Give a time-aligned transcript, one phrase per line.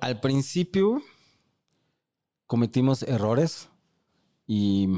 [0.00, 1.02] Al principio
[2.46, 3.68] cometimos errores
[4.46, 4.88] y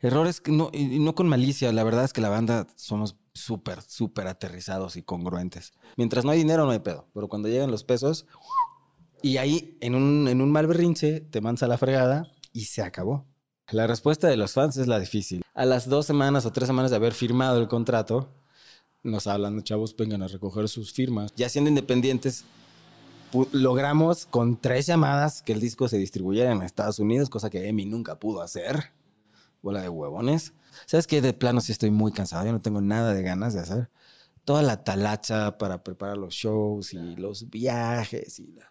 [0.00, 0.70] errores no,
[1.14, 1.72] con malicia.
[1.72, 5.72] La verdad es que la banda somos súper, súper aterrizados y congruentes.
[5.96, 7.08] Mientras no hay dinero, no hay pedo.
[7.14, 8.26] Pero cuando llegan los pesos,
[9.22, 13.26] y ahí en un, en un mal berrinche te mansa la fregada y se acabó.
[13.70, 15.42] La respuesta de los fans es la difícil.
[15.54, 18.28] A las dos semanas o tres semanas de haber firmado el contrato,
[19.02, 21.32] nos hablan, chavos, vengan a recoger sus firmas.
[21.36, 22.44] Ya siendo independientes,
[23.52, 27.84] logramos con tres llamadas que el disco se distribuyera en Estados Unidos, cosa que Emi
[27.84, 28.92] nunca pudo hacer.
[29.62, 30.52] Bola de huevones.
[30.86, 31.20] ¿Sabes qué?
[31.20, 32.44] De plano sí estoy muy cansado.
[32.44, 33.88] Yo no tengo nada de ganas de hacer
[34.44, 38.68] toda la talacha para preparar los shows y los viajes y la...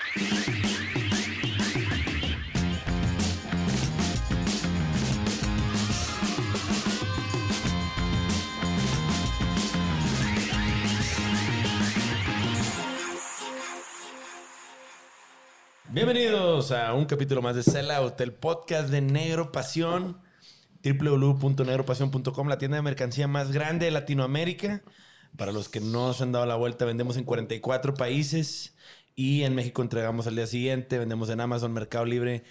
[15.94, 20.22] Bienvenidos a un capítulo más de Sellout, el podcast de Negro Pasión,
[20.86, 24.84] www.negropasión.com, la tienda de mercancía más grande de Latinoamérica.
[25.36, 28.74] Para los que no se han dado la vuelta, vendemos en 44 países
[29.18, 32.46] y en México entregamos al día siguiente, vendemos en Amazon, Mercado Libre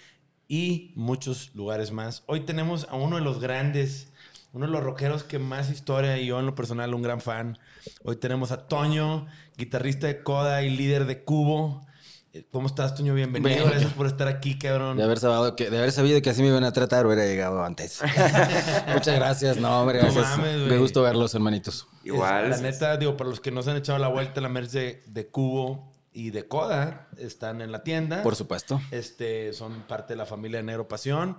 [0.47, 2.23] y muchos lugares más.
[2.27, 4.13] Hoy tenemos a uno de los grandes,
[4.53, 7.57] uno de los rockeros que más historia y yo en lo personal un gran fan.
[8.03, 9.25] Hoy tenemos a Toño,
[9.57, 11.87] guitarrista de Coda y líder de Cubo.
[12.33, 13.13] Eh, ¿Cómo estás, Toño?
[13.13, 13.55] Bienvenido.
[13.55, 13.69] Bien.
[13.69, 14.95] Gracias por estar aquí, cabrón.
[14.95, 17.63] De haber, sabido que, de haber sabido que así me iban a tratar, hubiera llegado
[17.63, 17.99] antes.
[18.93, 19.57] Muchas gracias.
[19.57, 20.37] No, hombre, No gracias.
[20.37, 21.87] mames, me gustó verlos, hermanitos.
[22.05, 22.49] Igual.
[22.51, 25.03] La neta, digo, para los que no se han echado la vuelta, la merch de,
[25.07, 28.23] de Cubo y de Coda están en la tienda.
[28.23, 28.79] Por supuesto.
[28.91, 31.37] Este, son parte de la familia de Negro Pasión.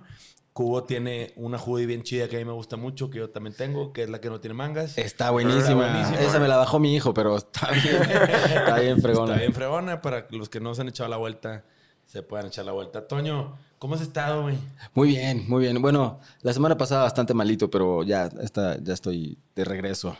[0.53, 3.55] Cubo tiene una hoodie bien chida que a mí me gusta mucho, que yo también
[3.55, 4.99] tengo, que es la que no tiene mangas.
[4.99, 6.11] Está buenísima.
[6.19, 7.95] Esa me la bajó mi hijo, pero está bien.
[8.03, 9.33] está bien fregona.
[9.33, 10.01] Está bien fregona.
[10.01, 11.63] Para los que no se han echado la vuelta,
[12.05, 13.07] se puedan echar la vuelta.
[13.07, 14.55] Toño, ¿cómo has estado, güey?
[14.93, 15.81] Muy bien, muy bien.
[15.81, 20.15] Bueno, la semana pasada bastante malito, pero ya, está, ya estoy de regreso.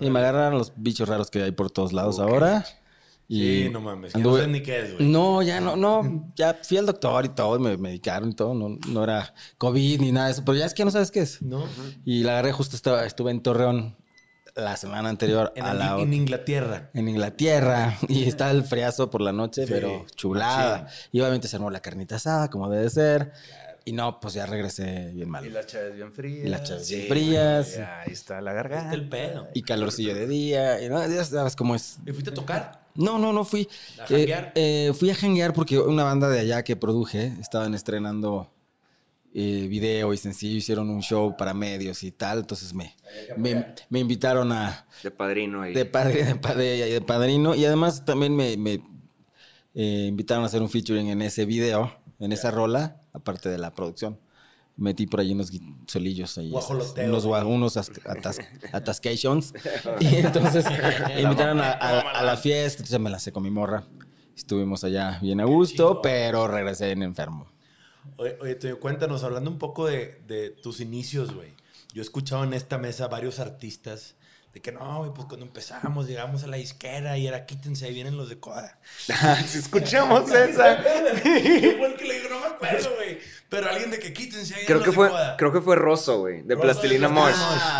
[0.00, 2.64] Y me agarraron los bichos raros que hay por todos lados ahora.
[3.26, 4.12] Y Sí, no mames.
[4.12, 5.08] que anduve- No sé ni qué es, güey.
[5.08, 8.76] No, ya no, no, ya fui al doctor y todo, me medicaron y todo, no,
[8.88, 11.40] no era COVID ni nada de eso, pero ya es que no sabes qué es.
[11.40, 11.64] ¿No?
[12.04, 13.96] Y la agarré justo, estaba, estuve en Torreón
[14.56, 16.90] la semana anterior En, a la en Inglaterra.
[16.94, 20.86] en Inglaterra y está el friazo por la noche, Sí, pero chulada.
[21.10, 23.32] Y obviamente se armó la carnita asada, como debe ser.
[23.86, 25.44] Y no, pues ya regresé bien mal.
[25.44, 26.46] Y las chaves bien frías.
[26.46, 27.72] Y las chaves bien Sí, frías.
[27.74, 28.94] güey, Ahí está la garganta.
[28.94, 29.48] el pedo.
[29.54, 30.80] Y calorcillo de día.
[30.82, 31.98] Y no, ya sabes cómo es.
[32.06, 32.83] ¿Y fuiste a tocar?
[32.94, 33.68] No, no, no fui.
[33.98, 34.52] ¿A Eh, janguear?
[34.54, 38.50] eh, fui a janguear porque una banda de allá que produje estaban estrenando
[39.34, 42.40] eh, video y sencillo, hicieron un show para medios y tal.
[42.40, 42.94] Entonces me,
[43.36, 45.74] me, me invitaron a, De padrino ahí.
[45.74, 47.54] de, padre, de, padre- de padrino.
[47.54, 48.80] Y además también me, me,
[49.74, 53.72] eh, invitaron a hacer un featuring en ese video, en esa rola, aparte de la
[53.72, 54.18] producción.
[54.76, 55.52] Metí por ahí unos
[55.86, 56.50] solillos ahí.
[56.50, 57.08] Guajoloteo.
[57.08, 58.40] Unos, unos as- atas-
[58.72, 59.54] atascations.
[60.00, 60.64] Y entonces
[61.06, 62.78] me invitaron a, a- a la fiesta.
[62.82, 63.84] Entonces me la sé con mi morra.
[64.36, 67.46] Estuvimos allá bien a gusto, pero regresé en enfermo.
[68.16, 71.54] Oye, oye, cuéntanos, hablando un poco de, de tus inicios, güey.
[71.92, 74.16] Yo he escuchado en esta mesa varios artistas
[74.54, 77.92] de que no, güey, pues cuando empezamos llegamos a la disquera y era quítense, ahí
[77.92, 78.78] vienen los de Coda.
[79.46, 80.80] si escuchamos esa.
[81.20, 82.28] ¿Quién fue el que le dijo?
[82.28, 83.18] No me acuerdo, güey.
[83.48, 85.36] Pero alguien de que quítense, ahí Creo que los fue, de Coda.
[85.36, 87.34] creo que fue Rosso, güey, de Rosso Plastilina de Mosh.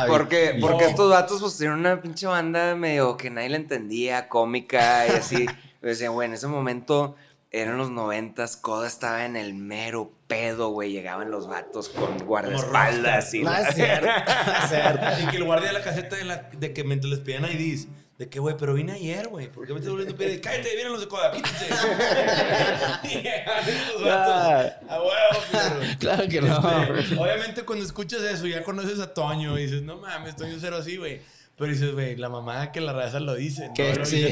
[0.09, 0.91] Porque, porque no.
[0.91, 5.47] estos vatos pues tenían una pinche banda medio que nadie le entendía, cómica y así.
[5.81, 7.15] Yo decía, güey, en ese momento
[7.53, 10.92] eran los noventas, Coda estaba en el mero pedo, güey.
[10.92, 13.42] Llegaban los vatos con guardaespaldas y...
[13.42, 15.06] No, es cierto, es cierto.
[15.06, 17.86] Así que el guardia de la caseta de, la, de que mientras les pedían IDs,
[18.19, 19.50] de que, güey, pero vine ayer, güey.
[19.50, 20.40] ¿Por qué me estás volviendo a pedir?
[20.40, 21.66] Cállate, vienen los de Coda, quítense.
[23.04, 24.72] y estos vatos.
[24.88, 26.96] A huevo, Claro que no.
[26.96, 30.76] Este, obviamente cuando escuchas eso, ya conoces a Toño y dices, no mames, Toño cero
[30.81, 31.20] así, güey.
[31.56, 33.69] Pero dices, güey, la mamá que la raza lo dice.
[33.69, 33.75] ¿no?
[33.75, 34.26] Qué Lo sí,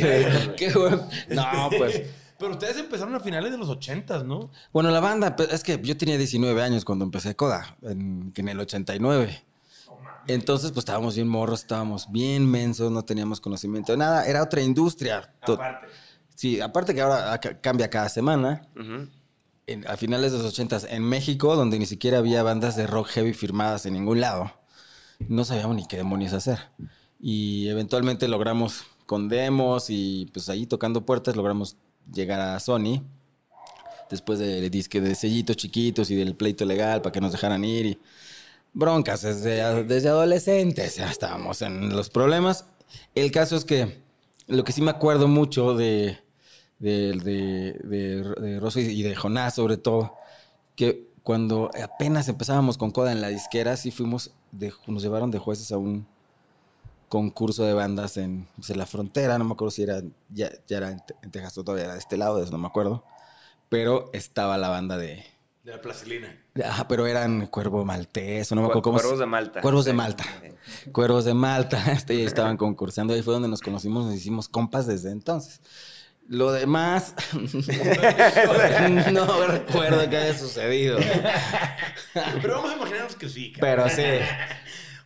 [0.57, 1.09] qué bueno.
[1.29, 2.03] No, pues.
[2.43, 4.51] Pero ustedes empezaron a finales de los ochentas, ¿no?
[4.73, 8.49] Bueno, la banda, pues, es que yo tenía 19 años cuando empecé Coda, en, en
[8.49, 9.45] el 89.
[10.27, 14.27] Entonces, pues estábamos bien morros, estábamos bien mensos, no teníamos conocimiento de nada.
[14.27, 15.33] Era otra industria.
[15.41, 15.87] Aparte.
[16.35, 18.67] Sí, aparte que ahora ca- cambia cada semana.
[19.67, 23.09] En- a finales de los 80 en México, donde ni siquiera había bandas de rock
[23.09, 24.53] heavy firmadas en ningún lado,
[25.29, 26.59] no sabíamos ni qué demonios hacer.
[27.21, 31.77] Y eventualmente logramos con demos y pues ahí tocando puertas logramos
[32.13, 33.03] llegar a Sony.
[34.11, 37.87] Después de disque de sellitos chiquitos y del pleito legal para que nos dejaran ir
[37.87, 37.99] y
[38.75, 42.67] broncas desde, adolescentes ya estábamos en los problemas.
[43.15, 44.03] El caso es que
[44.49, 46.19] lo que sí me acuerdo mucho de,
[46.79, 50.15] de, de, de, Rosso y- de Jonás sobre todo,
[50.77, 54.33] que cuando apenas empezábamos con Coda en la disquera, sí fuimos,
[54.87, 56.07] nos llevaron de jueces a un
[57.13, 60.01] concurso de bandas en, pues, en la frontera, no me acuerdo si era,
[60.31, 62.53] ya, ya era en, Te- en Texas o todavía era de este lado, de eso
[62.53, 63.05] no me acuerdo,
[63.69, 65.27] pero estaba la banda de...
[65.63, 66.35] De la plastilina.
[66.65, 69.61] Ajá, pero eran Cuervo Maltés, o no me Cu- acuerdo cómo se- Cuervos de Malta.
[69.61, 69.93] Cuervos de.
[69.93, 70.25] Malta.
[70.25, 70.91] Sí.
[70.91, 73.13] Cuervos de Malta, este, y estaban concursando.
[73.15, 75.61] Ahí fue donde nos conocimos, nos hicimos compas desde entonces.
[76.29, 77.15] Lo demás,
[79.13, 80.99] no recuerdo que haya sucedido.
[82.41, 83.53] Pero vamos a imaginarnos que sí.
[83.53, 83.87] cabrón.
[83.87, 84.25] Pero sí.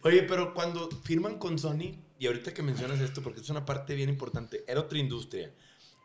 [0.03, 3.95] Oye, pero cuando firman con Sony, y ahorita que mencionas esto, porque es una parte
[3.95, 5.51] bien importante, era otra industria.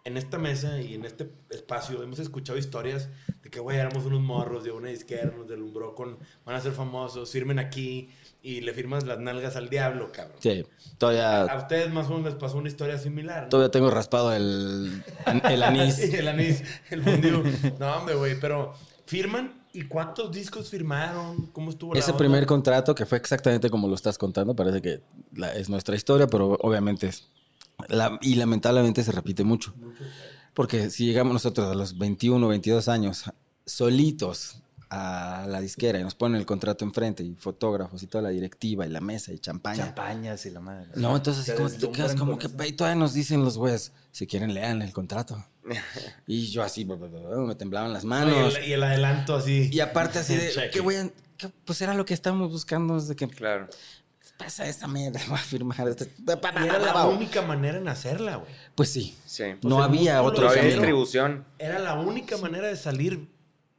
[0.03, 3.07] En esta mesa y en este espacio hemos escuchado historias
[3.43, 6.71] de que, güey, éramos unos morros de una disquera, nos delumbró con, van a ser
[6.71, 8.09] famosos, firmen aquí
[8.41, 10.38] y le firmas las nalgas al diablo, cabrón.
[10.39, 10.65] Sí,
[10.97, 13.43] todavía, A ustedes más o menos les pasó una historia similar.
[13.43, 13.49] ¿no?
[13.49, 15.03] todavía tengo raspado el,
[15.47, 15.99] el anís.
[15.99, 17.43] el anís, el fundido.
[17.79, 18.73] No, hombre, güey, pero
[19.05, 23.95] firman y cuántos discos firmaron, cómo estuvo Ese primer contrato, que fue exactamente como lo
[23.95, 25.01] estás contando, parece que
[25.33, 27.27] la- es nuestra historia, pero obviamente es.
[27.88, 29.73] la- y lamentablemente se repite mucho.
[30.53, 33.23] Porque si llegamos nosotros a los 21, 22 años,
[33.65, 34.61] solitos
[34.93, 38.85] a la disquera y nos ponen el contrato enfrente y fotógrafos y toda la directiva
[38.85, 39.85] y la mesa y champaña.
[39.85, 40.88] Champañas y la madre.
[40.95, 44.27] No, entonces así como te quedas como que y todavía nos dicen los güeyes, si
[44.27, 45.43] quieren lean el contrato.
[46.27, 48.53] Y yo así, me temblaban las No, manos.
[48.53, 49.69] y, el, y el adelanto así.
[49.71, 50.69] Y aparte así de.
[50.73, 51.09] ¿qué voy a...?
[51.38, 53.67] qué- Pues era lo que estábamos buscando desde que Claro.
[54.38, 56.11] pasa esa mierda, voy a firmar este...
[56.19, 58.51] Y era la única manera en hacerla, güey.
[58.75, 59.43] Pues sí, Sí.
[59.63, 61.45] no había otro No había distribución.
[61.59, 63.29] Era la única manera de salir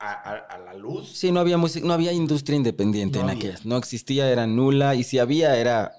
[0.03, 1.09] a, a- a la luz.
[1.13, 3.41] Sí, no había música, no había industria independiente No en había.
[3.41, 3.65] aquellas.
[3.67, 4.95] No existía, era nula.
[4.95, 5.93] Y si había, era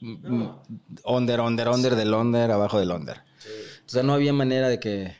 [0.00, 0.62] No.
[1.04, 3.18] under, under, under del under, abajo del under.
[3.86, 5.14] O sea, no había manera de que,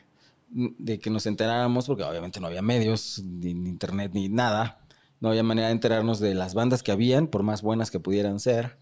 [0.49, 4.79] de que nos enteráramos, porque obviamente no había medios, ni, ni internet, ni nada.
[5.21, 8.39] No había manera de enterarnos de las bandas que habían, por más buenas que pudieran
[8.41, 8.77] ser,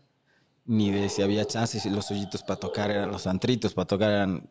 [0.66, 4.10] ni de si había chances, si los hoyitos para tocar eran, los antritos para tocar
[4.12, 4.50] eran,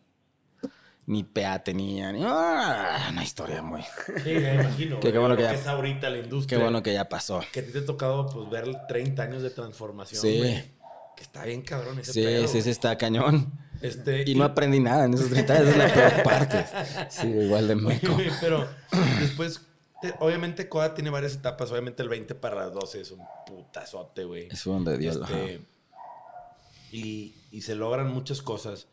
[1.10, 2.14] ni PA tenían.
[2.14, 3.08] ni- ¡Ah!
[3.10, 3.82] una historia muy...
[4.22, 5.00] Sí, me imagino.
[5.00, 6.58] Qué güey, bueno que ya- es ahorita la Qué industria.
[6.60, 7.40] bueno que ya pasó.
[7.52, 10.22] Que a ti te ha tocado pues, ver 30 años de transformación.
[10.22, 10.38] Sí.
[10.38, 10.64] güey.
[11.16, 13.52] Que está bien cabrón ese Sí, pedo, sí, sí, está cañón.
[13.82, 16.64] Este, Y no aprendí nada en esos 30 años, es la peor parte.
[17.10, 18.16] Sí, igual de meco.
[18.40, 18.68] Pero
[19.20, 19.62] después,
[20.00, 21.70] te- obviamente, Coda tiene varias etapas.
[21.72, 24.48] Obviamente, el 20 para las 12 es un putazote, güey.
[24.50, 25.16] Es un de Dios.
[25.16, 25.60] Este,
[26.92, 28.86] y, y se logran muchas cosas.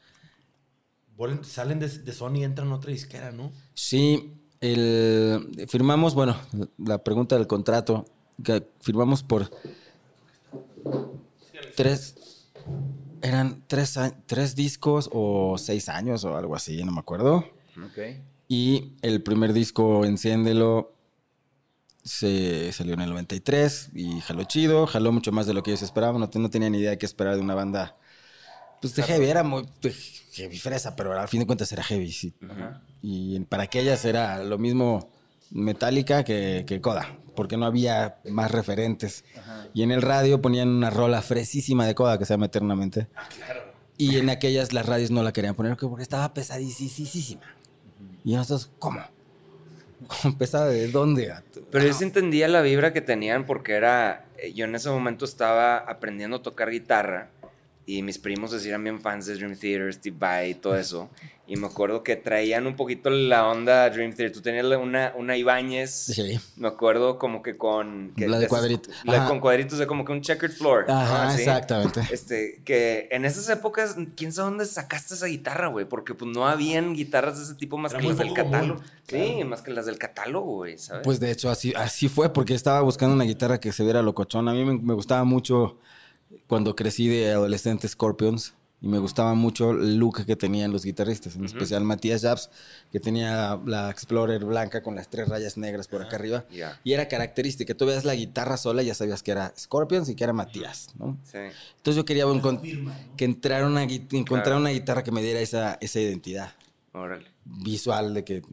[1.17, 3.51] Vuelven- salen de, de Sony y entran a otra disquera, ¿no?
[3.73, 6.37] Sí, el, firmamos, bueno,
[6.77, 8.05] la pregunta del contrato,
[8.43, 9.49] que firmamos por
[11.75, 12.15] tres,
[13.21, 17.37] eran tres, tres discos o seis años o algo así, no me acuerdo.
[17.83, 17.97] Ok.
[18.47, 20.93] Y el primer disco, Enciéndelo,
[22.03, 25.81] se salió en el 93 y jaló chido, jaló mucho más de lo que ellos
[25.81, 26.21] esperaban.
[26.21, 27.95] No, no tenía ni idea de qué esperar de una banda.
[28.81, 29.65] Pues de heavy, era muy
[30.33, 32.33] heavy fresa, pero al fin de cuentas era heavy, sí.
[33.01, 35.09] Y para aquellas era lo mismo
[35.51, 39.23] Metallica que, que Coda, porque no había más referentes.
[39.73, 43.07] Y en el radio ponían una rola fresísima de Coda que se llama Eternamente.
[43.97, 47.41] Y en aquellas las radios no la querían poner porque estaba pesadísima.
[48.23, 48.99] Y nosotros, ¿cómo?
[50.07, 51.25] ¿Cómo pesada de dónde?
[51.25, 51.61] gato?
[51.71, 54.25] Pero yo sí entendía la vibra que tenían porque era.
[54.37, 57.31] eh, Yo en ese momento estaba aprendiendo a tocar guitarra
[57.87, 61.09] y mis primos así eran bien fans de Dream Theater, Steve Vai y todo eso.
[61.49, 64.33] Y me acuerdo que traían un poquito la onda Dream Theater.
[64.33, 65.89] Tú tenías una, una Ibáñez.
[65.91, 66.37] Sí.
[66.57, 68.11] Me acuerdo como que con.
[68.17, 68.89] que La de esas- cuadrito.
[69.05, 69.27] La Ajá.
[69.29, 70.91] con cuadritos de como que un checkered floor.
[70.91, 71.29] Ajá, ¿no?
[71.29, 71.43] Así.
[71.43, 72.01] exactamente.
[72.11, 76.45] Este, que en esas épocas, quién sabe dónde sacaste esa guitarra, güey, porque pues no
[76.45, 78.81] habían guitarras de ese tipo más Era que las del catálogo.
[79.07, 81.03] Sí, más que las del catálogo, güey, ¿sabes?
[81.05, 84.51] Pues de hecho, así, así fue, porque estaba buscando una guitarra que se viera locochona.
[84.51, 85.77] A mí me, me gustaba mucho
[86.47, 88.53] cuando crecí de adolescente Scorpions.
[88.79, 92.51] Y me gustaba mucho el look que tenían los guitarristas, en especial Matías Jabs,
[92.91, 96.45] que tenía la Explorer blanca con las tres rayas negras por acá arriba.
[96.51, 96.79] Ya.
[96.83, 97.73] Y era característica.
[97.73, 100.89] Tú veías la guitarra sola y ya sabías que era Scorpions y que era Matías,
[100.99, 101.17] ¿no?
[101.23, 101.39] Sí.
[101.77, 102.61] Entonces yo quería encon-
[103.17, 104.59] que entrara una, encontrar Claro.
[104.59, 106.53] una guitarra que me diera esa, esa identidad.
[106.93, 107.25] Órale.
[107.45, 108.43] visual de que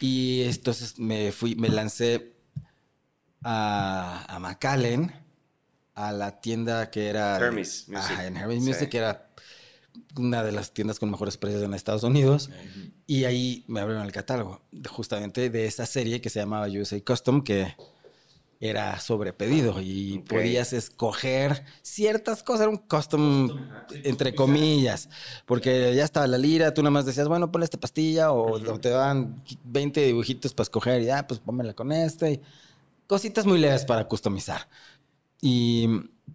[0.00, 2.32] y entonces me fui me lancé
[3.42, 5.12] a, a McAllen
[5.94, 8.10] a la tienda que era Hermes Music.
[8.10, 8.68] Ajá, en Hermes Sí.
[8.68, 9.28] Music que era
[10.16, 12.50] una de las tiendas con mejores precios en Estados Unidos
[13.06, 17.00] y ahí me abrieron el catálogo de- justamente de esa serie que se llamaba USA
[17.04, 17.74] Custom que
[18.62, 23.48] era sobre pedido y podías escoger ciertas cosas, era un custom
[24.04, 25.08] entre comillas,
[25.46, 28.78] porque ya estaba la lira, tú nada más decías, bueno, ponle esta pastilla o, o
[28.80, 32.32] te dan 20 dibujitos para escoger y ya, pues pónmela con este.
[32.32, 32.40] y
[33.06, 34.68] cositas muy leves para customizar.
[35.42, 35.88] Y,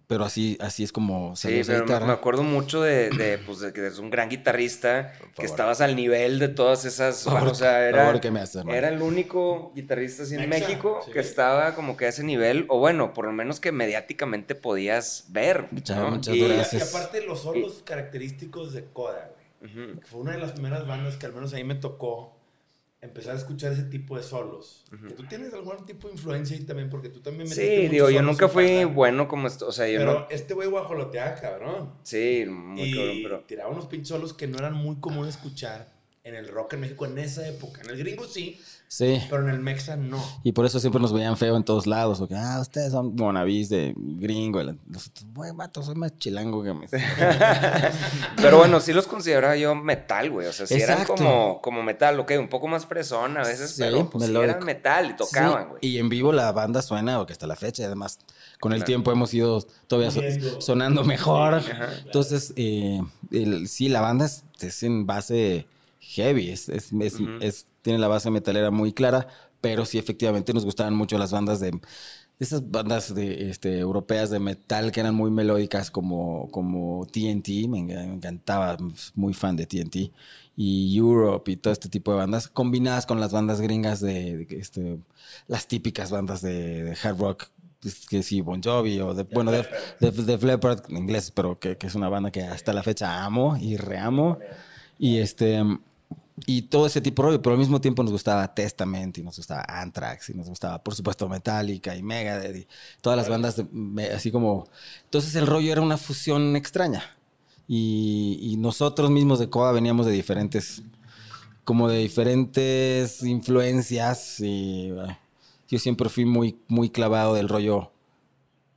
[0.08, 2.06] pero así, así es como Sí, salió esa pero me, guitarra.
[2.06, 5.96] me acuerdo mucho de, de, pues, de que es un gran guitarrista, que estabas al
[5.96, 7.22] nivel de todas esas...
[7.24, 8.12] Por o sea, era,
[8.68, 11.12] era el único guitarrista así en Mexa, México sí.
[11.12, 15.26] que estaba como que a ese nivel, o bueno, por lo menos que mediáticamente podías
[15.28, 15.66] ver.
[15.70, 16.10] Muchas- ¿no?
[16.10, 16.46] muchas Y- Y,
[16.78, 19.96] y aparte los solos característicos de Coda, güey.
[20.04, 22.35] Fue una de las primeras bandas que al menos ahí me tocó
[23.06, 24.84] empezar a escuchar ese tipo de solos.
[24.90, 28.22] Que tú tienes algún tipo de influencia ahí también, porque tú también Sí, digo, yo
[28.22, 30.26] nunca fui bueno como esto, o sea, yo Pero no...
[30.30, 31.94] este güey guajoloteaba, cabrón.
[32.02, 33.40] Sí, muy y cabrón, pero...
[33.40, 35.94] tiraba unos pinches solos que no eran muy común escuchar
[36.24, 37.82] en el rock en México en esa época.
[37.82, 39.20] En el gringo sí, Sí.
[39.28, 40.22] pero en el mexa no.
[40.44, 42.20] Y por eso siempre nos veían feo en todos lados.
[42.20, 44.62] O que, ah, ustedes son wannabes de gringo.
[44.86, 46.86] Nosotros, güey, vato, soy más chilango que me.
[48.36, 50.46] Pero bueno, sí los consideraba yo metal, güey.
[50.46, 53.82] O sea, sí eran como, como metal, ok, un poco más fresón a veces, Sí,
[53.82, 55.78] pero pues sí eran metal y tocaban, Sí, güey.
[55.82, 58.18] Y en vivo la banda suena, porque hasta la fecha, y además,
[58.60, 58.86] con el Claro.
[58.86, 61.54] tiempo hemos ido todavía so- sonando mejor.
[61.54, 61.88] Ajá.
[62.04, 63.00] Entonces, eh,
[63.30, 65.66] el- sí, la banda es, es en base
[66.14, 66.92] heavy, es, es-
[67.40, 69.28] es- tiene la base metalera muy clara,
[69.60, 71.78] pero sí, efectivamente, nos gustaban mucho las bandas de.
[72.38, 77.78] Esas bandas de, este, europeas de metal que eran muy melódicas como, como TNT, me,
[77.78, 78.76] encantaba,
[79.14, 80.12] muy fan de TNT,
[80.54, 84.98] y Europe y todo este tipo de bandas, combinadas con las bandas gringas de, este,
[85.48, 87.44] las típicas bandas de, de hard rock,
[87.80, 89.64] pues, que sí, Bon Jovi o de, bueno, de,
[90.00, 93.24] de, Def Leppard, en inglés, pero que, que es una banda que hasta la fecha
[93.24, 94.38] amo y reamo.
[94.98, 95.62] Y este
[96.44, 99.36] y todo ese tipo de rollo, pero al mismo tiempo nos gustaba Testament y nos
[99.38, 102.66] gustaba Anthrax y nos gustaba, por supuesto, Metallica y Megadeth y
[103.00, 104.68] todas las bandas de- me- así como...
[105.04, 107.02] Entonces el rollo era una fusión extraña
[107.66, 110.82] y, y nosotros mismos de Coda veníamos de diferentes,
[111.64, 115.18] como de diferentes influencias y eh,
[115.68, 117.92] yo siempre fui muy, muy clavado del rollo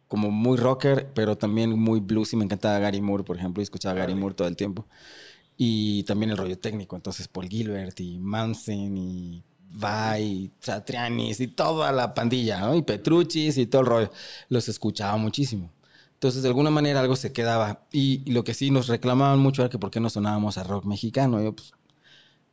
[0.07, 3.63] como muy rocker, pero también muy blues y me encantaba Gary Moore, por ejemplo, y
[3.63, 4.85] escuchaba Gary Moore todo el tiempo.
[5.61, 11.47] Y también el rollo técnico, entonces Paul Gilbert y Manson y Vai, y Satrianis y
[11.47, 12.75] toda la pandilla, ¿no?
[12.75, 14.11] Y Petruchis y todo el rollo.
[14.47, 15.69] Los escuchaba muchísimo.
[16.13, 17.85] Entonces, de alguna manera algo se quedaba.
[17.91, 20.63] Y, y lo que sí nos reclamaban mucho era que por qué no sonábamos a
[20.63, 21.43] rock mexicano.
[21.43, 21.73] Yo, pues,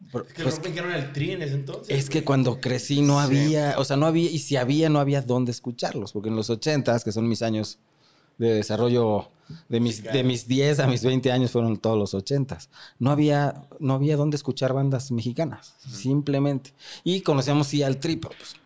[0.00, 1.96] Es que pues, el rock era el tri en ese entonces.
[1.96, 2.24] es que güey.
[2.24, 6.12] cuando crecí no había, o sea, no había, y si había, no había dónde escucharlos,
[6.12, 7.78] porque en los 80s, que son mis años
[8.38, 9.30] de desarrollo,
[9.68, 13.66] de mis, de mis 10 a mis 20 años fueron todos los 80s, no había,
[13.78, 16.72] no había dónde escuchar bandas mexicanas, simplemente.
[17.04, 18.56] Y conocíamos sí al tri, pero pues,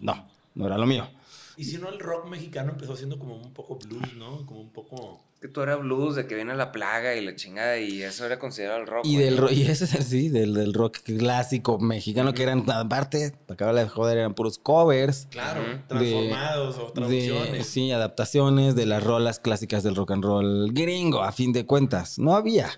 [0.00, 1.08] no, no era lo mío.
[1.56, 4.44] Y si no, el rock mexicano empezó siendo como un poco blues, ¿no?
[4.46, 5.20] Como un poco...
[5.42, 8.38] Que tú era blues, de que viene la plaga y la chingada, y eso era
[8.38, 9.04] considerado el rock.
[9.04, 9.24] Y güey.
[9.24, 13.32] del ro- y ese es el sí, del, del rock clásico mexicano, que eran, aparte,
[13.46, 15.26] para acabar de joder, eran puros covers.
[15.32, 17.66] Claro, transformados o de, traducciones.
[17.66, 22.20] sí, adaptaciones de las rolas clásicas del rock and roll gringo, a fin de cuentas.
[22.20, 22.70] No había.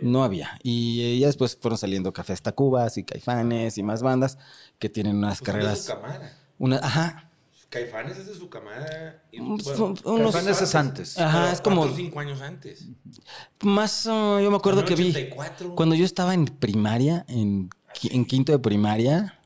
[0.00, 0.58] No había.
[0.62, 4.38] Y eh, ya después fueron saliendo Cafés Tacubas y Caifanes y más bandas
[4.78, 5.94] que tienen unas Pues carreras.
[6.56, 7.27] Una, ajá.
[7.70, 9.22] Caifanes es de su camada.
[9.30, 11.18] Y, Mm, bueno, son unos- Caifanes es antes.
[11.18, 12.86] Ajá, es como- cuatro o cinco años antes.
[13.62, 15.10] Más, uh, yo me acuerdo que vi.
[15.10, 15.74] 84.
[15.74, 19.38] Cuando yo estaba en primaria, en, qui- en quinto de primaria,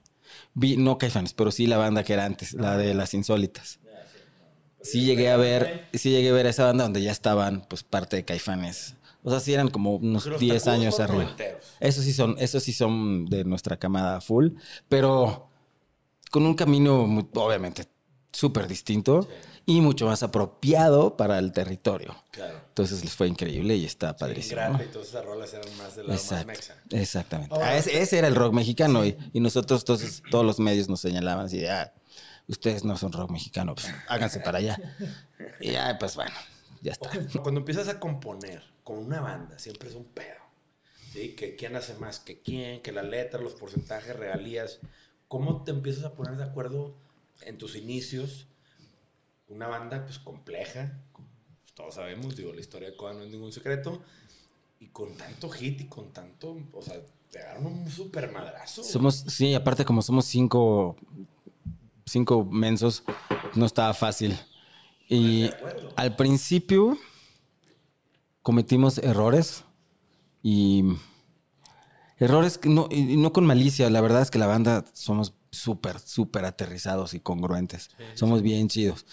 [0.55, 3.81] vi, no Caifanes, pero sí la banda que era antes, la de las insólitas.
[4.83, 8.17] Sí llegué a ver, sí llegué a ver esa banda donde ya estaban, pues, parte
[8.17, 8.97] de Caifanes.
[9.25, 11.25] O sea, sí eran como unos Los 10 Tacubas años fueron arriba.
[11.33, 11.65] noventeros.
[11.79, 14.49] Esos sí son, esos sí son de nuestra camada full,
[14.89, 15.49] pero
[16.33, 17.85] con un camino, muy- obviamente,
[18.33, 19.29] súper distinto
[19.67, 22.17] y mucho más apropiado para el territorio.
[22.31, 22.59] Claro.
[22.69, 24.61] Entonces les fue increíble y está padrísimo.
[24.63, 24.67] ¿no?
[24.69, 26.75] Ingrata y todas esas rolas eran más de la más mexa.
[26.91, 27.55] exactamente.
[27.55, 30.89] Ahora- Ah, ese, ese era el rock mexicano y, y nosotros entonces todos los medios
[30.89, 31.93] nos señalaban así, ah,
[32.49, 34.79] ustedes no son rock mexicano, pues háganse para allá.
[35.61, 36.33] Y ya, pues bueno,
[36.81, 37.11] ya está.
[37.43, 40.41] Cuando empiezas a componer con una banda, siempre es un pedo.
[41.13, 41.35] ¿Sí?
[41.37, 44.81] Que quién hace más que quién, que la letra, los porcentajes, regalías.
[45.29, 46.97] ¿Cómo te empiezas a poner de acuerdo
[47.47, 48.47] en tus inicios?
[49.49, 51.01] Una banda, pues, compleja.
[51.13, 54.03] pues, todos sabemos, digo, la historia de Coda no es ningún secreto.
[54.81, 56.97] Y con tanto hit y con tanto, o sea,
[57.33, 58.85] Pegaron un super madrazo.
[58.85, 60.97] Somos, sí, aparte como somos cinco,
[62.05, 63.05] cinco mensos,
[63.55, 64.39] no estaba fácil.
[65.09, 65.49] Y
[65.97, 66.99] al principio
[68.43, 69.65] cometimos errores
[70.43, 70.85] y
[72.19, 73.89] errores que no, y no con malicia.
[73.89, 77.91] La verdad es que la banda somos súper, súper aterrizados y congruentes.
[78.15, 79.07] somos bien chidos.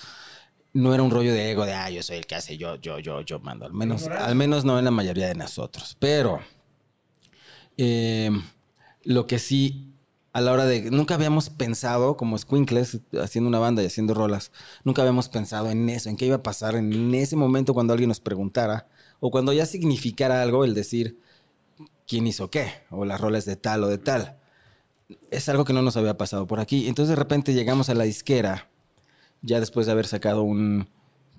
[0.72, 3.00] No era un rollo de ego de, ah, yo soy el que hace, yo, yo,
[3.00, 3.65] yo, yo mando.
[3.65, 5.98] Al menos, al menos no en la mayoría de nosotros.
[6.00, 6.39] Pero
[7.77, 8.31] eh,
[9.03, 9.93] lo que sí,
[10.31, 10.91] a la hora de.
[10.91, 14.51] Nunca habíamos pensado, como Squinkles, haciendo una banda y haciendo rolas,
[14.84, 18.10] nunca habíamos pensado en eso, en qué iba a pasar en ese momento cuando alguien
[18.10, 18.88] nos preguntara,
[19.19, 21.19] o cuando ya significara algo el decir
[22.08, 24.38] quién hizo qué, o las rolas de tal o de tal.
[25.31, 26.87] Es algo que no nos había pasado por aquí.
[26.87, 28.69] Entonces de repente llegamos a la disquera,
[29.41, 30.87] ya después de haber sacado un.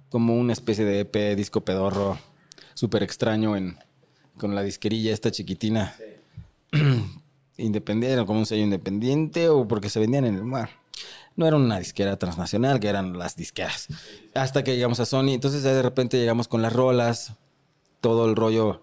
[0.08, 2.18] como una especie de EP, disco pedorro,
[2.74, 3.78] súper extraño en,
[4.38, 5.94] con la disquerilla esta chiquitina.
[7.60, 10.70] independiente, como un sello independiente o porque se vendían en el mar.
[11.36, 13.88] No era una disquera transnacional, que eran las disqueras.
[14.34, 17.34] Hasta que llegamos a Sony, entonces ya de repente llegamos con las rolas,
[18.00, 18.82] todo el rollo.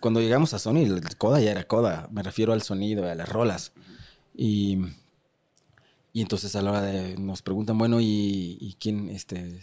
[0.00, 3.28] Cuando llegamos a Sony, el Coda ya era Coda, me refiero al sonido, a las
[3.28, 3.72] rolas.
[4.42, 4.78] Y,
[6.14, 9.60] y entonces a la hora de nos preguntan, bueno, ¿y, y quién, este,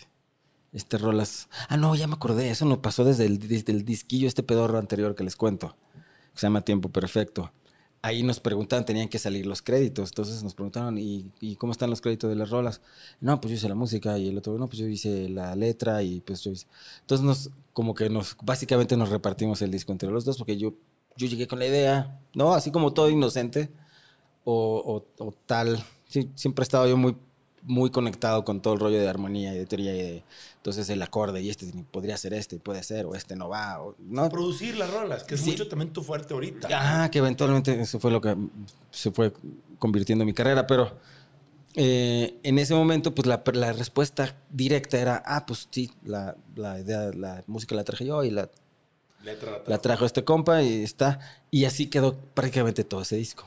[0.72, 1.50] este rolas?
[1.68, 4.78] Ah, no, ya me acordé, eso nos pasó desde el, desde el disquillo, este pedorro
[4.78, 5.76] anterior que les cuento,
[6.34, 7.52] que se llama Tiempo Perfecto
[8.02, 10.10] ahí nos preguntaban, tenían que salir los créditos.
[10.12, 12.82] Entonces nos preguntaron, ¿y, cómo están los créditos de las rolas?
[13.20, 16.04] No, pues yo hice la música y el otro, no, pues yo hice la letra
[16.04, 16.68] y pues yo hice.
[17.02, 20.74] Entonces nos, como que nos, básicamente nos repartimos el disco entre los dos porque yo,
[21.18, 22.54] yo llegué con la idea, ¿no?
[22.54, 23.70] Así como todo inocente
[24.50, 25.84] o, o tal.
[26.08, 27.16] Sí, siempre he estado yo muy
[27.68, 30.24] muy conectado con todo el rollo de armonía y de teoría y de
[30.56, 33.94] entonces el acorde y este podría ser este puede ser o este no va o
[34.00, 38.00] no producir las rolas que es mucho también tu fuerte ahorita ah que eventualmente eso
[38.00, 38.38] fue lo que
[38.90, 39.34] se fue
[39.80, 40.98] convirtiendo en mi carrera pero
[41.76, 46.80] eh, en ese momento pues la, la, respuesta directa era ah pues sí la, la
[46.80, 48.50] idea la música la traje yo y la
[49.26, 50.06] Letra la, trajo.
[50.06, 51.20] este compa y está
[51.52, 53.46] y así quedó prácticamente todo ese disco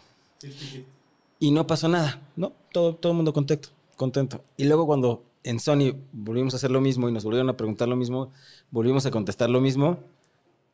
[1.38, 4.42] y no pasó nada no todo todo el mundo contento contento.
[4.56, 7.86] Y luego cuando en Sony volvimos a hacer lo mismo y nos volvieron a preguntar
[7.86, 8.32] lo mismo,
[8.70, 9.98] volvimos a contestar lo mismo,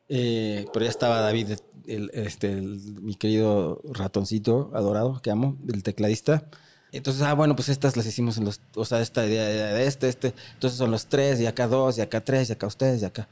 [0.07, 6.49] eh, pero ya estaba David, el, este, mi querido ratoncito adorado, que amo, el tecladista.
[6.93, 10.07] Entonces, ah, bueno, pues estas las hicimos en los, o sea, esta idea de este,
[10.07, 13.05] este, entonces son los tres, y acá dos, y acá tres, y acá ustedes, y
[13.05, 13.27] acá.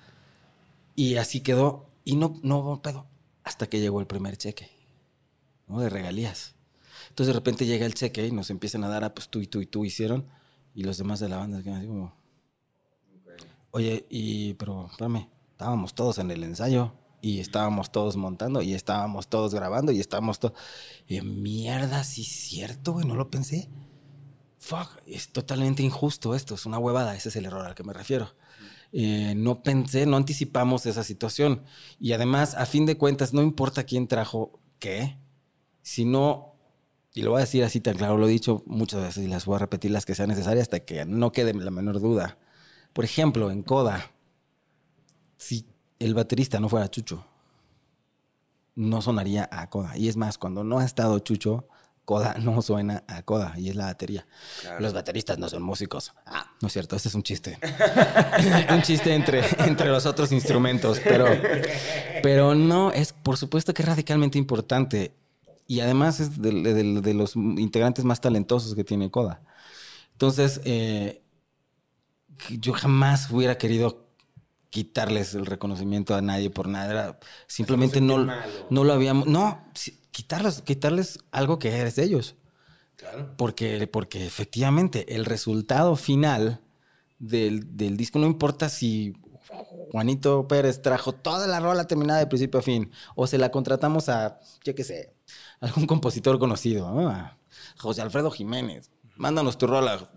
[0.93, 2.82] Y así quedó, y no, no
[3.45, 4.69] hasta que llegó el primer cheque,
[5.67, 5.80] ¿no?
[5.80, 6.56] De regalías.
[7.10, 9.47] Entonces de repente llega el cheque y nos empiezan a dar, ah, pues tú y
[9.47, 10.28] tú y tú hicieron,
[10.73, 12.13] y los demás de la banda quedan así como,
[13.71, 19.28] oye, y, pero, espérame, estábamos todos en el ensayo, y estábamos todos montando, y estábamos
[19.30, 20.54] todos grabando, y estábamos todos,
[21.08, 23.69] y mierda, sí es cierto, güey, no lo pensé.
[24.60, 27.93] Fuck, es totalmente injusto esto, es una huevada, ese es el error al que me
[27.93, 28.36] refiero.
[28.91, 31.63] Eh, no pensé, no anticipamos esa situación.
[31.99, 35.17] Y además, a fin de cuentas, no importa quién trajo qué,
[35.86, 36.56] sino
[37.13, 39.45] y lo voy a decir así tan claro, lo he dicho muchas veces y las
[39.45, 42.39] voy a repetir las que sean necesarias hasta que no quede la menor duda.
[42.91, 44.12] Por ejemplo, en Coda,
[45.38, 45.67] si
[46.00, 47.26] el baterista no fuera Chucho,
[48.74, 49.95] no sonaría a Coda.
[49.95, 51.67] Y es más, cuando no ha estado Chucho,
[52.04, 54.28] Coda no suena a Coda y es la batería.
[54.80, 56.13] Los bateristas no son músicos.
[56.26, 57.60] Ah, no es cierto, este es un chiste.
[58.71, 61.28] un chiste entre, entre los otros instrumentos, pero,
[62.24, 65.13] pero no, es por supuesto que es radicalmente importante
[65.67, 69.41] y además es de, los integrantes más talentosos que tiene Coda.
[70.12, 71.23] Entonces, eh,
[72.49, 74.06] yo jamás hubiera querido
[74.69, 77.19] quitarles el reconocimiento a nadie por nada.
[77.47, 78.28] simplemente no,
[78.69, 79.28] no lo habíamos.
[79.28, 79.63] No,
[80.12, 82.36] quitarles, quitarles algo que es de ellos.
[82.95, 83.34] Claro.
[83.38, 86.62] Porque, porque efectivamente el resultado final
[87.19, 89.15] del, del disco no importa si
[89.96, 94.10] Juanito Pérez trajo toda la rola terminada de principio a fin o se la contratamos
[94.10, 95.14] a, yo qué sé,
[95.62, 96.94] algún compositor conocido,
[97.78, 100.10] José Alfredo Jiménez, mándanos tu rola,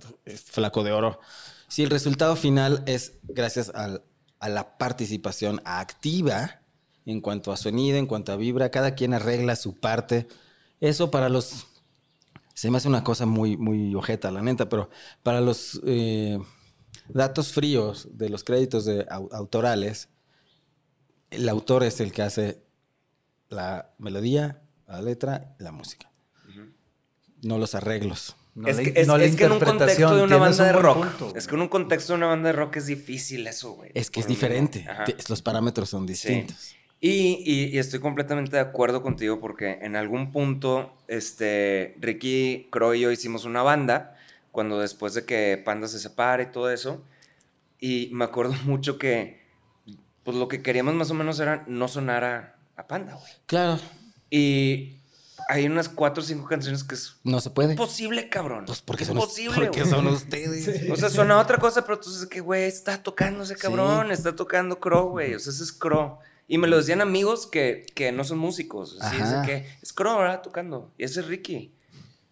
[0.47, 1.21] flaco de oro.
[1.69, 6.62] Si el resultado final es gracias a la participación activa
[7.07, 10.27] en cuanto a sonido, en cuanto a vibra, cada quien arregla su parte.
[10.81, 11.69] Eso para los...
[12.53, 14.91] Se me hace una cosa muy, muy ojeta, la neta, pero
[15.23, 16.41] para los eh,
[17.09, 20.09] datos fríos de los créditos de autorales,
[21.31, 22.62] el autor es el que hace
[23.49, 26.11] la melodía, la letra, la música.
[27.42, 28.35] No los arreglos.
[28.66, 31.37] es, que, es, que, en un contexto de una banda de rock.
[31.37, 33.90] es que en un contexto de una banda de rock es difícil eso, güey.
[33.94, 34.87] Es que es diferente.
[35.29, 36.75] Los parámetros son distintos.
[37.01, 42.92] Y, y- y estoy completamente de acuerdo contigo porque en algún punto, este, Ricky, Crow
[42.94, 44.16] y yo hicimos una banda
[44.52, 47.02] cuando después de que Panda se separa y todo eso.
[47.80, 49.40] Y me acuerdo mucho que,
[50.24, 53.32] pues lo que queríamos más o menos era no sonar a, a Panda, güey.
[53.46, 53.78] Claro,
[54.30, 54.94] Y
[55.48, 57.72] hay unas cuatro o cinco canciones que es no se puede.
[57.72, 58.64] imposible, cabrón.
[58.66, 59.90] Pues porque es son, imposible, porque güey.
[59.90, 60.90] son ustedes.
[60.90, 64.37] O sea, suena otra cosa, pero tú dices que, güey, está tocando ese cabrón, está
[64.37, 65.34] tocando Crow, güey.
[65.34, 66.18] O sea, ese es Crow.
[66.46, 68.98] Y me lo decían amigos que, que no son músicos.
[69.00, 70.42] Así es que es Crow, ¿verdad?
[70.42, 70.92] Tocando.
[70.98, 71.72] Y ese es Ricky.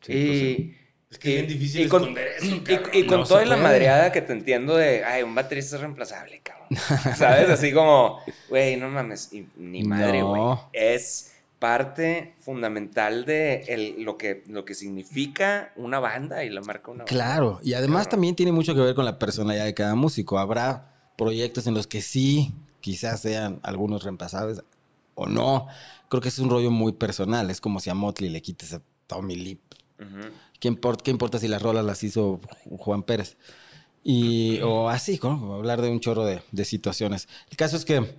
[0.00, 0.76] Sí, y,
[1.10, 2.90] Es que es bien difícil y con, esconder eso, y- cabrón.
[2.92, 6.40] y con No toda la madreada que te entiendo de, ay, un baterista es reemplazable,
[6.42, 6.68] cabrón.
[7.16, 7.48] ¿Sabes?
[7.48, 10.40] Así como, güey, no mames, y- ni madre, güey.
[10.42, 10.68] No.
[10.72, 16.90] Es parte fundamental de el- lo, que, lo que significa una banda y la marca
[16.90, 17.04] una banda.
[17.10, 20.38] Claro, y además también tiene mucho que ver con la personalidad de cada músico.
[20.38, 24.62] Habrá proyectos en los que sí, quizás sean algunos reemplazables
[25.14, 25.68] o no.
[26.08, 27.48] Creo que es un rollo muy personal.
[27.50, 29.60] Es como si a Motley le quites a Tommy Lee.
[29.98, 30.28] Ujú.
[30.60, 33.36] ¿Qué, import- qué importa si las rolas las hizo Ju- Juan Pérez?
[34.02, 35.54] Y, o así, ¿no?
[35.54, 37.28] Hablar de un chorro de, de situaciones.
[37.50, 38.16] El caso es que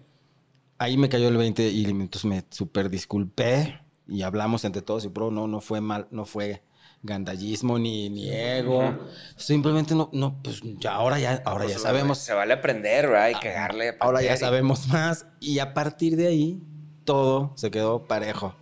[0.78, 5.08] ahí me cayó el 20 y entonces me súper disculpé y hablamos entre todos y,
[5.08, 6.64] bro, no, no fue mal, no fue
[7.04, 8.98] gandallismo ni, ni ego.
[9.38, 12.18] Simplemente no, no, pues ya ahora ya, ahora ya Pues, sabemos.
[12.18, 13.30] Se vale aprender, ¿verdad?
[13.30, 13.96] Y cagarle.
[14.00, 16.62] Ahora ya y- sabemos más y a partir de ahí
[17.06, 18.56] todo se quedó parejo.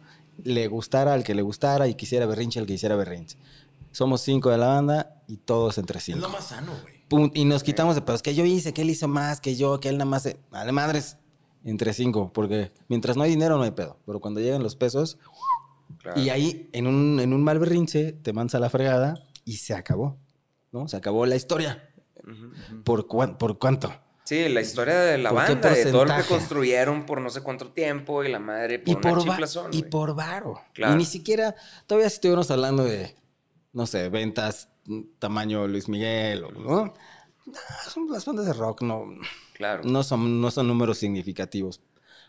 [0.44, 3.38] Le gustara al que le gustara y quisiera berrinche al que quisiera berrinche.
[3.96, 6.20] Somos cinco de la banda y todos entre Es cinco.
[6.20, 6.96] lo más sano, güey.
[7.08, 8.22] Pum, y nos quitamos de pedos.
[8.22, 10.24] Que yo hice, que él hizo más, que yo, que él nada más.
[10.24, 11.18] se- Vale, madres.
[11.64, 13.98] Entre cinco, porque mientras no hay dinero no hay pedo.
[14.06, 15.18] Pero cuando llegan los pesos,
[16.00, 16.20] Claro.
[16.20, 19.74] y ahí en un, en un mal berrinche te mandas a la fregada y se
[19.74, 20.18] acabó.
[20.74, 20.88] ¿No?
[20.90, 21.90] Se acabó la historia.
[22.84, 23.94] ¿Por, cuán- ¿por cuánto?
[24.26, 27.30] Sí, la historia de la ¿Por qué banda, de todo lo que construyeron por no
[27.30, 30.60] sé cuánto tiempo y la madre por Y una por, chiflazón, y por varo.
[30.74, 30.94] Claro.
[30.94, 31.56] Y ni siquiera,
[31.88, 33.16] todavía si estuviéramos hablando de,
[33.76, 36.94] no sé, ventas mm, tamaño Luis Miguel, o- ¿no?
[37.46, 37.54] No,
[37.88, 39.06] son las bandas de rock, no,
[39.54, 39.84] Claro.
[39.84, 41.80] no, son, no son números significativos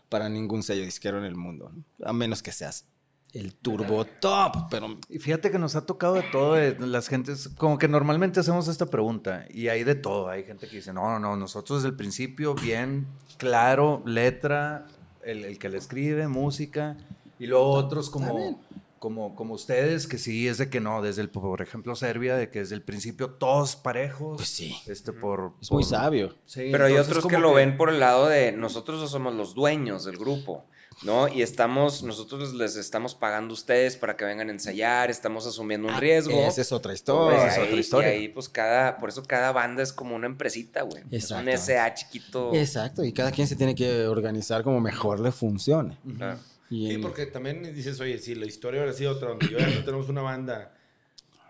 [0.09, 1.71] para ningún sello disquero en el mundo.
[1.73, 2.07] ¿no?
[2.07, 2.85] A menos que seas
[3.33, 7.49] el turbo top, pero Y fíjate que nos ha tocado de todo, de las gentes,
[7.57, 10.29] como que normalmente hacemos esta pregunta y hay de todo.
[10.29, 13.07] Hay gente que dice, no, no, no, nosotros desde el principio, bien
[13.37, 14.85] claro, letra,
[15.23, 16.95] el, el que le escribe, música,
[17.39, 18.61] y luego otros como,
[18.99, 22.49] como, como ustedes, que sí es de que no, desde el, por ejemplo, Serbia, de
[22.49, 24.37] que desde el principio todos parejos.
[24.37, 24.75] Pues sí.
[24.87, 26.35] Este, por, es muy por- sabio.
[26.45, 29.53] Sí, Pero hay otros que lo ven por el lado de nosotros no somos los
[29.55, 30.65] dueños del grupo,
[31.03, 31.27] ¿no?
[31.27, 35.87] Y estamos, nosotros les estamos pagando a ustedes para que vengan a ensayar, estamos asumiendo
[35.87, 36.33] un Ah, riesgo.
[36.47, 37.47] Esa es otra Pues, historia.
[37.47, 38.15] Esa es otra historia.
[38.15, 41.03] Y ahí, pues, cada, por eso cada banda es como una empresita, güey.
[41.11, 41.47] Es un.
[41.49, 42.51] SA chiquito.
[42.55, 45.97] Exacto, y cada quien se tiene que organizar como mejor le funcione.
[46.17, 46.39] Claro.
[46.69, 49.67] Y Sí, porque también dices, oye, si la historia hubiera sido otra, donde yo ya
[49.67, 50.73] no tenemos una banda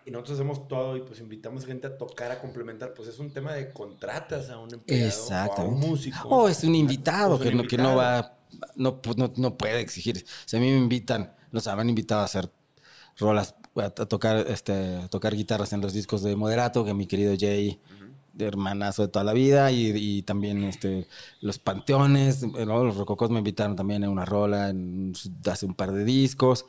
[0.06, 3.32] y nosotros hacemos todo y pues invitamos gente a tocar, a complementar, pues es un
[3.32, 6.30] tema de contratas a un empleado o a un músico.
[6.30, 8.38] O es un invitado O es un que, no, que va,
[8.76, 10.26] no, pu- no, no puede exigir.
[10.46, 12.50] Si a mí me invitan, nos han invitado a hacer
[13.18, 17.34] rolas, a, tocar, este, a tocar guitarras en los discos de Moderato, que mi querido
[17.38, 17.80] Jay,
[18.40, 21.08] hermanazo de toda la vida, y, y también este,
[21.42, 22.84] los Panteones, ¿no?
[22.84, 25.14] los Rococos me invitaron también a una rola en-
[25.50, 26.66] hace un par de discos.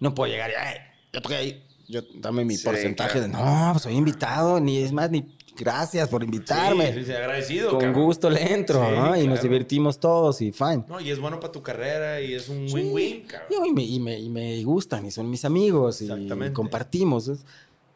[0.00, 0.76] No puedo llegar y, "Ay,
[1.12, 3.26] yo toqué ahí, yo, dame mi Sí, porcentaje claro.
[3.26, 6.92] de, no, pues soy invitado, ni es más, ni gracias por invitarme.
[6.94, 7.70] Sí, sí, sí, agradecido.
[7.70, 8.04] Con cabrón.
[8.04, 9.16] gusto le entro, Sí, ¿no?
[9.16, 9.42] Y nos claro.
[9.42, 10.84] divertimos todos y fine.
[10.88, 13.66] No, y es bueno para tu carrera y es un win-win, cabrón.
[13.66, 16.08] Y, me, y, me, y me gustan y son mis amigos y
[16.54, 17.30] compartimos.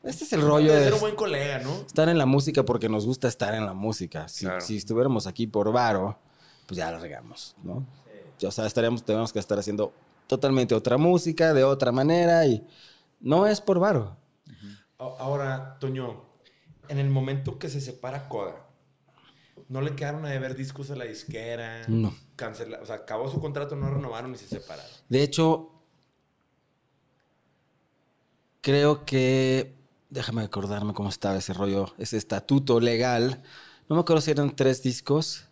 [0.05, 1.73] Es- Este es el rollo de ser un buen colega, ¿no?
[1.87, 4.29] estar en la música porque nos gusta estar en la música.
[4.29, 4.61] Si, Claro.
[4.61, 6.19] si estuviéramos aquí por varo,
[6.67, 7.87] pues ya lo regamos, ¿no?
[8.47, 9.93] O sea, estaríamos, tenemos que estar haciendo
[10.27, 12.67] totalmente otra música, de otra manera y
[13.21, 14.17] no es por varo.
[14.99, 16.23] Ahora, Toño,
[16.89, 18.67] en el momento que se separa Coda,
[19.69, 21.83] ¿no le quedaron a deber discos a la disquera?
[21.89, 22.15] No.
[22.37, 24.91] Cancela, o sea, acabó su contrato, no renovaron y se separaron.
[25.09, 25.71] De hecho,
[28.61, 29.75] creo que.
[30.15, 33.43] Déjame acordarme cómo estaba ese rollo, ese estatuto legal.
[33.89, 35.47] No me acuerdo si eran tres discos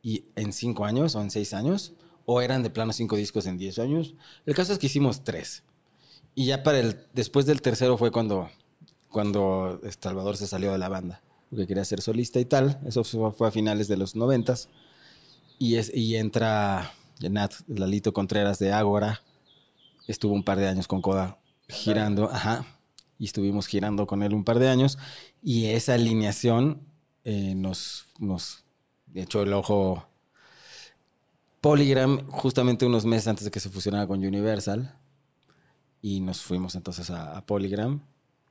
[0.00, 3.58] y en cinco años o en seis años, o eran de plano cinco discos en
[3.58, 4.14] diez años.
[4.44, 5.64] El caso es que hicimos tres.
[6.36, 7.04] Y ya para el.
[7.14, 8.48] Después del tercero fue cuando,
[9.08, 12.80] cuando Salvador se salió de la banda, porque quería ser solista y tal.
[12.86, 14.68] Eso fue a finales de los noventas.
[15.58, 19.20] Y, es, y entra Nat Lalito Contreras de Ágora.
[20.06, 22.75] Estuvo un par de años con Coda girando, ajá.
[23.18, 24.98] Y estuvimos girando con él un par de años.
[25.42, 26.80] Y esa alineación
[27.24, 28.64] eh, nos, nos
[29.14, 30.06] echó el ojo
[31.60, 34.94] Polygram, justamente unos meses antes de que se fusionara con Universal.
[36.02, 38.00] Y nos fuimos entonces a, a Polygram.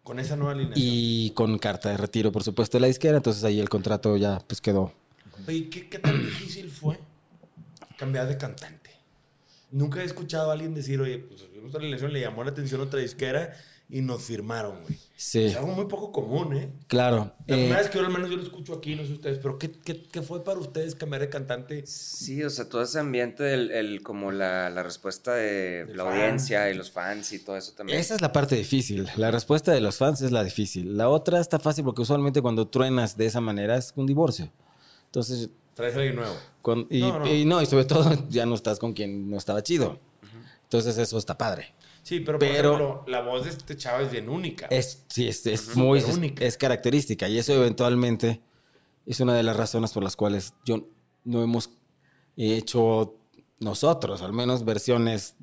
[0.03, 0.73] Con esa nueva línea.
[0.75, 3.17] Y con carta de retiro, por supuesto, de la disquera.
[3.17, 4.93] Entonces ahí el contrato ya pues quedó.
[5.47, 6.99] Oye, ¿qué, qué tan difícil fue
[7.97, 8.89] cambiar de cantante?
[9.71, 12.99] Nunca he escuchado a alguien decir, oye, pues otra relación le llamó la atención otra
[12.99, 13.55] disquera
[13.87, 14.97] y nos firmaron, güey.
[15.15, 16.69] Sí, Es algo muy poco común, ¿eh?
[16.87, 17.31] claro.
[17.47, 19.37] La Eh, primera vez que yo al menos yo lo escucho aquí, no sé ustedes,
[19.37, 21.85] pero ¿qué, qué, qué fue para ustedes cambiar de cantante?
[21.85, 26.03] Sí, o sea, todo ese ambiente, el, el- como la, la respuesta de Del la
[26.03, 26.13] fan.
[26.13, 27.99] audiencia y los fans y todo eso también.
[27.99, 29.07] Esa es la parte difícil.
[29.15, 30.97] La respuesta de los fans es la difícil.
[30.97, 34.51] La otra está fácil porque usualmente cuando truenas de esa manera es un divorcio.
[35.05, 36.35] Entonces, Traes a alguien nuevo.
[36.61, 37.27] cuan- y, No, no.
[37.33, 39.99] y no, y sobre todo ya no estás con quien no estaba chido.
[40.63, 41.73] Entonces eso está padre.
[42.05, 44.67] Sí, pero por Pero- ejemplo, la voz de este chavo es bien única.
[44.67, 46.45] Es, sí, es, muy única.
[46.45, 48.43] es característica y eso eventualmente
[49.07, 50.87] es una de las razones por las cuales yo
[51.23, 51.71] no hemos
[52.37, 53.15] hecho
[53.59, 55.35] nosotros, al menos versiones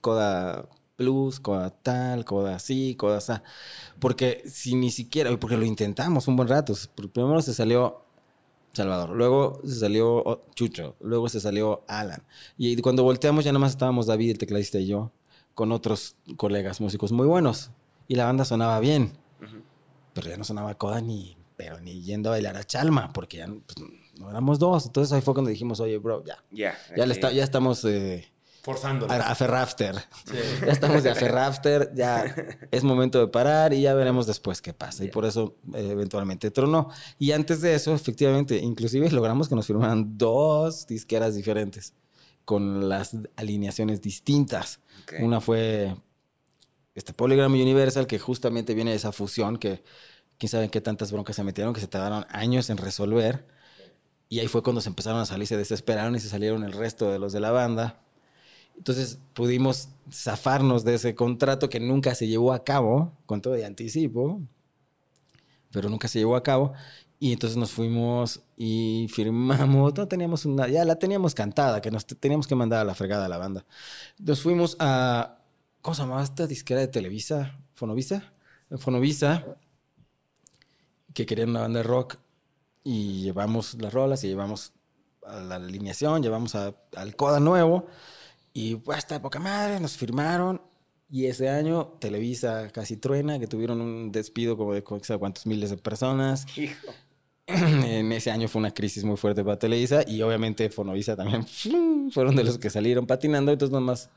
[0.00, 3.34] Coda Plus, Coda tal, Coda así, Coda así.
[3.98, 6.72] Porque si ni siquiera, porque lo intentamos un buen rato.
[7.12, 8.06] Primero se salió
[8.72, 12.22] Salvador, luego se salió oh, Chucho, luego se salió Alan.
[12.56, 15.12] Y cuando volteamos ya nomás estábamos David, el tecladista y yo,
[15.54, 17.70] con otros colegas músicos muy buenos.
[18.08, 19.12] Y la banda sonaba bien.
[20.12, 23.46] Pero ya no sonaba Coda ni, pero ni yendo a bailar a Chalma, porque ya
[23.46, 24.86] pues, no éramos dos.
[24.86, 26.42] Entonces ahí fue cuando dijimos, oye, bro, ya.
[26.50, 26.76] Ya.
[26.96, 27.12] Ya, le aquí.
[27.12, 28.28] está, ya estamos eh,
[28.62, 29.12] Forzándolo.
[29.12, 29.96] a, Ferrafter.
[30.24, 30.36] Sí.
[30.66, 32.24] Ya estamos de a Ferrafter, ya
[32.70, 35.04] es momento de parar y ya veremos después qué pasa.
[35.04, 36.90] Y por eso eh, eventualmente tronó.
[37.18, 41.94] Y antes de eso, efectivamente, inclusive logramos que nos firmaran dos disqueras diferentes
[42.50, 44.80] con las alineaciones distintas.
[45.20, 45.94] Una fue
[46.96, 49.84] este Polygram Universal, que justamente viene de esa fusión que
[50.36, 53.46] quién sabe en qué tantas broncas se metieron, que se tardaron años en resolver.
[54.28, 57.12] Y ahí fue cuando se empezaron a salir, se desesperaron y se salieron el resto
[57.12, 58.02] de los de la banda.
[58.76, 63.64] Entonces pudimos zafarnos de ese contrato que nunca se llevó a cabo, con todo de
[63.64, 64.40] anticipo,
[65.70, 66.72] pero nunca se llevó a cabo.
[67.22, 72.06] Y entonces nos fuimos y firmamos, no teníamos una, ya la teníamos cantada, que nos
[72.06, 73.66] te- teníamos que mandar a la fregada a la banda.
[74.18, 75.38] Nos fuimos a,
[75.82, 77.58] ¿cómo se llamaba esta disquera de Televisa?
[77.74, 78.32] ¿Fonovisa?
[78.78, 79.44] Fonovisa,
[81.12, 82.16] que querían una banda de rock
[82.84, 84.72] y llevamos las rolas y llevamos
[85.26, 87.86] a la alineación, llevamos a- al Coda nuevo
[88.54, 90.62] y pues hasta poca madre nos firmaron
[91.10, 95.76] y ese año Televisa casi truena, que tuvieron un despido como de cuántos miles de
[95.76, 96.46] personas.
[96.56, 96.86] Hijo.
[97.84, 101.44] En ese año fue una crisis muy fuerte para Televisa y obviamente Fonovisa también
[102.12, 103.52] fueron de los que salieron patinando.
[103.52, 104.10] Entonces, nomás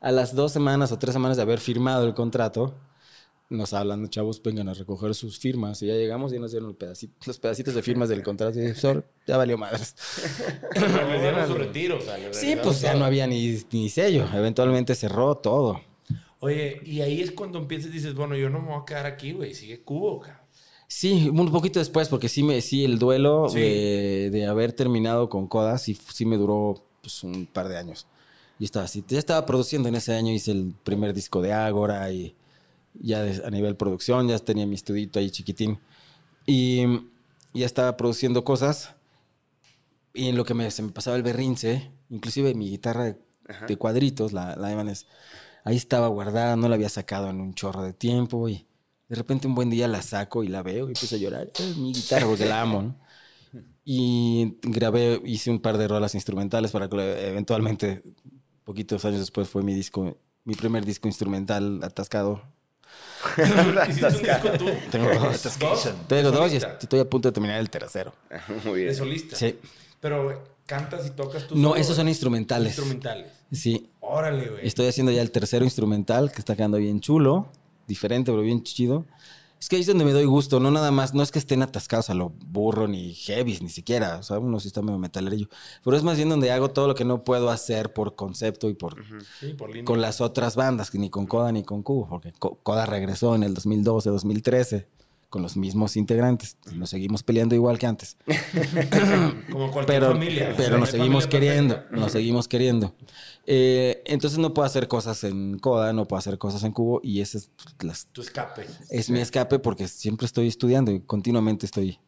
[0.00, 2.74] a las dos semanas o tres semanas de haber firmado el contrato,
[3.50, 5.80] nos hablan, chavos, vengan a recoger sus firmas.
[5.82, 8.58] Y ya llegamos y nos dieron el pedacito- los pedacitos de firmas del contrato.
[8.58, 9.94] Y dije, "Sorry, ya valió madres.
[10.74, 11.98] Le dieron su retiro.
[11.98, 13.00] o sea, le Sí, pues ya todo.
[13.00, 14.26] no había ni, ni sello.
[14.34, 15.80] Eventualmente cerró todo.
[16.40, 19.06] Oye, y ahí es cuando empiezas y dices, bueno, yo no me voy a quedar
[19.06, 19.54] aquí, güey.
[19.54, 20.43] Sigue Cubo, cabrón.
[20.96, 23.58] Sí, un poquito después, porque sí, me, sí el duelo Sí.
[23.58, 28.06] De, de haber terminado con Coda sí, sí me duró pues, un par de años.
[28.60, 29.04] Y estaba así.
[29.08, 32.36] Ya estaba produciendo en ese año, hice el primer disco de Ágora y
[32.94, 35.80] ya de- a nivel producción, ya tenía mi estudito ahí chiquitín.
[36.46, 36.84] Y
[37.54, 38.94] ya estaba produciendo cosas.
[40.14, 43.16] Y en lo que me, se me pasaba el berrinche, inclusive mi guitarra
[43.66, 45.06] de cuadritos, la, la Ibanez,
[45.64, 48.64] ahí estaba guardada, no la había sacado en un chorro de tiempo y
[49.08, 51.50] de repente un buen día la saco y la veo y empiezo a llorar.
[51.58, 52.96] Es mi guitarra porque la amo, ¿no?
[53.86, 58.02] Y grabé, hice un par de rolas instrumentales para que eventualmente,
[58.64, 62.42] poquitos años después, fue mi disco, mi primer disco instrumental atascado.
[63.88, 64.66] Hiciste un disco tú.
[64.90, 65.58] Tengo dos.
[65.58, 65.92] ¿Dos?
[66.08, 68.14] Tengo ¿De dos y estoy a punto de terminar el tercero.
[68.64, 68.94] Muy De bien.
[68.96, 69.36] solista.
[69.36, 69.58] Sí.
[70.00, 70.36] Pero güey,
[70.66, 72.12] cantas y tocas tú No, solo, esos son güey.
[72.12, 72.68] instrumentales.
[72.78, 73.32] Instrumentales.
[73.52, 73.90] Sí.
[74.00, 74.66] Órale, güey.
[74.66, 77.50] Estoy haciendo ya el tercero instrumental que está quedando bien chulo,
[77.86, 79.06] diferente, pero bien chido.
[79.60, 81.62] Es que ahí es donde me doy gusto, no nada más, no es que estén
[81.62, 85.48] atascados a lo burro ni heavy, ni siquiera, o sea, uno sí está medio metalerillo,
[85.82, 88.74] pero es más bien donde hago todo lo que no puedo hacer por concepto y
[88.74, 88.96] por
[89.40, 89.84] Sí, por línea.
[89.86, 93.34] con las otras bandas, que ni con Coda ni con Cubo, porque Co- Coda regresó
[93.36, 94.86] en el 2012, 2013
[95.34, 98.16] con los mismos integrantes, nos seguimos peleando igual que antes.
[99.50, 100.54] Como cualquier pero, familia.
[100.56, 102.94] pero No nos seguimos queriendo, nos seguimos queriendo.
[103.44, 107.20] Eh, entonces no puedo hacer cosas en Coda, no puedo hacer cosas en Cubo y
[107.20, 108.64] ese es, las- Tu escape.
[108.90, 111.98] es mi escape porque siempre estoy estudiando y continuamente estoy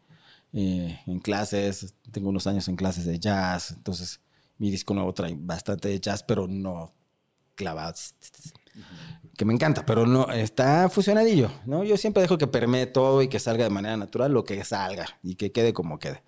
[0.52, 4.20] eh, en clases, tengo unos años en clases de jazz, entonces
[4.58, 6.94] mi disco nuevo trae bastante de jazz, pero no
[7.56, 8.14] clavados.
[9.36, 11.84] Que me encanta, pero no está fusionadillo, ¿no?
[11.84, 15.06] Yo siempre dejo que permee todo y que salga de manera natural lo que salga
[15.22, 16.22] y que quede como quede.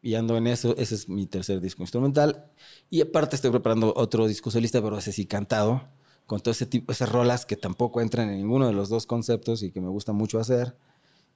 [0.00, 0.74] y ando en eso.
[0.78, 2.46] Ese es mi tercer disco instrumental.
[2.88, 5.88] Y aparte estoy preparando otro disco solista, pero ese sí cantado,
[6.26, 9.62] con todo ese tipo, esas rolas que tampoco entran en ninguno de los dos conceptos
[9.62, 10.76] y que me gusta mucho hacer.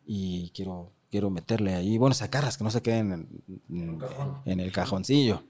[0.07, 3.29] Y quiero, quiero meterle ahí, bueno, sacarlas, que no se queden en,
[3.68, 4.03] en-
[4.46, 5.42] en el cajoncillo.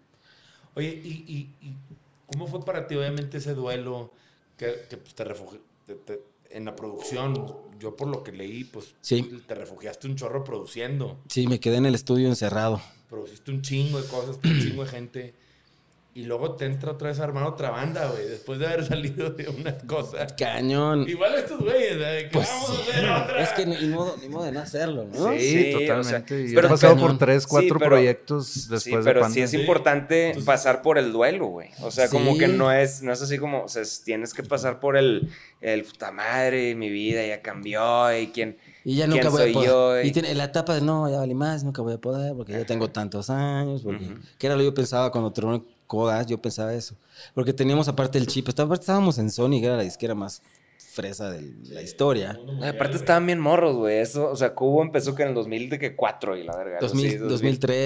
[0.75, 1.77] Oye, ¿y, y- y
[2.27, 4.13] cómo fue para ti, obviamente, ese duelo
[4.65, 7.35] que, que, pues, te refugiaste en la producción?
[7.79, 9.43] Yo, por lo que leí, pues Sí.
[9.47, 11.19] te refugiaste un chorro produciendo.
[11.29, 12.81] Sí, me quedé en el estudio encerrado.
[13.09, 15.35] Produciste un chingo de cosas, un chingo de gente.
[16.15, 19.31] Y luego te entra otra vez a armar otra banda, güey, después de haber salido
[19.31, 20.27] de una cosa.
[20.37, 21.09] Cañón.
[21.09, 22.29] Igual estos güeyes, ¿eh?
[22.31, 23.43] Pues vamos a hacer otra.
[23.43, 25.33] Es que ni modo, ni modo de no hacerlo, ¿no?
[25.33, 25.87] Sí, Sí, o sea,
[26.21, 26.51] totalmente.
[26.51, 27.09] y pero he pasado cañón.
[27.09, 29.57] por tres, cuatro Sí, pero- proyectos después Sí, de pero sí es Sí.
[29.61, 31.71] importante Pues- pasar por el duelo, güey.
[31.81, 34.43] O sea, como que no es, no es así como, o sea, es- tienes que
[34.43, 35.31] pasar por el,
[35.63, 38.59] el puta madre, mi vida ya cambió y quién.
[38.85, 40.03] Y ya ¿Quién nunca voy soy a poder.
[40.05, 40.09] yo?
[40.09, 42.67] Y tiene la etapa de no, ya valí más, nunca voy a poder porque ya
[42.67, 43.81] tengo tantos años.
[43.83, 44.15] Porque, Ujú.
[44.39, 46.95] Que era lo que yo pensaba cuando terminé Codas, yo pensaba eso.
[47.35, 50.41] Porque teníamos aparte el chip, estábamos en Sony, que era la disquera más
[50.95, 52.39] fresa de la historia.
[52.63, 53.99] Ay, aparte estaban bien morros, güey.
[53.99, 56.75] Eso, o sea, Cubo empezó que en el 2004 y la verga.
[56.79, 57.31] algo 2000, así, 2003,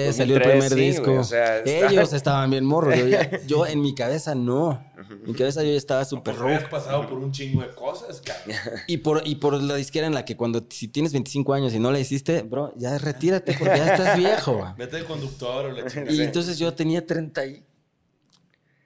[0.07, 1.05] 2003, salió el primer sí, disco.
[1.05, 2.97] güey, o sea, está- Ellos estaban bien morros.
[2.97, 4.83] Yo, ya- yo en mi cabeza no.
[5.09, 6.69] En mi cabeza yo ya estaba súper rock.
[6.69, 8.57] pasado por un chingo de cosas, cabrón.
[8.87, 11.79] Y por, y por la disquera en la que cuando si tienes 25 años y
[11.79, 14.73] no la hiciste, bro, ya retírate porque ya estás viejo.
[14.77, 16.11] Vete de conductor o la chingada.
[16.11, 17.05] Y entonces yo tenía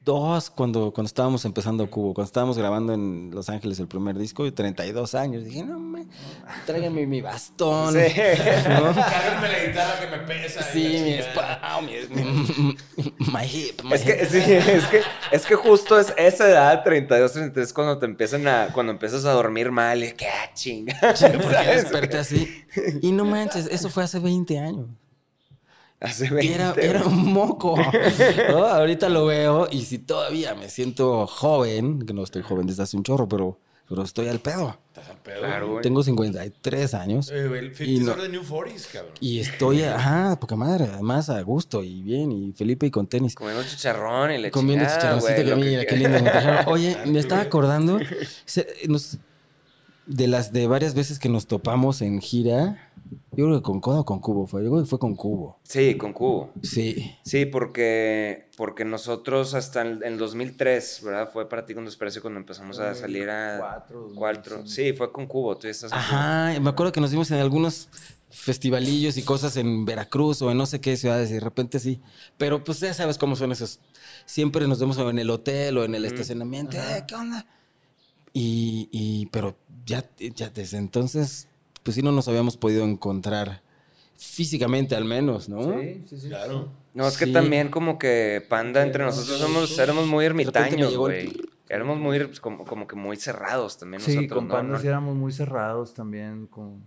[0.03, 4.45] 32 cuando, cuando estábamos empezando Cubo, cuando estábamos grabando en Los Ángeles el primer disco,
[4.47, 5.45] y 32 años.
[5.45, 6.07] Dije, no, me,
[6.65, 7.93] tráigame mi bastón.
[7.93, 7.99] Sí.
[8.69, 8.95] ¿no?
[8.95, 10.63] Cárgame la guitarra que me pesa.
[10.63, 11.19] Sí, mi chingada.
[11.19, 12.77] espalda, mi, mi-
[13.31, 17.31] my hip, my Es que, sí, es que, es que justo es esa edad, 32,
[17.33, 20.97] 33, cuando te empiezan a, cuando empiezas a dormir mal, y que ah, chinga.
[20.99, 22.65] Porque desperté así.
[23.01, 24.87] Y no manches, eso fue hace 20 años.
[26.01, 27.77] Hace Y 20, era, era un moco.
[28.49, 28.65] ¿no?
[28.65, 32.97] Ahorita lo veo y si todavía me siento joven, que no estoy joven desde hace
[32.97, 34.77] un chorro, pero, pero estoy al pedo.
[34.87, 35.39] Estás al pedo.
[35.41, 35.81] Claro, güey.
[35.83, 39.13] Tengo 53 años Eh, el 50 Y no- the new 40s, cabrón.
[39.19, 43.35] y estoy, ajá, poca madre, además a gusto y bien, y Felipe y con tenis.
[43.35, 46.19] Comiendo chicharrón y le Comiendo chicharroncito que mira, qué lindo.
[46.19, 46.31] me.
[46.65, 47.99] Oye, me estaba acordando
[48.45, 49.17] se- nos-
[50.07, 52.87] de las de varias veces que nos topamos en gira.
[53.33, 54.63] Yo creo que con Coda o con Cubo fue.
[54.63, 55.59] Yo creo que fue con Cubo.
[55.63, 56.51] Sí, con Cubo.
[56.63, 57.13] Sí.
[57.23, 61.29] Sí, porque, porque nosotros hasta en en 2003, ¿verdad?
[61.31, 63.57] Fue para ti con desprecio cuando empezamos a salir a...
[63.59, 64.67] Cuatro, Cuatro.
[64.67, 65.55] Sí, fue con Cubo.
[65.57, 65.91] Tú ya estás.
[65.93, 67.89] Ajá, me acuerdo que nos vimos en algunos
[68.29, 71.99] festivalillos y cosas en Veracruz o en no sé qué ciudades y de repente sí.
[72.37, 73.79] Pero pues ya sabes cómo son esos.
[74.25, 76.77] Siempre nos vemos en el hotel o en el estacionamiento.
[76.77, 77.45] "Eh, ¿Qué onda?
[78.33, 79.57] Y, y- pero
[79.91, 81.47] ya, ya desde entonces,
[81.83, 83.61] pues sí no nos habíamos podido encontrar
[84.17, 85.79] físicamente al menos, ¿no?
[85.79, 86.27] Sí, sí, sí.
[86.29, 86.69] Claro.
[86.93, 87.33] No, es que Sí.
[87.33, 91.33] también como que Panda entre nosotros somos, éramos muy ermitaños, el- güey.
[91.69, 94.53] Éramos muy, pues, como, como que muy cerrados también Sí, nosotros, con ¿no?
[94.53, 96.81] Panda No- sí éramos muy cerrados también, como,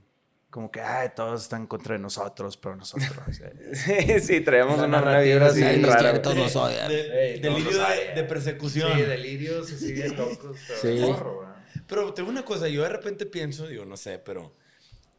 [0.51, 3.11] como que, ay, todos están en contra de nosotros, pero nosotros...
[3.41, 3.73] eh".
[4.21, 6.11] Sí, sí, traíamos La una, vibra sí, así rara.
[6.11, 6.23] güey.
[6.23, 6.89] todos nos odian.
[6.89, 8.93] De- delirio de, de persecución.
[8.95, 10.89] Sí, delirios así bien locos, pero Sí.
[10.89, 11.54] de ¿verdad?
[11.87, 14.55] Pero tengo una cosa, yo de repente pienso, digo, no sé, pero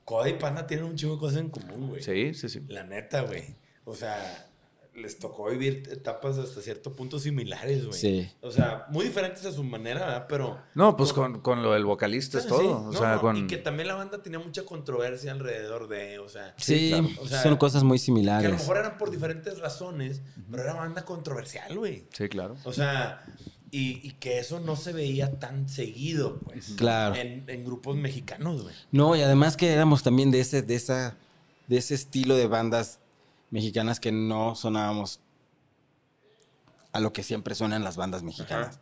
[0.04, 2.04] Coda y Panda tienen un chingo de cosas en común, güey.
[2.04, 2.62] Sí, sí, sí.
[2.68, 3.56] La neta, güey.
[3.86, 4.48] O sea,
[4.96, 8.00] les tocó vivir etapas hasta cierto punto similares, güey.
[8.00, 8.32] Sí.
[8.42, 10.26] O sea, muy diferentes a su manera, ¿verdad?
[10.30, 10.60] Pero...
[10.74, 12.60] No, pues con, con lo del vocalista es todo.
[12.60, 12.66] sí.
[12.68, 13.36] O No, sea, no, con...
[13.38, 16.54] Y que también la banda tenía mucha controversia alrededor de, o sea...
[16.58, 17.10] Sí, claro.
[17.22, 18.52] O sea, son cosas muy Que a lo similares.
[18.52, 22.08] mejor eran por diferentes razones, pero era banda controversial, güey.
[22.14, 22.56] Sí, claro.
[22.64, 23.26] O sea,
[23.76, 26.74] y, y que eso no se veía tan seguido, pues.
[26.78, 27.16] Claro.
[27.16, 28.76] En, en grupos mexicanos, güey.
[28.92, 31.18] No, y además que éramos también de ese, de esa,
[31.68, 33.00] de ese estilo de bandas
[33.52, 35.20] mexicanas que no sonábamos
[36.94, 38.80] a lo que siempre suenan las bandas mexicanas.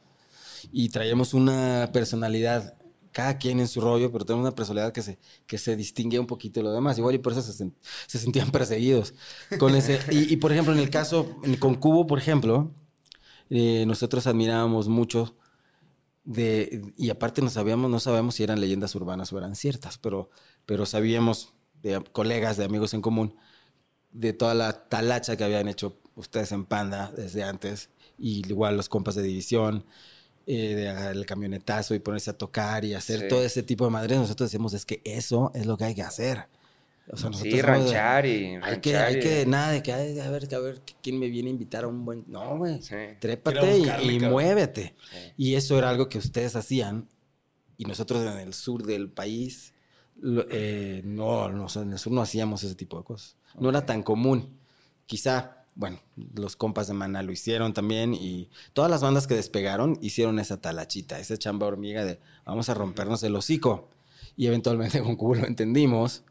[0.72, 2.76] Y traíamos una personalidad,
[3.12, 6.28] cada quien en su rollo, pero tenemos una personalidad que se, que se distingue un
[6.28, 6.98] poquito de lo demás.
[7.00, 7.74] Igual y por eso se, sen-
[8.06, 9.16] se sentían perseguidos.
[9.58, 12.72] Con ese, y, y, por ejemplo, en el caso, con Cubo, por ejemplo,
[13.50, 15.36] eh, nosotros admirábamos mucho
[16.24, 20.30] de, y aparte no sabíamos, no sabíamos si eran leyendas urbanas o eran ciertas, pero,
[20.66, 23.36] pero sabíamos de colegas, de amigos en común,
[24.12, 28.88] de toda la talacha que habían hecho ustedes en Panda desde antes, y igual los
[28.88, 29.86] compas de división,
[30.46, 33.28] eh, de agarrar el camionetazo y ponerse a tocar y hacer Sí.
[33.28, 36.04] todo ese tipo de madres, nosotros decimos, es que eso es lo que hay que
[36.04, 36.48] hacer.
[37.12, 38.30] O sea, Sí, somos de- ranchar y...
[38.62, 41.20] hay que, ranchar hay y- que, nada de que, ay, a ver, a ver, quién
[41.20, 42.24] me viene a invitar a un buen...
[42.28, 42.82] No, güey.
[42.82, 42.96] Sí.
[43.20, 44.96] Trépate y, y muévete.
[45.12, 45.18] Sí.
[45.38, 47.10] Y eso era algo que ustedes hacían.
[47.78, 49.74] Y nosotros en el sur del país,
[50.20, 53.36] lo- eh, no, no, en el sur no hacíamos ese tipo de cosas.
[53.60, 54.58] No era tan común
[55.06, 56.00] quizá, bueno,
[56.36, 60.62] los compas de Mana lo hicieron también y todas las bandas que despegaron hicieron esa
[60.62, 63.90] talachita, esa chamba hormiga de vamos a rompernos el hocico.
[64.38, 66.24] Y eventualmente con Cubo lo entendimos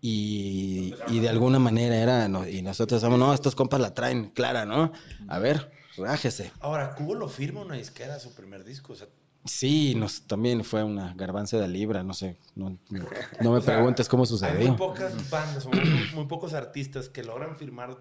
[0.00, 4.30] y, y de alguna manera era, no- y nosotros decíamos, no, estos compas la traen
[4.30, 4.92] clara, ¿no?
[5.28, 6.52] A ver, rájese.
[6.60, 8.92] Ahora, Cubo lo firma una disquera su primer disco.
[8.92, 9.08] O sea,
[9.46, 13.08] Sí, nos, también fue una garbanza de libra, no sé, no, no-
[13.40, 14.76] no me o sea, preguntes cómo Hay muy sucedió.
[14.76, 15.80] pocas bandas, muy,
[16.14, 17.96] muy pocos artistas que logran firmar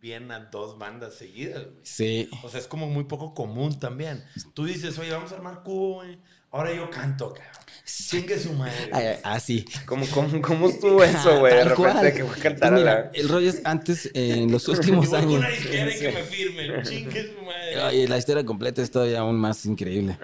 [0.00, 1.64] bien a dos bandas seguidas.
[1.64, 1.76] güey.
[1.82, 4.22] Sí, O sea, es como muy poco común también.
[4.54, 6.18] Tú dices, oye, vamos a armar Cubo, güey.
[6.54, 7.50] Ahora yo canto, cabrón.
[7.84, 8.88] Chingue su madre.
[8.90, 9.06] güey.
[9.24, 9.64] Ah, así.
[9.86, 11.52] ¿Cómo, cómo, cómo estuvo eso, güey?
[11.54, 12.12] De repente cual.
[12.14, 13.10] que voy a Pues cantar a mira, la...
[13.12, 14.10] el rollo es antes, eh,
[14.42, 15.32] en los últimos con años.
[15.34, 16.82] una disquera que me firmen.
[16.84, 17.82] Chingue su madre.
[17.84, 20.16] Oye, la historia completa es todavía aún más increíble.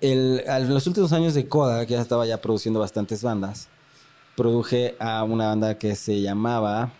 [0.00, 3.68] El, a los últimos años de Coda, que ya estaba ya produciendo bastantes bandas,
[4.36, 6.92] produje a una banda que se llamaba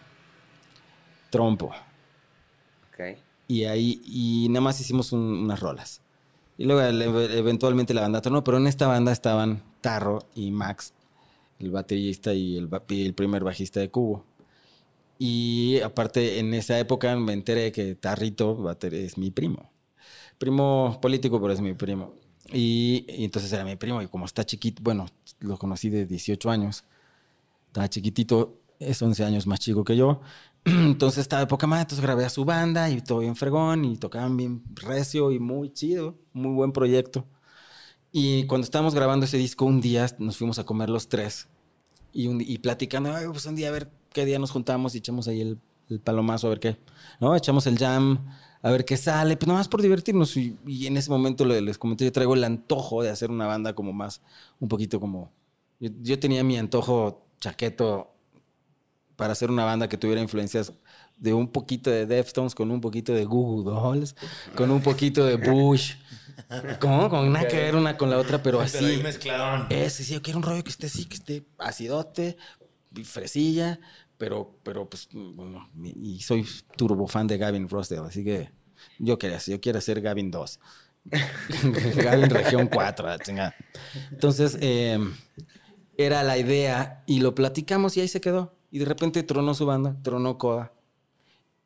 [1.30, 1.66] Trompo.
[2.92, 3.16] Ok.
[3.48, 6.00] Y ahí, y nada más hicimos un- unas rolas.
[6.59, 6.80] Y luego
[7.20, 10.94] eventualmente la banda tronó, pero en esta banda estaban Tarro y Max,
[11.59, 14.24] el baterista y el, y el primer bajista de Cubo.
[15.18, 19.70] Y aparte, en esa época me enteré que Tarrito es mi primo.
[20.38, 22.14] Primo político, pero es mi primo.
[22.52, 25.07] Y, y entonces era mi primo, y como está chiquito, bueno,
[25.40, 26.84] lo conocí de 18 años,
[27.68, 30.20] estaba chiquitito, es 11 años más chico que yo.
[30.86, 33.96] Entonces estaba de poca madre, entonces grabé a su banda y todo bien fregón y
[33.96, 37.24] tocaban bien recio y muy chido, muy buen proyecto.
[38.12, 41.48] Y cuando estábamos grabando ese disco, un día nos fuimos a comer los tres
[42.12, 44.98] y, un- y platicando, "Ay, pues un día a ver qué día nos juntamos y
[44.98, 45.58] echamos ahí el,
[45.90, 46.78] el palomazo a ver qué,
[47.20, 47.36] ¿no?
[47.36, 48.26] Echamos el jam,
[48.62, 50.36] a ver qué sale, pues nada más por divertirnos.
[50.36, 53.46] Y, y en ese momento le- les comenté, yo traigo el antojo de hacer una
[53.46, 54.22] banda como más,
[54.60, 55.32] un poquito como...
[55.80, 58.15] Yo, yo tenía mi antojo chaqueto
[59.16, 60.72] para hacer una banda que tuviera influencias
[61.16, 64.14] de un poquito de Deftones, con un poquito de Goo Goo Dolls,
[64.54, 65.94] con un poquito de Bush.
[66.80, 67.08] ¿Cómo?
[67.08, 69.00] Con nada que ver una con la otra, pero Pero así.
[69.02, 69.66] mezcladón.
[69.70, 72.36] Ese, sí, yo quiero un rollo que esté así, que esté acidote,
[73.04, 73.80] fresilla,
[74.18, 76.46] pero, pero pues, bueno, y soy
[76.76, 78.50] turbo fan de Gavin Rossdale, así que
[78.98, 80.60] yo quería, yo quiero hacer Gavin 2.
[81.96, 83.54] Gavin Región 4, la chingada.
[84.10, 84.98] Entonces, eh,
[85.96, 88.55] era la idea y lo platicamos y ahí se quedó.
[88.76, 90.74] Y de repente tronó su banda, tronó Coda.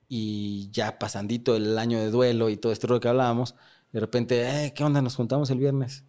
[0.09, 3.57] Y ya pasandito el año de duelo y todo esto rollo que hablábamos,
[3.93, 5.03] de repente, eh, ¿qué onda?
[5.03, 6.05] Nos juntamos el viernes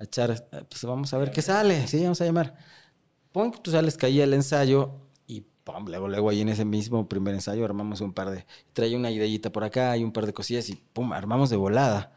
[0.00, 2.56] a echar, eh, pues vamos a ver qué sale, sí, vamos a llamar.
[3.32, 4.92] Pum, tú sales, caía el ensayo
[5.26, 8.96] y pum, luego, luego ahí en ese mismo primer ensayo armamos un par de, traía
[8.98, 12.14] una ideita por acá y un par de cosillas y pum, armamos de volada.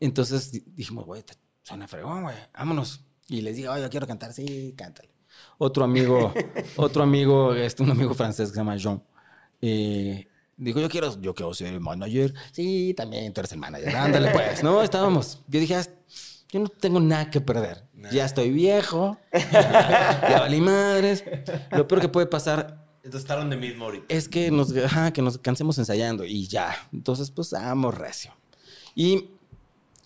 [0.00, 1.24] Entonces di- dijimos, güey,
[1.62, 3.04] suena fregón, güey, vámonos.
[3.28, 5.10] Y les dije, oye, yo quiero cantar, sí, cántale.
[5.58, 6.32] Otro amigo,
[6.76, 9.02] otro amigo, este, un amigo francés que se llama Jean,
[9.60, 12.32] eh, dijo, yo quiero, yo quiero ser el manager.
[12.52, 13.94] Sí, también tú eres el manager.
[13.96, 14.82] Ándale, pues, ¿no?
[14.82, 15.40] Estábamos.
[15.48, 15.84] Yo dije, "Ah,
[16.50, 17.84] yo no tengo nada que perder.
[18.12, 21.24] Ya estoy viejo, ya valí madres.
[21.72, 24.06] Lo peor que puede pasar Entonces está donde mismo ahorita.
[24.08, 26.74] es que nos, ajá, que nos cansemos ensayando y ya.
[26.92, 28.32] Entonces, pues, vamos recio.
[28.94, 29.30] Y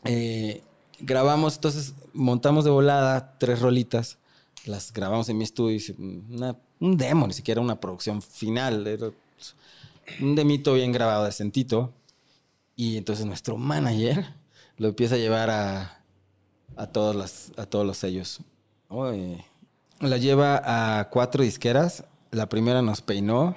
[0.05, 0.63] eh,
[0.99, 4.19] grabamos, entonces montamos de volada tres rolitas,
[4.67, 9.11] las grabamos en mi estudio, una- un demo, ni siquiera una producción final, era
[10.21, 11.93] un demito bien grabado, decentito.
[12.77, 14.35] Y entonces nuestro manager
[14.79, 16.01] lo empieza a llevar a,
[16.77, 18.41] a, todas las, a todos los sellos.
[20.01, 22.05] La lleva a cuatro disqueras.
[22.31, 23.55] La primera nos peinó.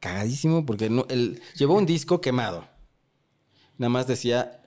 [0.00, 2.66] Cagadísimo porque no, él llevó un disco quemado.
[3.78, 4.60] Nada más decía,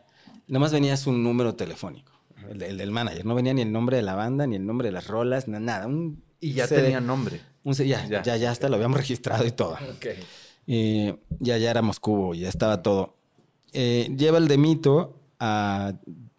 [0.47, 2.11] nada más venía su número telefónico,
[2.49, 3.25] el, el del manager.
[3.25, 5.59] No venía ni el nombre de la banda, ni el nombre de las rolas, na-
[5.59, 5.87] nada.
[5.87, 7.41] Un Y ya CD, tenía nombre.
[7.63, 8.21] un ya, Ya.
[8.23, 9.77] ya, ya, hasta lo habíamos registrado y todo.
[10.67, 13.15] Eh, ya, ya éramos cubo, ya estaba todo.
[13.73, 15.93] Eh, lleva el de Mito a,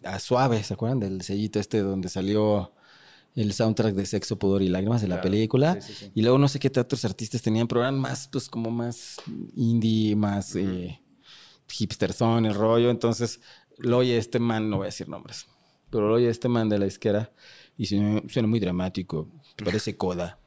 [0.05, 2.73] a Suave, ¿se acuerdan del sellito este donde salió
[3.35, 5.31] el soundtrack de Sexo, Pudor y Lágrimas de la Claro.
[5.31, 5.81] película?
[5.81, 6.13] Sí, sí, sí.
[6.15, 9.17] Y luego no sé qué otros artistas tenían, pero eran más, pues como más
[9.55, 11.01] indie, más eh,
[11.69, 12.91] hipster son el rollo.
[12.91, 13.41] Entonces,
[13.79, 15.47] lo oye este man, no voy a decir nombres,
[15.91, 17.31] pero oye este man de la izquierda
[17.77, 19.29] y suena, suena muy dramático,
[19.65, 20.39] parece coda.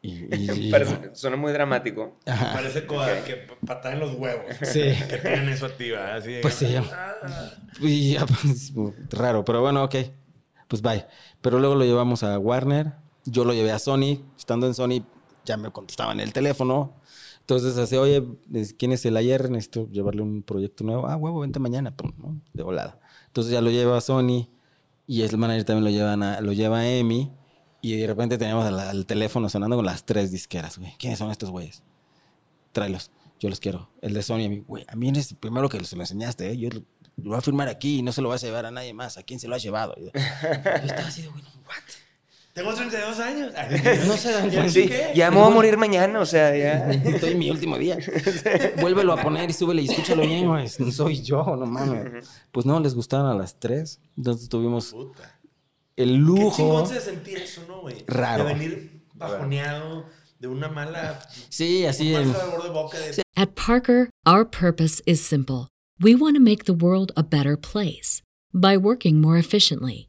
[0.00, 0.34] Y,
[0.68, 2.18] y- Parece- suena muy dramático.
[2.26, 2.52] Ajá.
[2.54, 4.44] Parece coda que patada en los huevos.
[4.62, 4.82] Sí.
[5.08, 6.14] Que tienen eso activa.
[6.14, 6.74] Así Pues sí.
[6.76, 7.50] Ah.
[7.80, 8.72] Y ya, pues,
[9.10, 9.94] raro, pero bueno, ok.
[10.68, 11.06] Pues bye.
[11.40, 12.92] Pero luego lo llevamos a Warner.
[13.24, 14.24] Yo lo llevé a Sony.
[14.36, 15.04] Estando en Sony,
[15.44, 16.94] ya me contestaban el teléfono.
[17.40, 18.24] Entonces, así, oye,
[18.78, 19.50] ¿quién es el ayer?
[19.50, 21.06] Necesito llevarle un proyecto nuevo.
[21.06, 21.94] Ah, huevo, vente mañana.
[21.94, 22.40] Pum, ¿no?
[22.52, 22.98] De volada.
[23.32, 24.50] Entonces ya lo lleva Sony.
[25.06, 27.32] Y el manager también lo, llevan a, lo lleva a EMI.
[27.80, 30.92] Y de repente teníamos al, al teléfono sonando con las tres disqueras, güey.
[30.98, 31.82] ¿Quiénes son estos güeyes?
[32.72, 33.10] Tráelos.
[33.40, 33.90] Yo los quiero.
[34.02, 36.50] El de Sony, a mí, güey, a mí eres el primero que se lo enseñaste,
[36.50, 36.58] ¿eh?
[36.58, 36.82] Yo lo,
[37.16, 39.16] lo voy a firmar aquí y no se lo vas a llevar a nadie más.
[39.16, 39.94] ¿A quién se lo has llevado?
[39.96, 42.01] Yo estaba así de, güey, what?
[42.52, 43.52] Tengo 32 años.
[44.06, 44.72] No se dan ¿Ya cuenta.
[44.72, 45.12] Sí, qué?
[45.14, 46.90] ya me voy a morir mañana, o sea, ya.
[47.04, 47.98] Estoy en mi último día.
[48.80, 50.68] Vuélvelo a poner y súbele y escúchalo bien, güey.
[50.78, 52.28] No soy yo, no mames.
[52.50, 54.00] Pues no, les gustaron a las tres.
[54.16, 55.40] Entonces tuvimos Puta.
[55.96, 56.56] el Qué lujo.
[56.56, 58.04] chingón se sentir eso, ¿no, güey?
[58.06, 58.44] Raro.
[58.44, 60.06] De venir bajoneado,
[60.38, 61.20] de una mala...
[61.48, 62.14] Sí, así
[62.72, 63.22] boca de...
[63.36, 65.68] At Parker, our purpose is simple.
[66.00, 68.20] We want to make the world a better place
[68.52, 70.08] by working more efficiently,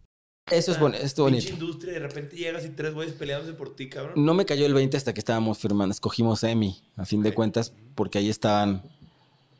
[0.51, 1.65] Eso es, bon- esto Pinche bonito.
[1.65, 4.13] industria de repente llegas y tres güeyes peleándose por ti, cabrón.
[4.23, 5.91] No me cayó el 20 hasta que estábamos firmando.
[5.93, 8.83] Escogimos EMI, a fin de cuentas, porque ahí estaban.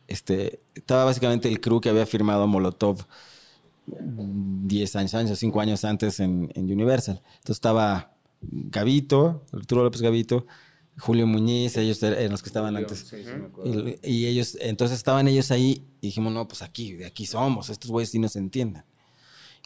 [0.07, 3.05] Este, estaba básicamente el crew que había firmado Molotov
[3.87, 7.21] mm, 10 años, años 5 años antes en, en Universal.
[7.25, 10.45] Entonces estaba Gavito, Arturo López Gavito,
[10.97, 12.99] Julio Muñiz, ellos er- eran los que estaban antes.
[13.09, 13.89] Sí, sí, me acuerdo.
[13.89, 17.69] Y, y ellos, entonces estaban ellos ahí y dijimos, no, pues aquí, de aquí somos,
[17.69, 18.83] estos güeyes sí nos entienden.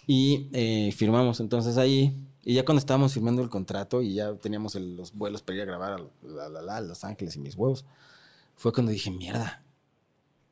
[0.08, 2.18] Y eh, firmamos entonces ahí.
[2.44, 5.62] Y ya cuando estábamos firmando el contrato y ya teníamos el- los vuelos para ir
[5.64, 5.98] a grabar a,
[6.28, 7.86] la- la- la- a Los Ángeles y mis huevos,
[8.56, 9.64] fue cuando dije, mierda,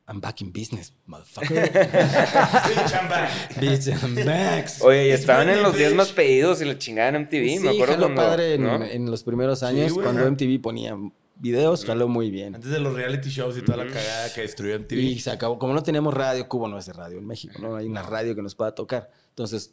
[0.08, 1.72] I'm back in business, motherfucker.
[1.72, 3.60] Bitch, I'm back.
[3.60, 4.70] Bitch, I'm back.
[4.82, 7.70] Oye, y estaban en los 10 más pedidos y la chingada en MTV, Sí, me
[7.70, 8.22] acuerdo jaló cuando...
[8.22, 8.84] padre en, ¿no?
[8.84, 10.32] en los primeros años, güey, cuando ajá.
[10.32, 10.98] MTV ponía
[11.36, 12.56] videos, jaló muy bien.
[12.56, 14.98] Antes de los reality shows y toda la cagada que destruyó MTV.
[15.00, 15.58] Y se acabó.
[15.60, 18.36] Como no teníamos radio, Cubo no es de radio en México, no hay una radio
[18.36, 19.10] que nos pueda tocar.
[19.34, 19.72] Entonces,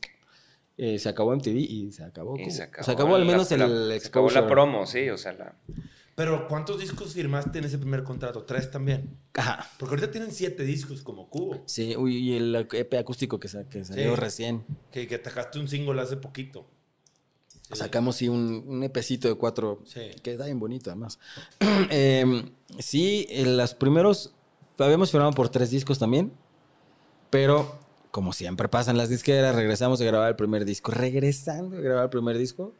[0.79, 2.37] eh, se acabó MTV y se acabó.
[2.39, 5.09] Y se acabó, se acabó al la- menos la- el Se acabó la promo, sí,
[5.11, 5.55] o sea, la...
[6.17, 8.43] Pero ¿cuántos discos firmaste en ese primer contrato?
[8.45, 9.17] ¿Tres también?
[9.35, 9.67] Ajá.
[9.79, 11.63] Porque ahorita tienen siete discos como Cubo.
[11.67, 14.21] Sí, uy, y el EP acústico que, sa- que salió Sí.
[14.21, 14.65] recién.
[14.91, 16.67] Que, que atacaste un single hace poquito.
[17.49, 17.77] Sí.
[17.77, 20.01] Sacamos sí, un, un EPcito de cuatro, Sí.
[20.23, 21.19] que está bien bonito además.
[21.91, 24.35] Em, sí, en los primeros,
[24.79, 26.33] habíamos firmado por tres discos también,
[27.31, 27.79] pero
[28.11, 30.93] como siempre pasa en las disqueras, regresamos a grabar el primer disco.
[30.93, 32.73] Regresando a grabar el primer disco,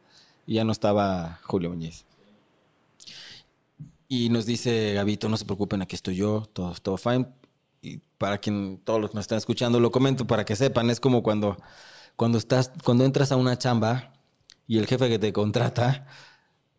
[0.45, 2.05] y ya no estaba Julio Muñiz.
[4.07, 7.27] Y nos dice Gabito, no se preocupen, aquí estoy yo, todo, todo fine.
[7.81, 10.99] Y para quien, todos los que nos están escuchando, lo comento para que sepan, es
[10.99, 11.57] como cuando,
[12.15, 14.13] cuando, estás, cuando entras a una chamba
[14.67, 16.07] y el jefe que te contrata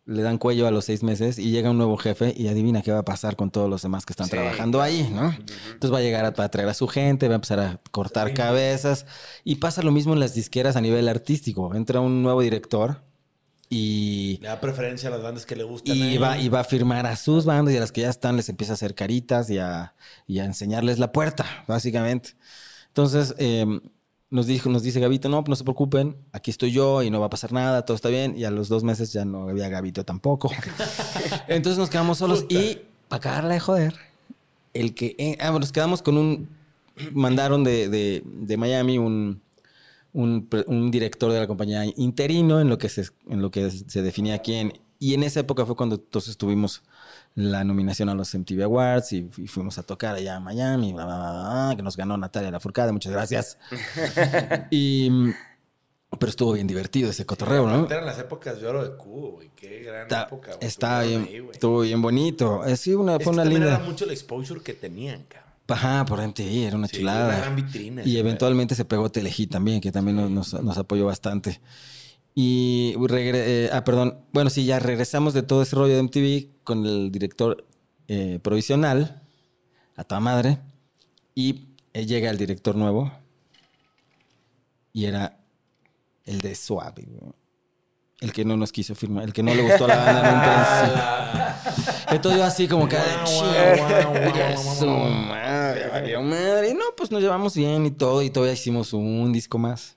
[0.05, 2.91] le dan cuello a los seis meses y llega un nuevo jefe y adivina qué
[2.93, 5.31] va a pasar con todos los demás que están Sí, trabajando ahí, ¿no?
[5.33, 8.35] Entonces va a llegar a, a traer a su gente, va a empezar a cortar
[8.35, 9.07] cabezas
[9.45, 11.75] y pasa lo mismo en las disqueras a nivel artístico.
[11.75, 13.03] Entra un nuevo director
[13.71, 15.97] y Le da preferencia a las bandas que le gustan.
[15.97, 18.37] y va, y va a firmar a sus bandas y a las que ya están
[18.37, 19.95] les empieza a hacer caritas y a,
[20.27, 22.31] y a enseñarles la puerta, básicamente.
[22.89, 23.65] Entonces, eh,
[24.33, 27.27] nos, dijo, nos dice Gavito, no, no se preocupen, aquí estoy yo y no va
[27.27, 28.35] a pasar nada, todo está bien.
[28.37, 30.51] Y a los dos meses ya no había Gavito tampoco.
[31.49, 32.79] Entonces nos quedamos solos y,
[33.09, 33.95] para acabarla de joder,
[34.75, 35.15] el que...
[35.19, 36.49] eh, ah, nos quedamos con un...
[37.13, 39.41] Mandaron de, de- de Miami un,
[40.13, 44.35] un, director de la compañía interino en lo que se, en lo que se definía
[44.35, 44.55] aquí.
[44.55, 46.83] En, y en esa época fue cuando entonces tuvimos
[47.35, 51.05] la nominación a los MTV Awards y, y fuimos a tocar allá a Miami, bla,
[51.07, 53.59] bla, bla, bla, que nos ganó Natalia Lafourcade, muchas gracias.
[54.71, 55.11] y,
[56.19, 57.87] pero estuvo bien divertido ese cotorreo, ¿no?
[57.87, 59.51] Eran las épocas de oro de Cubo, güey.
[59.57, 60.49] Qué gran Está, época.
[60.57, 60.59] güey.
[60.69, 61.53] está bien, ahí, güey.
[61.53, 62.65] estuvo bien bonito.
[62.67, 63.67] Eh, Sí, una, Es fue una linda.
[63.77, 65.43] era mucho el exposure que tenían, cabrón.
[65.69, 67.29] Ajá, por MTV, era una Sí, chulada.
[67.29, 71.61] una gran vitrina, Y eventualmente se pegó Telejí también, que también nos, nos apoyó bastante.
[72.35, 74.19] Y regre- eh, ah, perdón.
[74.33, 77.67] Bueno, sí, ya regresamos de todo ese rollo de MTV con el director
[78.09, 79.23] eh, provisional,
[79.97, 80.59] a toda madre.
[81.35, 83.13] Y eh, llega el director nuevo.
[84.95, 85.39] Y era
[86.25, 87.07] el de Suave.
[88.21, 92.03] El que no nos quiso firmar, el que no le gustó a la banda principio.
[92.13, 92.97] Entonces yo así como que...
[93.25, 96.75] "Chinga su madre, valió madre".
[96.75, 98.23] No, pues nos llevamos bien y todo.
[98.23, 99.97] Y todavía hicimos un disco más.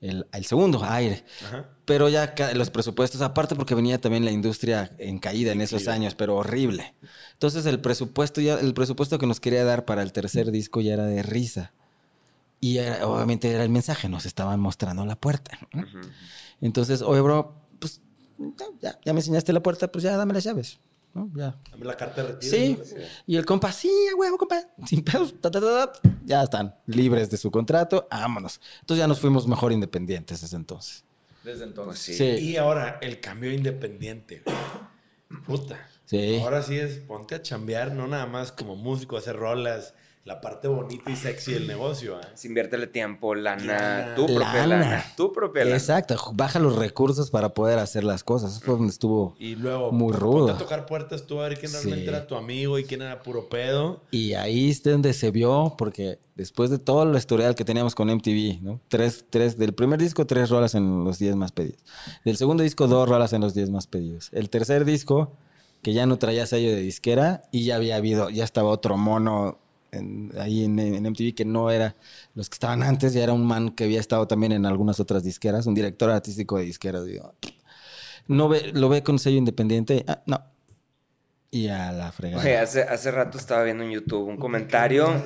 [0.00, 1.24] El, el segundo, aire.
[1.46, 1.68] Ajá.
[1.84, 6.14] Pero ya los presupuestos, aparte porque venía también la industria en caída en esos años,
[6.14, 6.94] pero horrible.
[7.32, 10.92] Entonces el presupuesto ya, el presupuesto que nos quería dar para el tercer disco ya
[10.94, 11.72] era de risa.
[12.60, 15.58] Y era- obviamente era el mensaje, nos estaban mostrando la puerta.
[15.72, 15.84] ¿no?
[16.60, 18.00] Entonces, oye, bro, pues
[18.80, 20.78] ya, ya me enseñaste la puerta, pues ya dame las llaves.
[21.14, 21.30] ¿No?
[21.34, 21.56] Ya.
[21.80, 22.56] La carta de retiro.
[22.56, 22.78] Sí.
[23.26, 24.60] Y el compa, sí, a huevo, compa.
[24.86, 25.34] Sin pedos.
[25.40, 26.00] ta, ta, ta, ta.
[26.24, 28.06] Ya están libres de su contrato.
[28.10, 28.60] Vámonos.
[28.80, 31.04] Entonces ya nos fuimos mejor independientes desde entonces.
[31.44, 32.16] Desde Pues entonces.
[32.16, 32.24] sí.
[32.24, 34.42] Y ahora el cambio independiente.
[35.46, 35.78] Puta.
[36.04, 36.40] Sí.
[36.42, 39.94] Ahora sí es ponte a chambear, no nada más como músico, hacer rolas,
[40.24, 42.20] la parte bonita y sexy del negocio.
[42.20, 42.24] ¿eh?
[42.34, 44.14] Si inviértele tiempo, lana, Lana.
[44.14, 44.78] tu propia Lana.
[44.84, 45.04] lana.
[45.16, 45.76] Tu propia lana.
[45.76, 46.16] Exacto.
[46.34, 48.52] Baja los recursos para poder hacer las cosas.
[48.56, 49.34] Eso fue donde estuvo.
[49.38, 50.50] Y luego Muy rudo.
[50.52, 51.78] a tocar puertas tú a ver quién Sí.
[51.78, 54.02] realmente era tu amigo y quién era puro pedo.
[54.10, 58.10] Y ahí es donde se vio, porque después de todo el historial que teníamos con
[58.10, 58.80] MTV, ¿no?
[58.88, 61.82] Tres, tres, del primer disco, tres rolas en los 10 más pedidos.
[62.26, 64.28] Del segundo disco, dos rolas en los 10 más pedidos.
[64.32, 65.32] El tercer disco,
[65.80, 69.58] que ya no traía sello de disquera, y ya había habido, ya estaba otro mono
[69.92, 71.96] en- ahí en, en MTV que no era
[72.34, 75.22] los que estaban antes, ya era un man que había estado también en algunas otras
[75.24, 77.04] disqueras, un director artístico de disqueras.
[77.04, 77.34] Digo,
[78.26, 80.42] no ve, lo ve con sello independiente, ah, no.
[81.50, 82.42] Y a la fregada.
[82.42, 85.22] Oye, hace, hace rato estaba viendo en YouTube un comentario,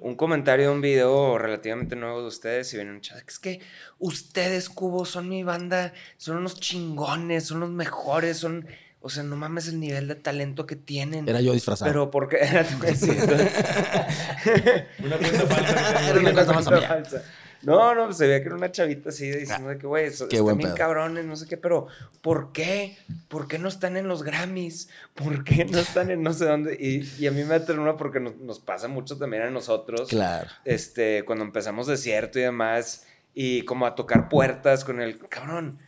[0.00, 3.22] un comentario de un video relativamente nuevo de ustedes y viene un chat.
[3.28, 3.60] Es que
[3.98, 8.66] ustedes, Cubo, son mi banda, son unos chingones, son los mejores, son.
[9.00, 11.28] O sea, no mames el nivel de talento que tienen.
[11.28, 11.90] Era yo disfrazado.
[11.90, 12.38] Pero porque.
[12.96, 13.52] Sí, entonces-
[15.04, 16.10] Una cuenta falsa.
[16.10, 17.22] Era una cuenta falsa.
[17.62, 20.58] No, no, se veía que era una chavita así diciendo de que, güey, están bien
[20.58, 20.74] pedo.
[20.76, 21.88] cabrones, no sé qué, pero
[22.22, 22.96] ¿por qué?
[23.26, 24.88] ¿Por qué no están en los Grammys?
[25.14, 26.74] ¿Por qué no están en no sé dónde?
[26.78, 30.08] Y, y a mí me da ternura porque nos, nos pasa mucho también a nosotros.
[30.08, 30.48] Claro.
[30.64, 35.78] Este, cuando empezamos desierto y demás, y como a tocar puertas con el cabrón.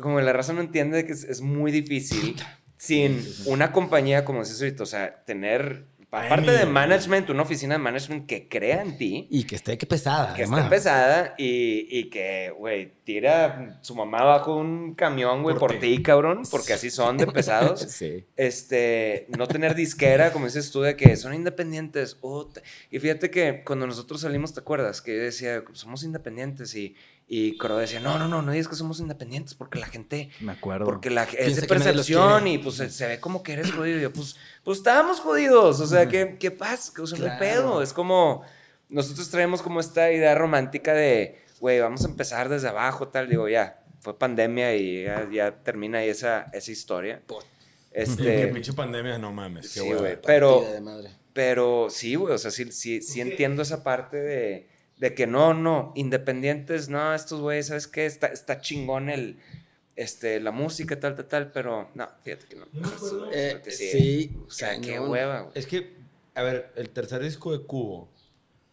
[0.00, 2.36] Como la raza no entiende que es, es muy difícil
[2.76, 7.78] sin una compañía, como dices ahorita, o sea, tener, aparte de management, una oficina de
[7.78, 10.58] management que crea en ti Y que esté que pesada, que además.
[10.60, 15.80] está pesada y, y que, güey, tira su mamá bajo un camión, güey, Por por,
[15.80, 16.02] ti.
[16.02, 17.80] cabrón, porque así son de pesados.
[17.88, 18.26] Sí.
[18.36, 22.14] Este, no tener disquera, como dices tú, de que son independientes.
[22.14, 22.60] Puta.
[22.90, 25.00] Y fíjate que cuando nosotros salimos, ¿te acuerdas?
[25.00, 26.94] Que yo decía, somos independientes y,
[27.28, 30.52] y Coro decía, no, no, no, no digas que somos independientes porque la gente Me
[30.52, 30.84] acuerdo.
[30.84, 33.98] porque la, es de percepción y pues se, se ve como que eres jodido.
[33.98, 35.80] Y yo, pues, pues estábamos jodidos.
[35.80, 36.92] O sea, ¿qué, qué pasa?
[37.02, 37.38] O sea, no Claro.
[37.40, 37.82] pedo.
[37.82, 38.42] Es como,
[38.88, 43.28] nosotros traemos como esta idea romántica de, güey, vamos a empezar desde abajo, tal.
[43.28, 47.22] Digo, ya, fue pandemia y ya, ya termina ahí esa, esa historia.
[47.90, 49.72] Este, pinche pandemia, no mames.
[49.72, 50.16] Qué sí, güey.
[50.24, 50.64] Pero,
[51.32, 55.54] pero sí, güey, o sea, sí, sí, sí entiendo esa parte de, de que no,
[55.54, 58.06] no, independientes, no, estos güeyes, ¿sabes qué?
[58.06, 59.38] Está, está chingón el,
[59.94, 62.66] este, la música, tal, tal, tal, pero no, fíjate que no.
[63.32, 65.52] Eh, Porque sí, O sea, qué hueva, güey.
[65.54, 65.96] Es que,
[66.34, 68.10] a ver, el tercer disco de Cubo,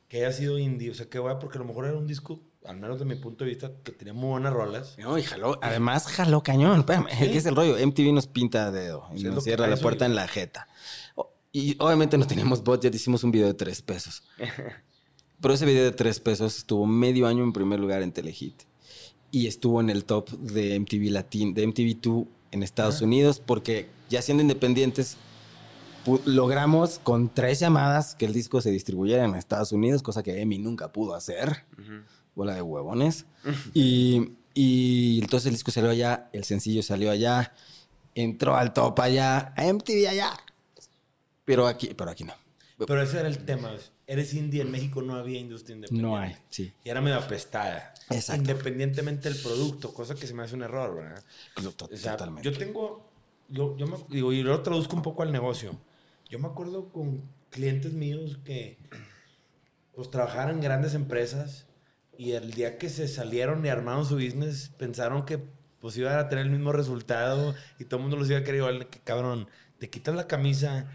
[0.08, 2.42] que haya sido indie, o sea, qué hueva, porque a lo mejor era un disco,
[2.66, 4.98] al menos de mi punto de vista, que tenía muy buenas rolas.
[4.98, 6.80] No, y jaló, además jaló cañón.
[6.80, 7.76] Espérame, ¿qué es el rollo?
[7.86, 10.68] MTV nos pinta a dedo y Sí, nos que cierra la puerta en la jeta.
[11.52, 14.24] Y obviamente no teníamos budget, hicimos un video de tres pesos.
[15.44, 18.64] Pero ese video de tres pesos estuvo medio año en primer lugar en Telehit.
[19.30, 24.22] Y estuvo en el top de MTV Latin, de MTV2 en Estados Unidos, porque ya
[24.22, 25.18] siendo independientes,
[26.24, 30.60] logramos con tres llamadas que el disco se distribuyera en Estados Unidos, cosa que Emi
[30.60, 31.66] nunca pudo hacer
[32.36, 33.26] bola de huevones.
[33.74, 37.54] y, y entonces el disco salió allá, el sencillo salió allá,
[38.16, 40.32] entró al top allá, a MTV allá.
[41.44, 42.34] Pero aquí, pero aquí no.
[42.86, 43.74] Pero ese era el tema.
[44.08, 46.08] Eres indie, en México no había industria independiente.
[46.10, 46.74] No hay, sí.
[46.84, 47.94] Y era medio apestada.
[48.10, 48.42] Exacto.
[48.42, 51.24] Independientemente del producto, cosa que se me hace un error, ¿verdad?
[51.78, 52.50] To- O sea, Totalmente.
[52.52, 53.10] yo tengo,
[53.50, 55.80] yo, yo me, digo, y lo traduzco un poco al negocio.
[56.30, 58.78] Yo me acuerdo con clientes míos que
[59.96, 61.66] pues trabajaban en grandes empresas
[62.18, 65.40] y el día que se salieron y armaron su business pensaron que
[65.80, 68.60] pues iban a tener el mismo resultado y todo el mundo los iba a querer
[68.62, 69.48] igual que cabrón,
[69.80, 70.90] te quitas la camisa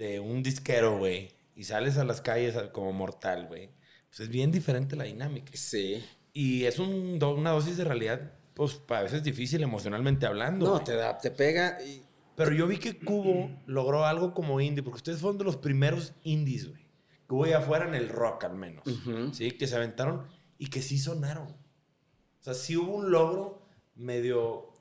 [0.00, 3.70] de un disquero, güey, y sales a las calles como mortal, güey.
[4.08, 5.52] Pues es bien diferente la dinámica.
[5.54, 6.02] Sí.
[6.32, 10.64] Y es un do- una dosis de realidad, pues a veces difícil emocionalmente hablando.
[10.66, 10.84] No, güey.
[10.84, 12.02] te da, te pega y...
[12.34, 16.14] Pero yo vi que Cubo logró algo como indie, porque ustedes fueron de los primeros
[16.24, 16.86] indies, güey.
[17.26, 18.86] Cubo ya fuera en el rock al menos.
[18.86, 19.34] Ujú.
[19.34, 20.26] Sí, que se aventaron
[20.56, 21.48] y que sí sonaron.
[21.48, 24.72] O sea, sí hubo un logro medio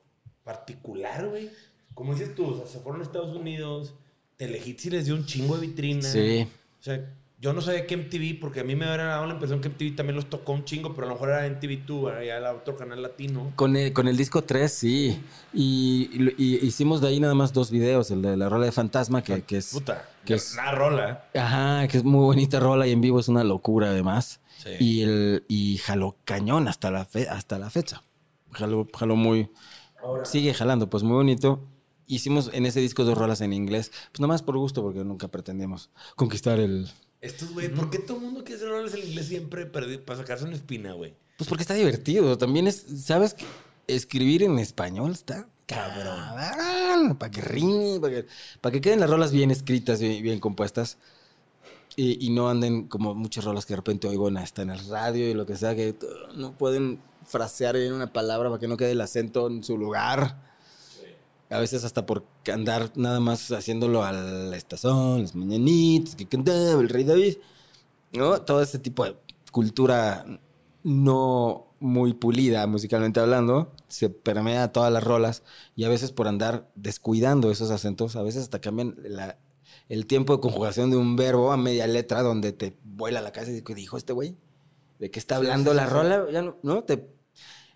[0.46, 1.50] particular, güey.
[1.94, 3.96] Como dices tú, o sea, se fueron a Estados Unidos,
[4.40, 6.02] Telehit sí les dio un chingo de vitrina.
[6.02, 6.48] Sí.
[6.80, 7.06] O sea,
[7.42, 9.98] yo no sabía que MTV, porque a mí me hubiera dado la impresión que MTV
[9.98, 12.78] también los tocó un chingo, pero a lo mejor era MTV2, era ya el otro
[12.78, 13.52] canal latino.
[13.58, 15.20] Con el, con el disco 3, sí.
[15.54, 18.12] Y, y- y hicimos de ahí nada más dos videos.
[18.12, 19.72] El de la rola de Fantasma, que, que es...
[19.74, 21.26] Puta, que es- una rola.
[21.36, 24.40] Ajá, que es muy bonita rola y en vivo es una locura además.
[24.64, 24.70] Sí.
[24.80, 28.04] Y, el, y jaló cañón hasta la, fe- hasta la fecha.
[28.54, 29.50] Jaló, jaló muy...
[30.24, 31.62] Sigue jalando, pues muy bonito.
[32.10, 35.90] Hicimos en ese disco dos rolas en inglés, pues nomás por gusto, porque nunca pretendíamos
[36.16, 36.90] conquistar el...
[37.22, 40.46] Estos, güey, ¿por qué todo el mundo quiere hacer roles en inglés siempre para sacarse
[40.46, 41.14] una espina, güey?
[41.38, 42.38] Pues porque está divertido.
[42.38, 43.34] También es, ¿sabes?
[43.34, 43.46] que
[43.88, 47.18] Escribir en español está cabrón.
[47.18, 48.28] Para que rime, para que,
[48.62, 50.98] para que queden las rolas bien escritas, bien, bien compuestas.
[51.96, 55.30] Y, y no anden como muchas rolas que de repente oigo hasta en el radio
[55.30, 55.96] y lo que sea, que
[56.36, 60.49] no pueden frasear bien una palabra para que no quede el acento en su lugar.
[61.50, 66.80] A veces hasta por andar nada más haciéndolo a la estación, las mañanitas, que cantaba
[66.80, 67.38] el rey David.
[68.12, 68.42] ¿No?
[68.42, 69.16] Todo ese tipo de
[69.52, 70.26] cultura
[70.84, 75.44] no muy pulida musicalmente hablando, se permea a todas las rolas
[75.76, 79.38] y a veces por andar descuidando esos acentos, a veces hasta cambian la-
[79.88, 83.52] el tiempo de conjugación de un verbo a media letra donde te vuela la cabeza
[83.52, 84.36] y dices, ¿qué dijo este güey?
[85.00, 86.26] ¿De qué está hablando la rola?
[86.32, 86.84] Ya no, ¿no?
[86.84, 87.08] Te-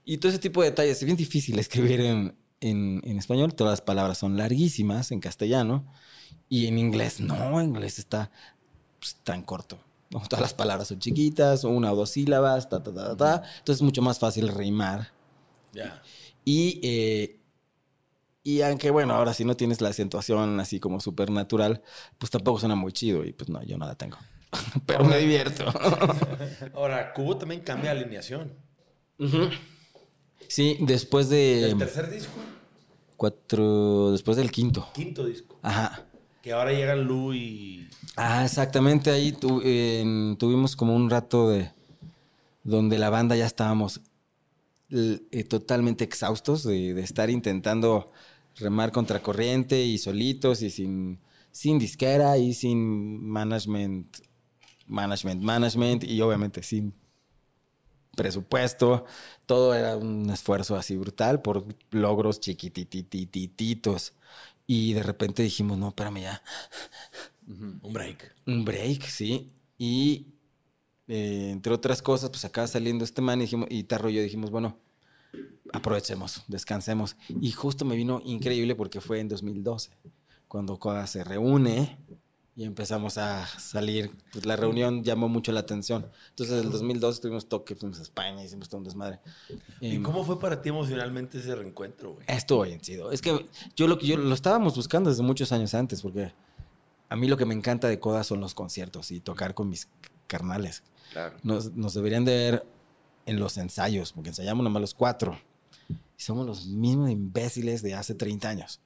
[0.05, 0.97] y todo ese tipo de detalles.
[0.97, 3.53] Es bien difícil escribir en, en- en español.
[3.53, 5.86] Todas las palabras son larguísimas en castellano.
[6.49, 8.32] Y en inglés, no, en inglés está
[8.99, 9.80] pues, tan corto.
[10.09, 10.20] ¿no?
[10.30, 13.36] Todas las palabras son chiquitas, una o dos sílabas, ta, ta, ta, ta.
[13.59, 15.09] Entonces es mucho más fácil rimar.
[15.74, 16.01] Ya.
[16.45, 17.39] Y, eh,
[18.43, 21.82] y aunque, bueno, ahora si no tienes la acentuación así como súper natural,
[22.18, 23.24] pues tampoco suena muy chido.
[23.26, 24.18] Y pues no, yo no la tengo.
[24.86, 25.66] Pero me divierto.
[26.76, 28.53] Ahora, Cubo también cambia alineación.
[30.48, 32.34] Sí, después de El tercer disco,
[33.18, 34.88] cuatro, después del quinto.
[34.94, 35.58] quinto disco.
[35.62, 36.06] Ajá.
[36.41, 37.88] Que ahora llegan Lu y.
[38.18, 39.10] Ah, exactamente.
[39.12, 39.62] Ahí tu-
[40.38, 41.72] tuvimos como un rato de
[42.64, 44.02] donde la banda ya estábamos
[44.91, 48.12] eh, totalmente exhaustos de, de estar intentando
[48.58, 51.20] remar contracorriente y solitos y sin,
[51.52, 54.06] sin disquera y sin management,
[54.86, 56.94] management, management y obviamente sin
[58.16, 59.05] presupuesto.
[59.45, 64.14] Todo era un esfuerzo así brutal por logros chiquititititos.
[64.66, 66.41] Y de repente dijimos, no, espérame ya,
[67.47, 68.36] Un break.
[68.47, 69.51] un break, sí.
[69.78, 70.28] Y
[71.07, 74.22] eh, entre otras cosas, pues acaba saliendo este man y, dijimos, y Tarro y yo
[74.22, 74.78] dijimos, bueno,
[75.74, 77.18] aprovechemos, descansemos.
[77.41, 79.91] Y justo me vino increíble porque fue en 2012,
[80.47, 81.97] cuando Coda se reúne
[82.56, 84.12] y empezamos a salir.
[84.32, 86.08] Pues la reunión llamó mucho la atención.
[86.30, 89.20] Entonces, en el 2012 tuvimos toque, fuimos a España, hicimos todo un desmadre.
[89.80, 92.26] ¿Y Em, cómo fue para ti emocionalmente ese reencuentro, güey?
[92.28, 93.12] Estuvo bien chido.
[93.12, 96.32] Es que yo lo que yo lo estábamos buscando desde muchos años antes, porque
[97.10, 99.88] a mí lo que me encanta de Coda son los conciertos y tocar con mis
[100.28, 100.84] carnales.
[101.12, 101.38] Claro.
[101.43, 102.66] Nos, nos deberían de ver
[103.26, 105.39] en los ensayos, porque ensayamos nomás los cuatro.
[105.89, 108.80] Y somos los mismos imbéciles de hace 30 años.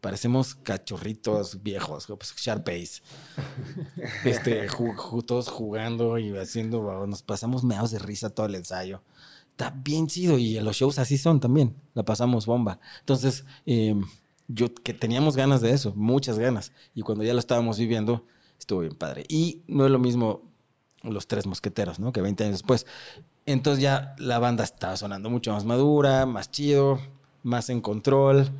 [0.00, 3.02] Parecemos cachorritos viejos, pues, Sharpays.
[4.24, 9.02] Este, ju- todos jugando y haciendo, nos pasamos meados de risa todo el ensayo.
[9.50, 11.74] Está bien chido y los shows así son también.
[11.94, 12.78] La pasamos bomba.
[13.00, 13.94] Entonces, eh,
[14.48, 16.72] yo que teníamos ganas de eso, muchas ganas.
[16.94, 18.24] Y cuando ya lo estábamos viviendo,
[18.58, 19.24] estuvo bien padre.
[19.28, 20.42] Y no es lo mismo
[21.02, 22.12] los tres mosqueteros, ¿no?
[22.12, 22.86] Que 20 años después.
[23.46, 26.98] Entonces ya la banda estaba sonando mucho más madura, más chido,
[27.42, 28.50] más en control.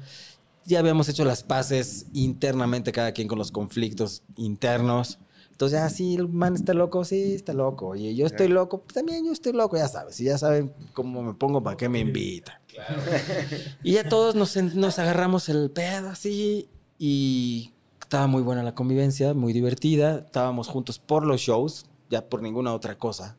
[0.66, 5.18] Ya habíamos hecho las paces internamente cada quien con los conflictos internos.
[5.52, 7.94] Entonces, ya, sí, el man está loco, sí, está loco.
[7.96, 10.20] Y yo estoy loco, pues también yo estoy loco, ya sabes.
[10.20, 12.56] Y ya saben cómo me pongo, para qué me invitan.
[13.82, 16.68] y ya todos nos, nos agarramos el pedo así.
[16.98, 20.18] Y estaba muy buena la convivencia, muy divertida.
[20.26, 23.36] Estábamos juntos por los shows, ya por ninguna otra cosa.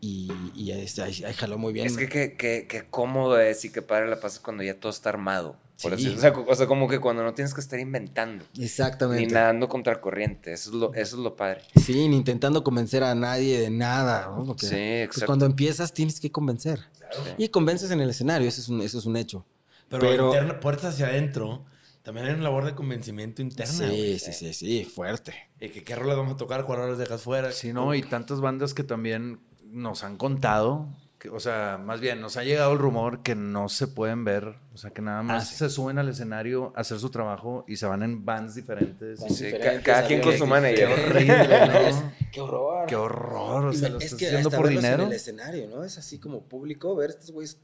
[0.00, 1.86] Y, y ahí, ahí- ahí jaló muy bien.
[1.86, 5.56] Es que qué cómodo es y que padre la pasas cuando ya todo está armado.
[5.82, 6.06] Por Sí.
[6.06, 8.44] así- o, sea, o sea, como que cuando no tienes que estar inventando.
[8.56, 9.34] Ni Exactamente.
[9.34, 10.52] nadando contra corriente.
[10.52, 11.62] Eso es lo, eso es lo padre.
[11.84, 14.32] Sí, ni intentando convencer a nadie de nada.
[14.36, 14.44] ¿no?
[14.46, 15.26] Porque, Sí, pues, exacto.
[15.26, 16.80] cuando empiezas tienes que convencer.
[16.94, 17.30] Sí.
[17.38, 19.44] Y convences en el escenario, eso es un, eso es un hecho.
[19.88, 21.64] Pero, Pero- interna, puertas hacia adentro,
[22.02, 23.72] también hay una labor de convencimiento interna.
[23.72, 24.18] Sí, güey.
[24.18, 25.34] sí, sí, sí, fuerte.
[25.60, 27.52] Y que qué rolas vamos a tocar, cuál rolas dejas fuera.
[27.52, 30.88] Sí, no, y tantas bandas que también nos han contado,
[31.18, 34.54] que, o sea, más bien nos ha llegado el rumor que no se pueden ver,
[34.74, 35.54] o sea, que nada más Ah, sí.
[35.56, 39.20] se suben al escenario a hacer su trabajo y se van en bands diferentes.
[39.20, 40.88] Bands Sí, diferentes, ca- cada quien con su manager.
[40.88, 42.12] Qué horrible, ¿no?
[42.32, 42.86] Qué horror.
[42.86, 45.02] Qué horror, o sea, lo es estás que haciendo por dinero.
[45.04, 45.84] en el escenario, ¿no?
[45.84, 47.58] Es así como público, ver estos güeyes,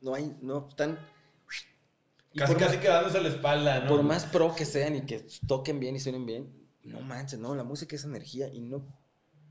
[0.00, 0.98] no hay, no, están...
[2.36, 3.88] Casi, más- quedándose a la espalda, ¿no?
[3.88, 6.52] Por más pro que sean y que toquen bien y suenen bien,
[6.82, 8.84] no manches, no, la música es energía y no,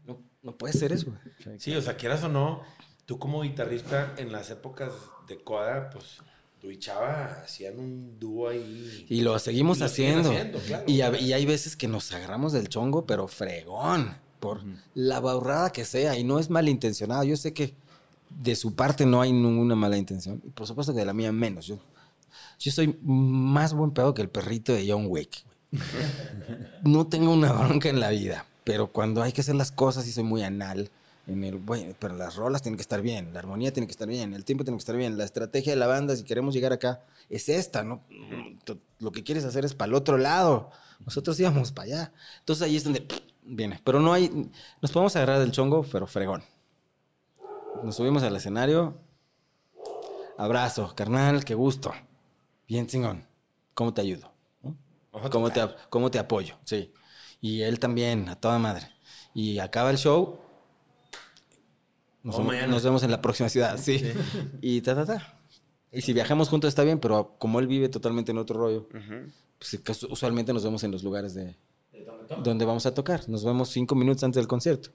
[0.06, 1.08] no, no puede ser eso.
[1.46, 1.60] güey.
[1.60, 2.62] Sí, o sea, quieras o no,
[3.06, 4.92] tú como guitarrista en las épocas
[5.28, 6.18] de Coda, pues
[6.60, 9.06] tú y Chava hacían un dúo ahí.
[9.10, 10.30] Y lo seguimos Y lo haciendo.
[10.32, 10.84] haciendo, claro.
[10.88, 14.62] y, a- y hay veces que nos agarramos del chongo, pero fregón, por
[14.94, 16.18] la borrada que sea.
[16.18, 17.24] Y no es malintencionado.
[17.24, 17.74] Yo sé que
[18.30, 20.42] de su parte no hay ninguna mala intención.
[20.46, 21.66] Y por supuesto que de la mía menos.
[21.68, 21.80] Yo
[22.60, 25.44] Yo soy más buen pedo que el perrito de John Wick.
[26.84, 30.12] No tengo una bronca en la vida, pero cuando hay que hacer las cosas, sí
[30.12, 30.90] soy muy anal.
[31.28, 34.08] En el, bueno, pero las rolas tienen que estar bien, la armonía tiene que estar
[34.08, 36.72] bien, el tiempo tiene que estar bien, la estrategia de la banda, si queremos llegar
[36.72, 38.04] acá, es esta, ¿no?
[39.00, 40.70] Lo que quieres hacer es para el otro lado.
[41.04, 42.14] Nosotros íbamos para allá.
[42.40, 43.08] Entonces ahí es donde
[43.44, 43.82] viene.
[43.84, 44.50] Pero no hay,
[44.82, 46.44] nos podemos agarrar del chongo, pero fregón.
[47.84, 48.98] Nos subimos al escenario.
[50.38, 51.92] Abrazo, carnal, qué gusto.
[52.68, 53.26] Bien chingón.
[53.74, 54.32] ¿Cómo te ayudo?
[55.32, 56.58] ¿Cómo te, ¿Cómo te apoyo?
[56.64, 56.94] Sí.
[57.42, 58.92] Y él también, a toda madre.
[59.34, 60.40] Y acaba el show.
[62.26, 62.68] Nos, Oh, vemos, mañana.
[62.74, 64.02] nos vemos en la próxima ciudad, sí.
[64.62, 65.40] Y ta, ta, ta.
[65.92, 69.32] Y si viajamos juntos está bien, pero como él vive totalmente en otro rollo, Ujú.
[69.60, 71.56] pues que usualmente nos vemos en los lugares de
[72.44, 73.30] donde vamos a tocar.
[73.30, 74.90] Nos vemos cinco minutos antes del concierto.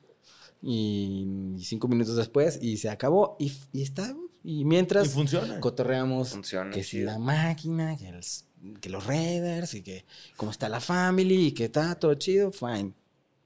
[0.62, 4.14] Y, y cinco minutos después y se acabó y, y está.
[4.44, 5.60] Y mientras Y funciona.
[5.60, 10.04] cotorreamos Funciona, que si la máquina, que, el- que los Raiders y que
[10.36, 12.92] cómo está la family y que está todo chido, fine.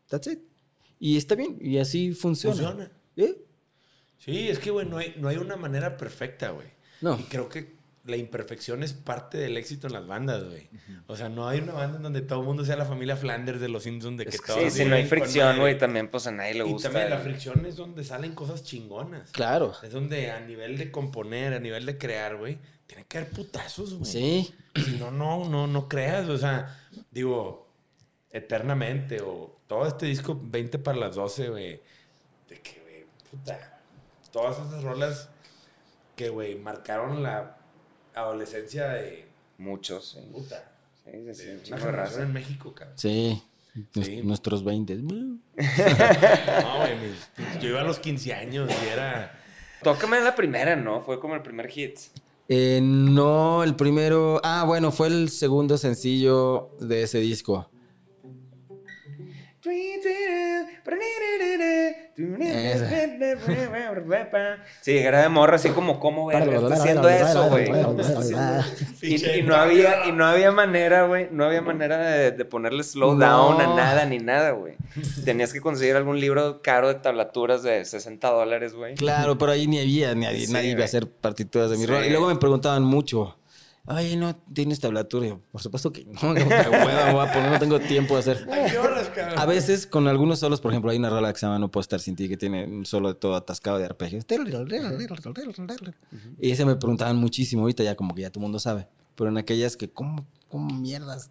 [0.08, 0.40] That's it.
[0.98, 1.58] Y está bien.
[1.60, 2.56] Y así funciona.
[2.56, 2.90] Funciona.
[3.16, 3.44] ¿Eh?
[4.24, 6.68] Sí, es que, güey, no hay, no hay una manera perfecta, güey.
[7.00, 7.18] No.
[7.18, 7.74] Y creo que
[8.06, 10.68] la imperfección es parte del éxito en las bandas, güey.
[11.06, 13.60] O sea, no hay una banda en donde todo el mundo sea la familia Flanders
[13.60, 16.08] de los Simpsons, de que Es que todos sí, si no hay fricción, güey, también
[16.08, 16.90] pues a nadie le Y gusta.
[16.90, 19.30] también la fricción es donde salen cosas chingonas.
[19.30, 19.72] Claro.
[19.82, 23.94] Es donde a nivel de componer, a nivel de crear, güey, tiene que haber putazos,
[23.94, 24.10] güey.
[24.10, 24.54] Sí.
[24.76, 26.28] Si no, no, no, no creas.
[26.28, 26.78] O sea,
[27.10, 27.68] digo,
[28.30, 31.80] eternamente o todo este disco 20 para las 12, güey.
[32.48, 33.73] De que, güey, puta.
[34.34, 35.28] Todas esas rolas
[36.16, 37.56] que, güey, marcaron la
[38.14, 39.28] adolescencia de
[39.58, 40.28] Muchos, sí.
[40.32, 40.72] puta.
[41.04, 42.22] Sí, sí, sí, de una raza.
[42.22, 42.98] en México, cabrón.
[42.98, 43.40] Sí.
[43.94, 44.22] Nues- Sí.
[44.22, 44.96] Nuestros 20.
[44.96, 45.38] No,
[46.78, 49.40] güey, mis- yo iba a los 15 años y era.
[49.84, 51.00] Tócame la primera, ¿no?
[51.02, 51.96] Fue como el primer hit.
[52.48, 54.40] Eh, no, el primero.
[54.42, 57.70] Ah, bueno, fue el segundo sencillo de ese disco.
[64.80, 67.70] Sí, era de morra así como, ¿cómo verga está haciendo eso, güey?
[69.02, 72.82] Y, y no había, y no había manera, güey, no había manera de, de ponerle
[72.82, 74.74] slow down a nada ni nada, güey.
[75.24, 78.94] Tenías que conseguir algún libro caro de tablaturas de 60 dólares, güey.
[78.94, 80.84] Claro, pero ahí ni había, ni había- Sí, nadie iba a güey.
[80.84, 81.88] hacer partituras de mi Sí.
[81.90, 82.04] rol.
[82.04, 83.36] Y luego me preguntaban mucho.
[83.86, 85.38] Oye, ¿no tienes tablatura?
[85.52, 88.48] Por supuesto que no, no, poner, no tengo tiempo de hacer.
[89.36, 91.82] A veces con algunos solos, por ejemplo, hay una rola que se llama No puedo
[91.82, 94.24] estar sin ti, que tiene un solo de todo atascado de arpegios.
[96.40, 98.88] Y ese me preguntaban muchísimo, ahorita ya como que ya todo el mundo sabe.
[99.16, 101.30] Pero en aquellas que, ¿cómo, cómo mierdas?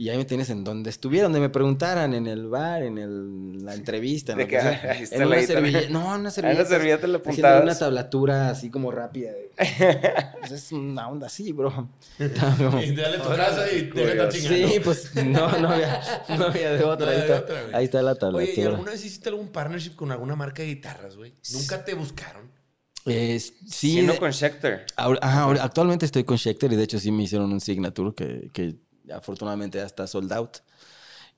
[0.00, 3.64] Y ahí me tienes en donde estuviera, donde me preguntaran, en el bar, en el-
[3.64, 4.30] la entrevista.
[4.30, 4.90] en De que, que sea.
[4.92, 5.88] ahí está en una servilleta.
[5.90, 6.64] No, en una servilleta.
[6.66, 7.62] servilleta le apuntabas.
[7.64, 9.32] una tablatura así como rápida.
[10.38, 11.72] Pues es una onda así, bro.
[12.58, 14.30] Como- Y dale tu casa y te Curioso.
[14.30, 14.68] chingando.
[14.68, 16.00] Sí, pues no, no había,
[16.38, 17.06] no había de otra.
[17.06, 18.68] No ahí, de está, otra, ahí está la Oye, ¿y tablatura.
[18.68, 21.34] alguna vez hiciste algún partnership con alguna marca de guitarras, güey?
[21.54, 22.52] ¿Nunca te buscaron?
[23.04, 24.86] Eh, sí, no con Schecter.
[24.96, 28.14] ahora- ajá, ahora- actualmente estoy con Schecter y de hecho sí me hicieron un signature
[28.14, 28.76] que, que
[29.14, 30.58] afortunadamente ya está sold out.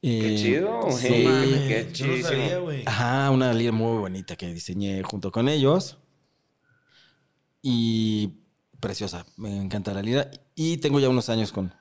[0.03, 0.97] Qué Eh, chido, güey.
[0.97, 1.09] sí.
[1.09, 1.93] Qué
[2.57, 2.83] no güey.
[2.87, 5.99] Ajá, una línea muy bonita que diseñé junto con ellos.
[7.63, 8.39] Y
[8.81, 10.31] preciosa, me encanta la lira.
[10.55, 11.75] Y tengo ya unos años con,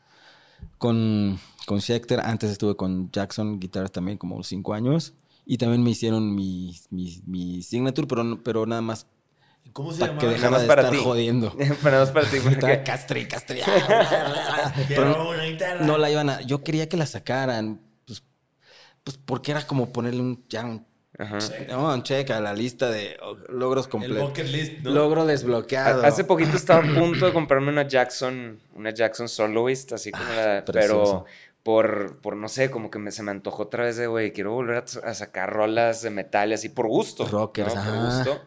[0.77, 2.19] con, con Schecter.
[2.19, 5.13] Antes estuve con Jackson Guitars también, como cinco años.
[5.45, 9.07] Y también me hicieron mi, mi, mi signature, pero, pero nada más
[9.73, 10.21] ¿Cómo se para llama?
[10.21, 11.03] que dejara más de para estar ti.
[11.03, 11.55] jodiendo.
[11.83, 13.61] Pero no para ti, porque castre, castre.
[14.87, 15.85] Guitarra.
[15.85, 16.41] no la iban a.
[16.41, 17.79] Yo quería que la sacaran.
[18.05, 18.23] Pues,
[19.03, 20.85] pues porque era como ponerle un, ya un,
[21.17, 21.37] Ajá.
[21.69, 23.17] no, un check a la lista de
[23.49, 24.29] logros El completos.
[24.29, 24.91] bucket list, ¿no?
[24.91, 26.03] Logro desbloqueado.
[26.03, 30.23] Ha- Hace poquito estaba a punto de comprarme una Jackson, una Jackson Soloist, así como
[30.25, 31.23] la, precioso.
[31.25, 31.25] pero
[31.63, 34.53] por, por no sé, como que me, se me antojó otra vez de, güey, quiero
[34.53, 37.27] volver a, a sacar rolas de metal y así por gusto.
[37.27, 37.83] Rockers, ¿no?
[37.83, 38.41] Por gusto.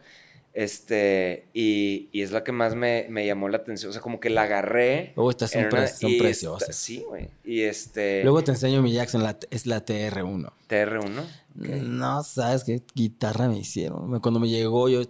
[0.53, 3.89] Este, y, y es la que más me, me llamó la atención.
[3.89, 5.13] O sea, como que la agarré.
[5.15, 5.89] Oh, estas son, pre-
[6.19, 6.75] preciosas.
[6.75, 7.29] sí, güey.
[7.43, 8.21] Y este.
[8.23, 10.51] Luego te enseño mi Jackson, la- es la TR1.
[10.69, 11.23] TR1.
[11.55, 14.19] No sabes qué guitarra me hicieron.
[14.21, 15.01] Cuando me llegó, yo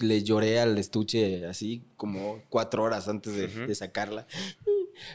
[0.00, 4.26] le lloré al estuche así como cuatro horas antes de, sacarla.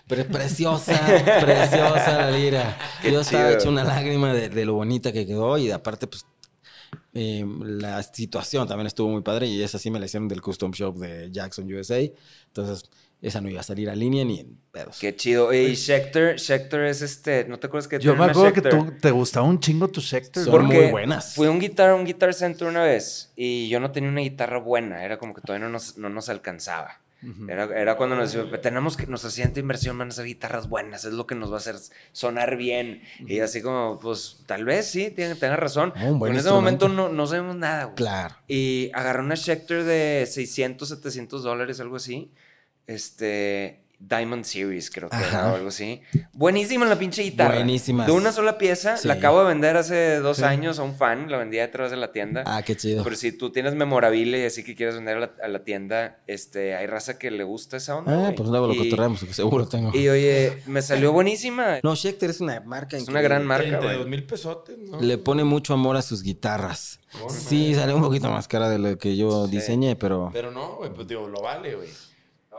[0.07, 0.99] Pero es preciosa,
[1.41, 2.77] preciosa la lira.
[3.01, 6.25] Qué yo estaba hecho una lágrima de, de lo bonita que quedó y aparte, pues,
[7.13, 10.71] eh, la situación también estuvo muy padre y esa sí me la hicieron del custom
[10.71, 11.99] shop de Jackson USA.
[12.47, 12.89] Entonces,
[13.21, 14.99] esa no iba a salir a línea ni en pedos.
[14.99, 15.53] Qué chido.
[15.53, 17.45] Y Schecter, Schecter es este.
[17.45, 20.43] ¿No te acuerdas que Yo me acuerdo que tú te gustaba un chingo tu Schecter.
[20.43, 20.65] Son güey.
[20.65, 21.35] muy Porque buenas.
[21.35, 24.59] Fui a un guitar, un Guitar Center una vez y yo no tenía una guitarra
[24.59, 27.01] buena, era como que todavía no nos, no nos alcanzaba.
[27.49, 31.03] Era, era cuando nos decían, tenemos que, nuestra siguiente inversión van a ser guitarras buenas,
[31.03, 31.75] es lo que nos va a hacer
[32.13, 33.01] sonar bien.
[33.19, 35.91] Y así como, pues, tal vez sí, tiene- tenga razón.
[36.01, 37.95] Oh, en ese momento no, no sabemos nada, güey.
[37.95, 38.35] Claro.
[38.47, 42.31] Y agarré una Schecter de 600, 700 dólares, algo así.
[42.87, 46.01] Este, Diamond Series, creo que era, o algo así.
[46.33, 47.55] Buenísima la pinche guitarra.
[47.55, 48.07] Buenísimas.
[48.07, 48.95] De una sola pieza.
[48.95, 49.07] Sí.
[49.07, 50.43] La acabo de vender hace dos Sí.
[50.43, 51.29] años a un fan.
[51.29, 52.43] La vendí detrás de la tienda.
[52.45, 53.03] Ah, qué chido.
[53.03, 56.19] Pero si tú tienes memorabilia y así que quieres vender a la, a la tienda,
[56.27, 58.13] este, hay raza que le gusta esa onda.
[58.13, 58.35] Ah, güey.
[58.35, 59.91] pues luego lo cotorreamos, porque seguro tengo.
[59.93, 61.79] Y oye, me salió buenísima.
[61.83, 63.23] No, Schecter es una marca Es una increíble.
[63.29, 64.09] gran marca, 32 güey.
[64.09, 65.01] mil pesotes, ¿no?
[65.01, 66.99] Le pone mucho amor a sus guitarras.
[67.27, 69.51] Sí, sale un poquito más cara de lo que yo Sí.
[69.57, 70.29] diseñé, pero...
[70.31, 71.89] Pero no, güey, pues digo, lo vale, güey.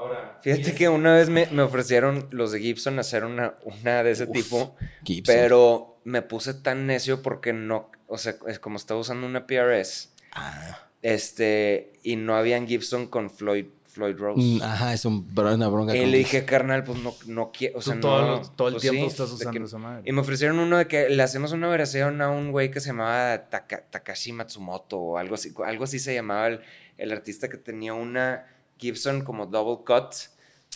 [0.01, 0.39] Ahora.
[0.43, 4.27] Fíjate que una vez me, me ofrecieron los de Gibson hacer una, una de ese
[4.27, 4.75] tipo,
[5.05, 5.35] Gibson.
[5.35, 10.09] pero me puse tan necio porque no, o sea, es como estaba usando una PRS,
[10.33, 10.89] Ah.
[11.03, 14.41] este, y no habían Gibson con Floyd, Floyd Rose.
[14.41, 15.95] Mm, Ajá, es un, una bronca.
[15.97, 18.51] y le dije, carnal, pues no, no quiero, o Tú sea, todo, no.
[18.53, 20.03] todo el pues tiempo sí, estás usando que- esa madre.
[20.07, 22.89] Y me ofrecieron uno de que le hacemos una versión a un güey que se
[22.89, 26.61] llamaba Taka- Takashi Matsumoto o algo así, algo así se llamaba el,
[26.97, 28.47] el artista que tenía una
[28.81, 30.15] Gibson como double cut,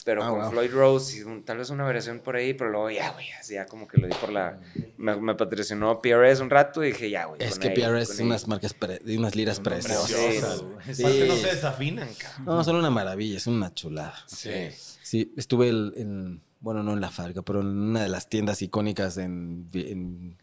[0.05, 0.51] pero Ah, con wow.
[0.51, 3.55] Floyd Rose y un- tal vez una versión por ahí, pero luego ya, güey, así
[3.55, 4.59] ya como que lo di por la...
[4.99, 7.43] Me, me patrocinó PRS un rato y dije, ya, güey.
[7.43, 10.11] Es que ahí, PRS es unas marcas, pre- de unas liras preciosas.
[10.11, 10.95] Preciosas, Sí.
[10.95, 11.25] Sí.
[11.29, 12.45] No se desafinan, cabrón.
[12.45, 14.15] No, son una maravilla, es una chulada.
[14.27, 14.69] Sí.
[15.03, 18.63] Sí, estuve el- en, bueno, no en la fábrica, pero en una de las tiendas
[18.63, 20.37] icónicas en, en,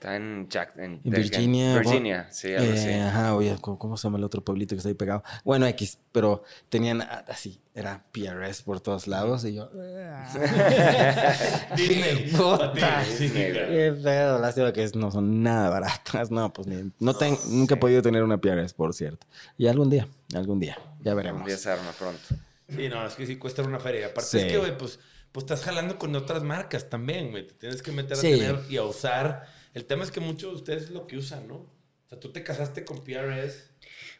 [0.00, 1.74] Está en, Jack, en, en Virginia.
[1.78, 2.88] Virginia, sí, algo así.
[2.88, 5.22] Eh, Ajá, oye, ¿cómo, cómo se llama el otro pueblito que está ahí pegado?
[5.44, 9.68] Bueno, X, pero tenían ah, así, era PRS por todos lados y yo...
[11.76, 12.30] Disney.
[12.36, 13.04] Puta.
[13.04, 13.68] Sí, Disney, claro.
[13.68, 16.30] Qué pedo, lástima que no son nada baratas.
[16.30, 19.26] No, pues ni, no ten- nunca he podido tener una PRS, por cierto.
[19.58, 21.42] Y algún día, algún día, ya veremos.
[21.42, 22.22] Un día se arma pronto.
[22.70, 24.06] Sí, no, es que sí cuesta una feria.
[24.06, 24.38] Aparte Sí.
[24.38, 24.98] es que, güey, pues,
[25.30, 27.46] pues estás jalando con otras marcas también, güey.
[27.46, 28.30] Te tienes que meter a Sí.
[28.30, 29.59] tener y a usar.
[29.74, 31.54] El tema es que muchos de ustedes es lo que usan, ¿no?
[31.54, 33.70] O sea, tú te casaste con PRS.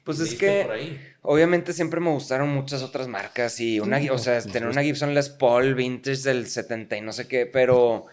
[0.05, 0.62] Pues es que...
[0.62, 1.01] Por ahí.
[1.22, 5.28] Obviamente siempre me gustaron muchas otras marcas y una, o sea, tener una Gibson Les
[5.28, 8.07] Paul vintage del 70 y no sé qué, pero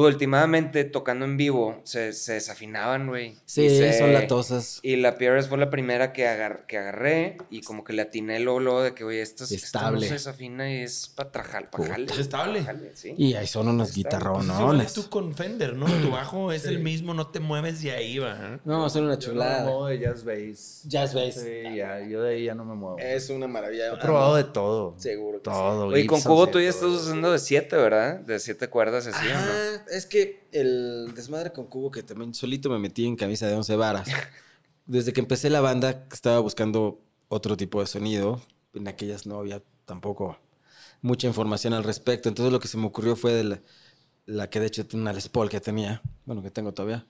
[0.00, 3.36] pues últimamente tocando en vivo se, se desafinaban, güey.
[3.44, 4.80] Sí, Y se- son latosas.
[4.82, 8.40] Y la PRS fue la primera que, agar- que agarré y como que le atiné
[8.40, 9.66] luego, luego de que, oye, esta, esta no
[9.98, 10.06] Estable.
[10.08, 12.06] se desafina y es para trajar, para jale.
[12.10, 12.62] Es estable.
[12.62, 13.14] jale, sí.
[13.18, 14.08] Y ahí son unos bien.
[14.76, 15.84] Pues tú con Fender, ¿no?
[16.00, 18.32] Tu bajo es el mismo, no te mueves de ahí, va.
[18.54, 18.58] ¿eh?
[18.64, 19.64] No, son una Yo no me chulada.
[19.64, 20.82] muevo de jazz bass.
[20.86, 21.34] Jazz bass.
[21.34, 22.98] Sí, ya, yo de ahí ya no me muevo.
[22.98, 23.92] Es una maravilla.
[23.92, 24.94] He probado de todo.
[24.96, 25.86] Seguro que Todo.
[25.88, 28.20] Oye, con Cubo sí, tú ya estás usando de 7, ¿verdad?
[28.20, 29.81] De 7 cuerdas así, ¿o no?
[29.90, 33.76] Es que el desmadre con Cubo, que también solito me metí en camisa de 11
[33.76, 34.08] varas.
[34.86, 38.40] Desde que empecé la banda, estaba buscando otro tipo de sonido.
[38.74, 40.38] En aquellas no había tampoco
[41.00, 42.28] mucha información al respecto.
[42.28, 43.60] Entonces lo que se me ocurrió fue de la,
[44.26, 47.06] la que de hecho una Les Paul que tenía, bueno, que tengo todavía.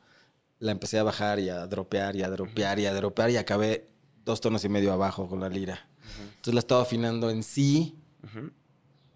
[0.59, 3.89] La empecé a bajar y a dropear y a dropear y a dropear y acabé
[4.25, 5.89] dos tonos y medio abajo con la lira.
[6.37, 7.97] Entonces la estaba afinando en sí,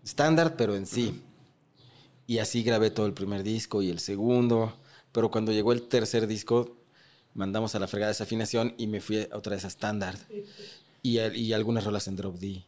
[0.04, 1.22] estándar, pero en sí.
[2.26, 4.76] Y así grabé todo el primer disco y el segundo.
[5.12, 6.76] Pero cuando llegó el tercer disco,
[7.34, 10.16] mandamos a la fregada esa afinación y me fui otra vez a estándar.
[11.02, 12.64] Y, y algunas rolas en drop D.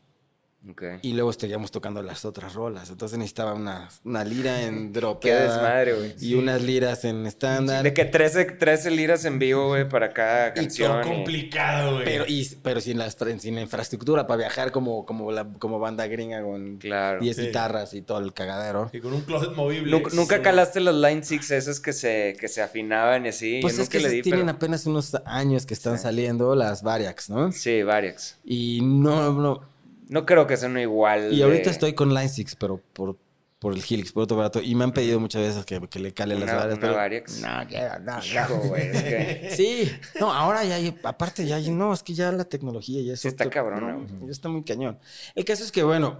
[1.03, 2.91] Y luego estaríamos tocando las otras rolas.
[2.91, 5.21] Entonces necesitaba una, una lira en drop.
[5.23, 6.15] Qué desmadre, güey.
[6.21, 7.83] Y unas liras en estándar.
[7.85, 11.01] De que 13, 13 liras en vivo, güey, para cada canción.
[11.01, 12.05] Todo y- complicado, güey.
[12.05, 16.07] Pero, y, pero sin, la, sin la infraestructura para viajar como, como, la, como banda
[16.07, 17.21] gringa con Claro.
[17.21, 17.43] 10 Sí.
[17.47, 18.91] guitarras y todo el cagadero.
[18.93, 19.91] Y con un closet movible.
[19.93, 23.61] ¿Nunca, nunca calaste las Line 6 esas que se, que se afinaban y así?
[23.63, 26.03] Pues Yo es que le di, tienen pero- apenas unos años que están Sí.
[26.03, 27.53] saliendo las Variax, ¿no?
[27.53, 28.39] Sí, varias.
[28.45, 29.78] Y no, no.
[30.09, 31.33] No creo que sean igual.
[31.33, 33.17] Y ahorita estoy con Line 6, pero por,
[33.59, 34.61] por el Helix, por otro barato.
[34.63, 36.57] Y me han pedido muchas veces que, que le cale las Una-
[36.93, 37.39] Variax.
[37.39, 37.63] una pero-.
[37.63, 39.91] No, quiero, no, Hijo, güey, es que- Sí,
[40.21, 43.21] no, ahora ya hay, aparte ya hay, no, es que ya la tecnología ya es
[43.21, 44.99] Sí está otro- cabrona, no, ya está muy cañón.
[45.35, 46.19] El caso es que, bueno,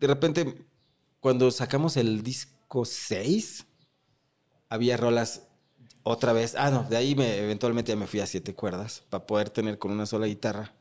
[0.00, 0.54] de repente,
[1.20, 3.66] cuando sacamos el disco 6,
[4.68, 5.42] había rolas
[6.02, 6.54] otra vez.
[6.56, 9.78] Ah, no, de ahí me, eventualmente ya me fui a siete cuerdas para poder tener
[9.78, 10.72] con una sola guitarra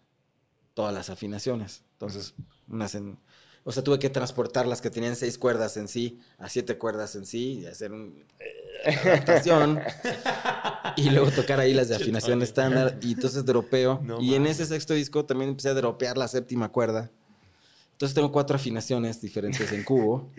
[0.74, 1.84] todas las afinaciones.
[1.96, 2.34] Entonces,
[2.68, 3.18] unas en...
[3.64, 7.16] O sea, tuve que transportar las que tenían seis cuerdas en sí a siete cuerdas
[7.16, 8.14] en sí y hacer una
[9.04, 9.80] adaptación.
[10.96, 13.00] y luego tocar ahí las de afinación estándar.
[13.02, 14.02] Y entonces dropeo.
[14.04, 17.10] No y en ese sexto disco también empecé a dropear la séptima cuerda.
[17.94, 20.30] Entonces tengo cuatro afinaciones diferentes en cubo.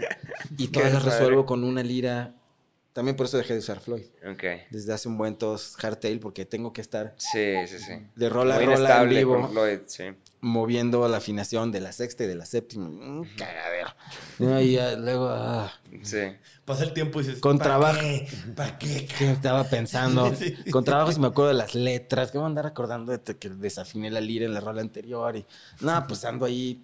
[0.56, 2.34] Y todas las resuelvo con una lira
[2.96, 4.06] También por eso dejé de usar Floyd.
[4.26, 4.42] Ok.
[4.70, 7.92] Desde hace un buen todos hardtail porque tengo que estar Sí, sí, sí.
[8.16, 10.04] de rola a rola en vivo con Floyd, sí.
[10.40, 12.86] moviendo la afinación de la sexta y de la séptima.
[12.88, 13.88] Un cagadero.
[14.38, 15.70] No, y ya luego, ah,
[16.02, 16.20] Sí.
[16.64, 18.00] Pasa el tiempo y dices, Con ¿para trabajo.
[18.00, 18.26] qué?
[18.56, 19.06] ¿Para qué?
[19.18, 20.34] ¿qué estaba pensando?
[20.38, 20.56] Sí.
[20.70, 22.30] Con trabajo si me acuerdo de las letras.
[22.32, 25.36] ¿Qué voy a andar recordando de que desafiné la lira en la rola anterior?
[25.36, 25.44] Y,
[25.80, 26.82] no, pues ando ahí.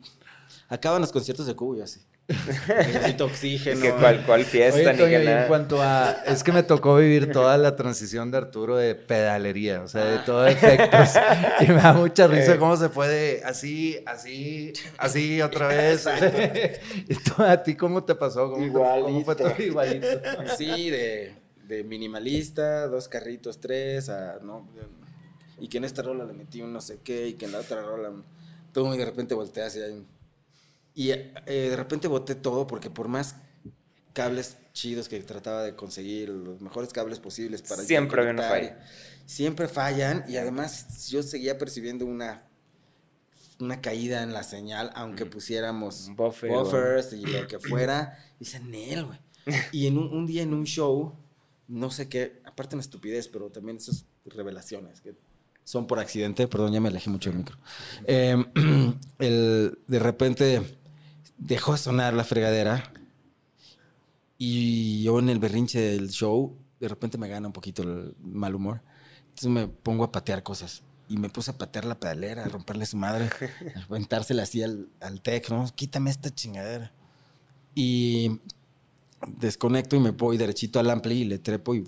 [0.68, 2.00] Acaban los conciertos de Cubo y así.
[2.28, 3.80] Necesito oxígeno.
[3.80, 5.48] Que cuál, cuál fiesta, Oye, ni que y en nada.
[5.48, 6.12] cuanto a...
[6.26, 10.18] Es que me tocó vivir toda la transición de Arturo de pedalería, o sea, de
[10.20, 11.10] todo efectos.
[11.60, 16.06] Y me da mucha risa cómo se fue de así, así, así, otra vez.
[17.08, 18.50] ¿Y tú, a ti cómo te pasó?
[18.50, 20.06] ¿Cómo, te- cómo fue todo igualito?
[20.56, 21.34] Sí, de,
[21.66, 24.68] de minimalista, dos carritos, tres, a, no,
[25.58, 27.58] y que en esta rola le metí un no sé qué, y que en la
[27.58, 28.10] otra rola,
[28.74, 30.21] y de repente volteas y hay un-
[30.94, 33.36] Y eh, de repente boté todo porque por más
[34.12, 38.80] cables chidos que trataba de conseguir, los mejores cables posibles para Siempre había una falla.
[39.26, 42.46] Siempre fallan y además yo seguía percibiendo una
[43.60, 48.18] una caída en la señal, aunque pusiéramos Un buffer, buffers y lo que fuera.
[48.38, 49.18] Dice, Nel, güey.
[49.72, 51.14] Y en un, un día en un show,
[51.68, 55.14] no sé qué, aparte una estupidez, pero también esas revelaciones que
[55.64, 57.56] son por accidente, perdón, ya me alejé mucho del micro.
[58.04, 58.36] Eh,
[59.18, 60.81] el, de repente
[61.46, 62.92] dejó de sonar la fregadera
[64.38, 68.54] y yo en el berrinche del show, de repente me gana un poquito el mal
[68.54, 68.80] humor.
[69.24, 70.82] Entonces me pongo a patear cosas.
[71.08, 73.28] Y me puse a patear la pedalera, a romperle su madre,
[73.76, 75.66] a aventársela así al, al tech, ¿no?
[75.74, 76.92] Quítame esta chingadera.
[77.74, 78.40] Y
[79.26, 81.84] desconecto y me voy derechito al ampli y le trepo y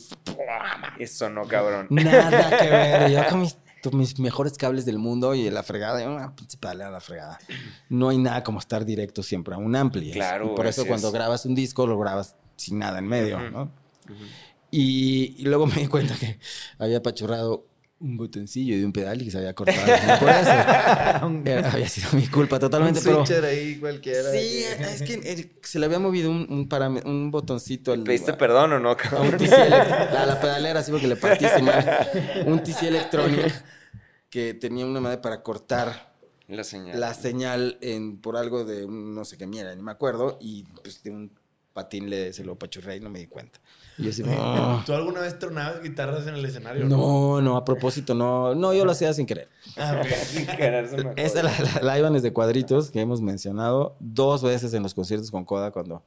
[0.99, 1.87] Eso no, cabrón.
[1.91, 3.11] nada que ver.
[3.11, 3.57] Yo con mis,
[3.93, 7.39] mis mejores cables del mundo y la fregada, yo una pinche pedalera a la fregada.
[7.89, 10.11] No hay nada como estar directo siempre a un ampli.
[10.11, 11.15] es- Claro, y por eso así cuando es.
[11.15, 13.71] grabas un disco lo grabas sin nada en medio, ¿no?
[14.71, 16.39] Y, y luego me di cuenta que
[16.79, 17.67] había apachurrado
[18.01, 19.81] un botoncillo de un pedal y que se había cortado.
[20.19, 20.51] Por eso.
[21.47, 23.47] Era- había sido mi culpa totalmente, un pero...
[23.47, 24.31] ahí cualquiera.
[24.33, 28.03] Sí, es que eh, se le había movido un, un, un botoncito al...
[28.03, 29.37] ¿Pediste perdón o no, a un cabrón?
[29.39, 32.09] TC a la pedalera, sí, porque le partiste mal.
[32.47, 33.65] Un TC Electronic
[34.35, 36.13] que tenía una madre para cortar
[36.49, 36.99] La señal.
[36.99, 40.65] la señal en, por algo de un no sé qué mierda, ni me acuerdo, y
[40.83, 41.31] pues de un
[41.73, 43.61] patín le, se lo pachurré y no me di cuenta.
[43.97, 46.85] Y yo así, no, ¿Tú alguna vez tronabas guitarras en el escenario?
[46.87, 49.49] no, no, a propósito, no, no, yo lo hacía sin querer.
[49.77, 50.03] Ah.
[50.27, 54.43] Sin querer se me Esa la, la, la Ibanez de cuadritos que hemos mencionado dos
[54.43, 56.03] veces en los conciertos con Coda cuando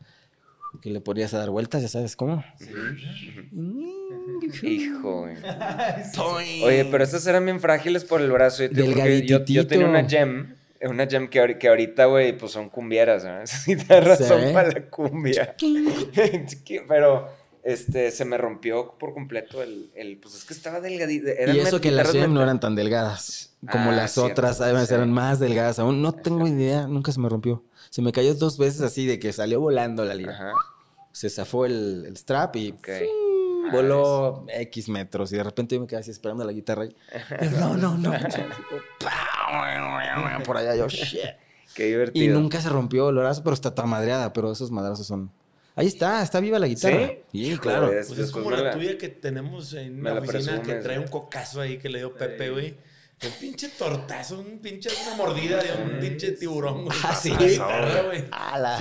[0.82, 2.44] que le ponías a dar vueltas, ya sabes cómo.
[4.64, 5.36] Hijo, güey.
[6.64, 8.64] Oye, pero estas eran bien frágiles por el brazo.
[8.66, 12.70] Yo, te- yo, yo tenía una gem, una gem que, que ahorita, güey, pues son
[12.70, 13.40] cumbieras, ¿no?
[13.46, 13.76] Sí.
[13.78, 15.56] son para la cumbia.
[16.88, 17.30] Pero,
[17.64, 21.28] este, se me rompió por completo el, el pues es que estaba delgadito.
[21.54, 24.88] Y eso que las Gem no eran tan delgadas como Ah, las cierto, otras, además
[24.88, 24.94] sí.
[24.94, 26.02] eran más delgadas aún.
[26.02, 27.64] No tengo idea, nunca se me rompió.
[27.98, 30.34] Se me cayó dos veces así de que salió volando la lira.
[30.34, 30.54] Ajá,
[31.12, 32.88] Se zafó el, el strap y ok.
[33.00, 33.72] ¡fum!
[33.72, 35.34] voló X metros.
[35.34, 36.86] Y de repente yo me quedé así esperando la guitarra.
[36.86, 36.96] Y,
[37.60, 38.14] no, no, no.
[40.46, 41.22] Por allá yo, shit.
[41.74, 42.40] Qué Y divertido.
[42.40, 44.32] nunca se rompió el brazo, pero está toda madreada.
[44.32, 45.32] Pero esos madrazos son.
[45.76, 47.08] Ahí está, está viva la guitarra.
[47.32, 47.52] ¿Sí?
[47.52, 47.88] Sí, claro.
[47.88, 50.60] Pues es Después como me la la- tuya que tenemos en la la oficina que
[50.60, 51.06] presumes, trae güey.
[51.08, 52.76] un cocazo ahí que le dio Pepe, güey.
[53.24, 56.96] Un pinche tortazo, un pinche una mordida de un pinche tiburón, güey.
[57.04, 57.32] Ah, sí.
[57.36, 58.26] Guitarra, güey.
[58.32, 58.78] Ala.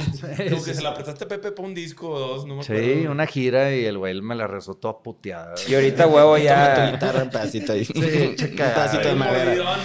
[0.51, 2.82] Como que se la prestaste a Pepe para un disco o dos, no me acuerdo.
[2.82, 5.55] Sí, una gira y el güey me la rezó toda puteada.
[5.66, 6.91] Y ahorita, huevo, ya.
[6.93, 7.87] guitarra un pedacito ahí.
[7.87, 8.74] che, un cagada.
[8.74, 9.77] pedacito de madera.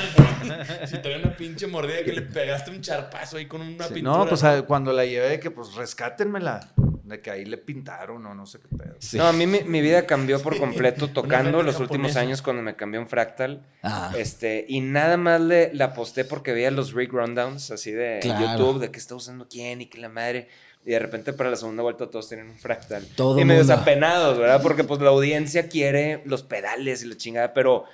[0.85, 4.17] Si trae una pinche mordida que le pegaste un charpazo ahí con una Sí, pintura.
[4.17, 6.73] no, pues a- cuando la llevé, que pues rescátenmela.
[7.11, 8.95] De que ahí le pintaron o no sé qué pedo.
[8.99, 9.17] Sí.
[9.17, 12.75] No, a mí mi, mi vida cambió por completo tocando los últimos años cuando me
[12.75, 13.65] cambió un fractal.
[13.83, 14.13] Ah.
[14.17, 18.57] Este, y nada más le, la aposté porque veía los Rick Rundowns así de Claro.
[18.57, 20.47] YouTube, de qué está usando quién y que la madre.
[20.85, 23.05] Y de repente para la segunda vuelta todos tienen un fractal.
[23.15, 23.73] Todo y medio mundo.
[23.75, 24.61] apenados, ¿verdad?
[24.63, 27.85] Porque pues la audiencia quiere los pedales y la chingada, pero...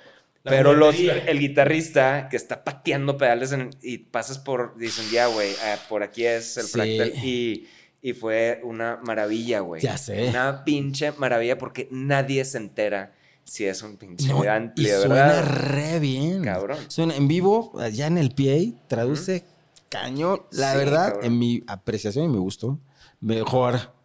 [0.44, 5.26] La pero los, el guitarrista que está pateando pedales en- y pasas por, dicen, ya,
[5.26, 6.70] güey, ah, por aquí es el Sí.
[6.72, 7.12] fractal.
[7.24, 7.68] Y,
[8.02, 9.82] y fue una maravilla, güey.
[9.82, 10.28] Ya sé.
[10.28, 13.12] Una pinche maravilla porque nadie se entera
[13.44, 14.44] si es un pinche No,
[14.76, 15.44] y suena verdad.
[15.46, 16.42] re bien.
[16.44, 16.78] Cabrón.
[16.88, 19.44] Suena en vivo, allá en el PA, traduce
[19.88, 20.42] cañón.
[20.50, 21.24] La Sí, verdad, cabrón.
[21.26, 22.78] en mi apreciación y mi gusto,
[23.20, 23.96] mejor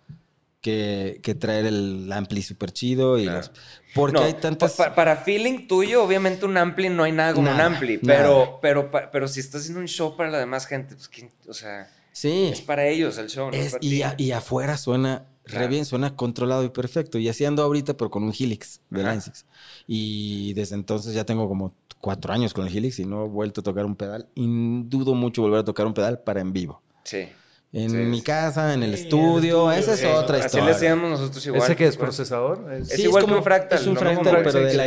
[0.61, 3.39] que, que traer el ampli súper chido y Claro.
[3.39, 3.51] los-
[3.93, 4.73] Porque No, hay tantas...
[4.75, 7.99] pa- pa- para feeling tuyo, obviamente un ampli no hay nada como Nada, un ampli.
[8.01, 8.17] nada.
[8.19, 11.53] Pero, pero, pero si estás haciendo un show para la demás gente, pues, ¿quién- o
[11.53, 12.45] sea, sí.
[12.53, 14.01] es para ellos el show, no es Es- para y, ti.
[14.03, 15.67] a- y afuera suena re Claro.
[15.67, 17.17] bien, suena controlado y perfecto.
[17.19, 19.45] Y así ando ahorita, pero con un Helix de 6.
[19.87, 23.59] Y desde entonces ya tengo como cuatro años con el Helix y no he vuelto
[23.59, 24.29] a tocar un pedal.
[24.35, 24.45] Y
[24.85, 26.81] dudo mucho volver a tocar un pedal para en vivo.
[27.03, 27.27] Sí.
[27.73, 30.05] En Sí, mi casa, en el Sí, en el estudio, esa es sí.
[30.05, 30.65] otra Así historia.
[30.67, 31.63] le hacíamos nosotros igual.
[31.63, 32.71] ¿Ese que es procesador?
[32.71, 33.79] Es Sí, igual que como- un fractal.
[33.79, 34.77] es un lo fractal, pero Sí, de que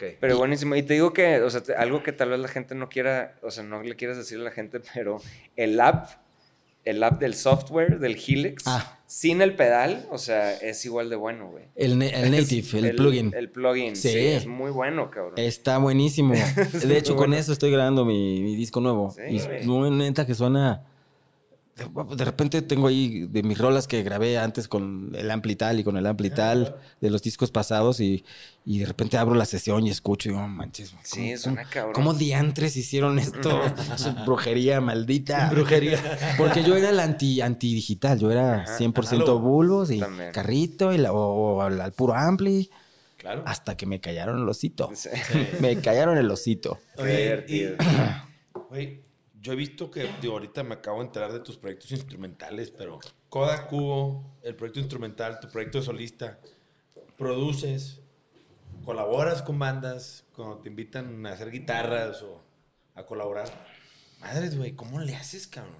[0.00, 0.08] Line trae 6.
[0.08, 0.14] ahí todo adentro.
[0.14, 0.18] Ok.
[0.20, 0.76] Pero buenísimo.
[0.76, 3.36] Y te digo que, o sea, te- algo que tal vez la gente no quiera,
[3.42, 5.20] o sea, no le quieras decir a la gente, pero
[5.56, 6.10] el app,
[6.84, 8.98] el app del software del Helix, Ah.
[9.06, 11.64] sin el pedal, o sea, es igual de bueno, güey.
[11.76, 13.32] El, el native, el, plugin.
[13.36, 14.08] El plugin, sí.
[14.10, 14.18] Sí.
[14.18, 15.34] es muy bueno, cabrón.
[15.36, 16.34] Está buenísimo.
[16.84, 19.12] De hecho, con eso estoy grabando mi, mi disco nuevo.
[19.12, 19.22] Sí,
[19.62, 20.82] y neta que suena.
[21.74, 25.80] De, de repente tengo ahí de mis rolas que grabé antes con el ampli tal
[25.80, 28.26] y con el ampli tal de los discos pasados y,
[28.66, 30.90] y de repente abro la sesión y escucho y digo, "Oh, manches.
[30.90, 31.94] ¿cómo- Sí, suena cabrón.
[31.94, 33.62] ¿Cómo diantres hicieron esto?
[33.96, 35.48] Su brujería maldita.
[35.50, 35.98] Brujería.
[36.36, 39.40] Porque yo era el anti, anti digital, yo era Ajá, 100% análogo.
[39.40, 40.30] bulbos y También.
[40.32, 42.68] carrito y la- o, o al, puro ampli.
[43.16, 43.44] Claro.
[43.46, 44.90] Hasta que me callaron el osito.
[44.94, 45.08] Sí.
[45.60, 46.80] Me callaron el osito.
[46.98, 47.66] Oye, y-
[49.42, 53.00] yo he visto que digo, ahorita me acabo de enterar de tus proyectos instrumentales, pero
[53.28, 56.38] Coda Cubo, el proyecto instrumental, tu proyecto de solista,
[57.18, 58.00] produces,
[58.84, 62.40] colaboras con bandas, cuando te invitan a hacer guitarras o
[62.94, 63.48] a colaborar.
[64.20, 65.74] Madres, güey, ¿cómo le haces, cabrón?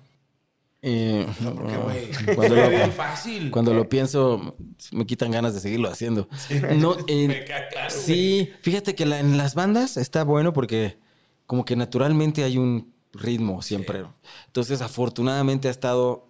[0.84, 3.50] Eh, O sea, porque, cuando, lo, fácil.
[3.52, 4.56] cuando lo pienso,
[4.90, 6.28] me quitan ganas de seguirlo haciendo.
[6.76, 7.90] No, eh, claro, güey.
[7.90, 10.98] sí, fíjate que la- en las bandas está bueno porque
[11.46, 14.04] como que naturalmente hay un ritmo siempre.
[14.46, 16.26] Entonces, afortunadamente ha estado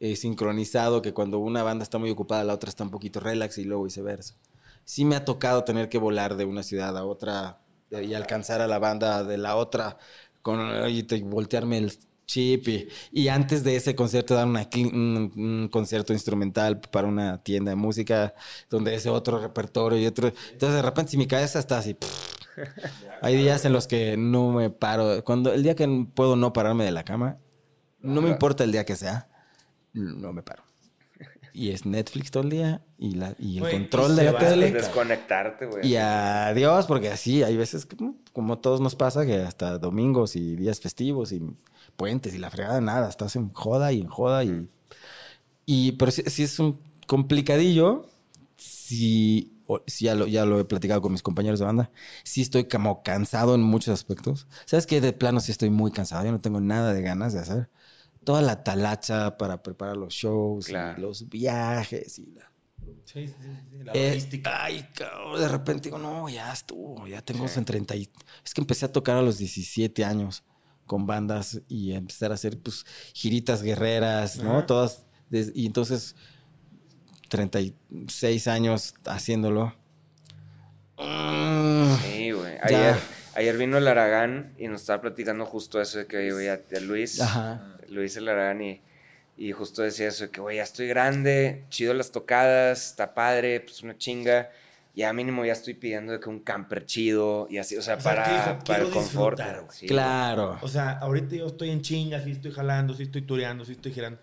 [0.00, 3.58] eh, sincronizado que cuando una banda está muy ocupada, la otra está un poquito relax
[3.58, 4.34] y luego viceversa.
[4.84, 7.60] Sí me ha tocado tener que volar de una ciudad a otra
[7.90, 9.98] eh, y alcanzar a la banda de la otra
[10.42, 11.92] con y te- voltearme el
[12.26, 17.42] chip y, y antes de ese concierto dar una un, un concierto instrumental para una
[17.42, 18.34] tienda de música
[18.68, 21.94] donde ese otro repertorio y otro entonces de repente si mi cabeza está así
[23.22, 25.22] hay días en los que no me paro.
[25.24, 27.38] Cuando el día que puedo no pararme de la cama
[28.00, 29.28] no me importa el día que sea
[29.96, 30.62] no me paro.
[31.52, 34.32] Y es Netflix todo el día y, la, y el Güey, y control de se
[34.32, 34.72] la tele.
[34.72, 35.86] Desconectarte, güey.
[35.86, 40.36] y adiós, porque así hay veces, que, mm, como todos nos pasa, que hasta domingos
[40.36, 41.42] y días festivos y
[41.96, 44.68] puentes y la fregada, nada, estás en joda y en joda y...
[45.64, 48.04] y pero sí, sí es un complicadillo,
[48.56, 49.55] si
[49.98, 51.90] ya, lo, ya lo he platicado con mis compañeros de banda,
[52.24, 54.46] sí estoy como cansado en muchos aspectos.
[54.66, 55.00] ¿Sabes qué?
[55.00, 57.68] De plano sí estoy muy cansado, yo no tengo nada de ganas de hacer.
[58.24, 61.00] Toda la talacha para preparar los shows, y Claro.
[61.00, 62.52] los viajes y la...
[63.04, 67.22] Sí, sí, sí, sí, la Eh, ay, cabrón, de repente digo, no, ya estuvo, ya
[67.22, 68.10] tengo en 30 y...
[68.44, 70.42] Es que empecé a tocar a los 17 años
[70.86, 72.84] con bandas y empezar a hacer, pues,
[73.14, 74.58] giritas guerreras, ¿no?
[74.58, 74.66] Ajá.
[74.66, 76.16] Todas, des- y entonces,
[77.28, 79.74] 36 años haciéndolo.
[80.98, 82.54] Mm, Sí, güey.
[82.62, 82.94] Ayer,
[83.34, 86.80] ayer vino el Aragán y nos estaba platicando justo eso de que, güey, a, a
[86.80, 87.76] Luis, Ajá.
[87.88, 88.80] Luis el Aragán y,
[89.36, 93.60] y justo decía eso de que, güey, ya estoy grande, chido las tocadas, está padre,
[93.60, 94.50] pues una chinga.
[94.94, 98.02] Ya mínimo ya estoy pidiendo de que un camper chido y así, o sea, O
[98.02, 99.36] para, para el "Quiero confort.
[99.36, 99.76] disfrutar, güey".
[99.78, 100.58] Sí, claro.
[100.62, 103.92] O sea, ahorita yo estoy en chinga, sí estoy jalando, sí estoy tureando, sí estoy
[103.92, 104.18] girando.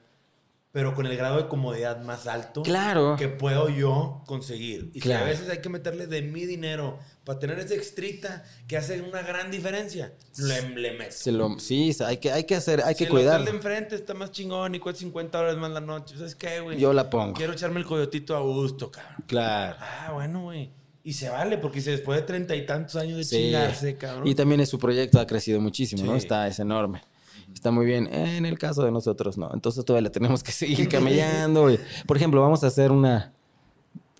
[0.73, 3.15] Pero con el grado de comodidad más alto Claro.
[3.15, 4.89] que puedo yo conseguir.
[4.93, 5.25] Y si Claro.
[5.25, 9.21] a veces hay que meterle de mi dinero para tener esa extrita que hace una
[9.21, 11.11] gran diferencia, le, le meto.
[11.11, 13.45] Se lo, sí, hay que, hay que hacer, hay si que el hotel cuidarlo.
[13.45, 16.79] de enfrente está más chingón y cuesta 50 dólares más la noche, ¿sabes qué, güey?
[16.79, 17.33] Yo la pongo.
[17.35, 19.23] Quiero echarme el coyotito a gusto, cabrón.
[19.27, 19.75] Claro.
[19.79, 20.71] Ah, bueno, güey.
[21.03, 23.35] Y se vale, porque si después de treinta y tantos años de Sí.
[23.35, 24.27] chingarse, cabrón.
[24.27, 26.13] Y también es su proyecto ha crecido muchísimo, ¿no?
[26.13, 26.17] Sí.
[26.19, 27.03] Está, es enorme.
[27.53, 28.07] Está muy bien.
[28.13, 29.49] En el caso de nosotros, no.
[29.53, 31.71] Entonces todavía la tenemos que seguir camellando.
[31.71, 33.31] y- Por ejemplo, vamos a hacer una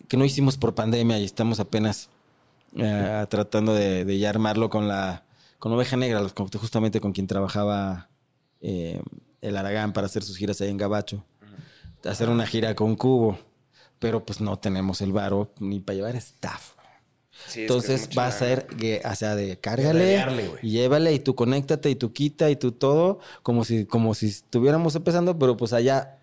[0.08, 2.10] que no hicimos por pandemia y estamos apenas
[2.76, 5.24] eh, tratando de, de ya armarlo con la
[5.60, 8.10] con Oveja Negra, con- justamente con quien trabajaba
[8.62, 9.02] eh,
[9.42, 11.24] el Aragán para hacer sus giras ahí en Gabacho.
[12.06, 13.38] Hacer una gira con Cubo.
[14.00, 16.72] Pero pues no tenemos el varo ni para llevar staff.
[17.48, 20.60] Sí, Entonces va a ser, que, o sea, de cárgale, güey.
[20.62, 24.28] y llévale, y tú conéctate, y tú quita, y tú todo, como si, como si
[24.28, 26.20] estuviéramos empezando, pero pues allá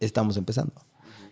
[0.00, 0.74] estamos empezando,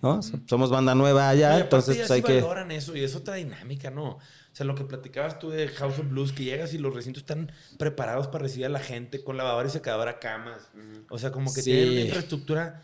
[0.02, 0.20] ¿no?
[0.46, 2.34] Somos banda nueva allá, Oye, entonces ya pues hay sí que...
[2.40, 4.10] valoran eso y es otra dinámica, ¿no?
[4.12, 4.20] O
[4.58, 7.52] sea, lo que platicabas tú de House of Blues, que llegas y los recintos están
[7.78, 10.70] preparados para recibir a la gente con lavadora y secadora, camas.
[11.10, 11.70] O sea, como que Sí.
[11.70, 12.82] tienen una infraestructura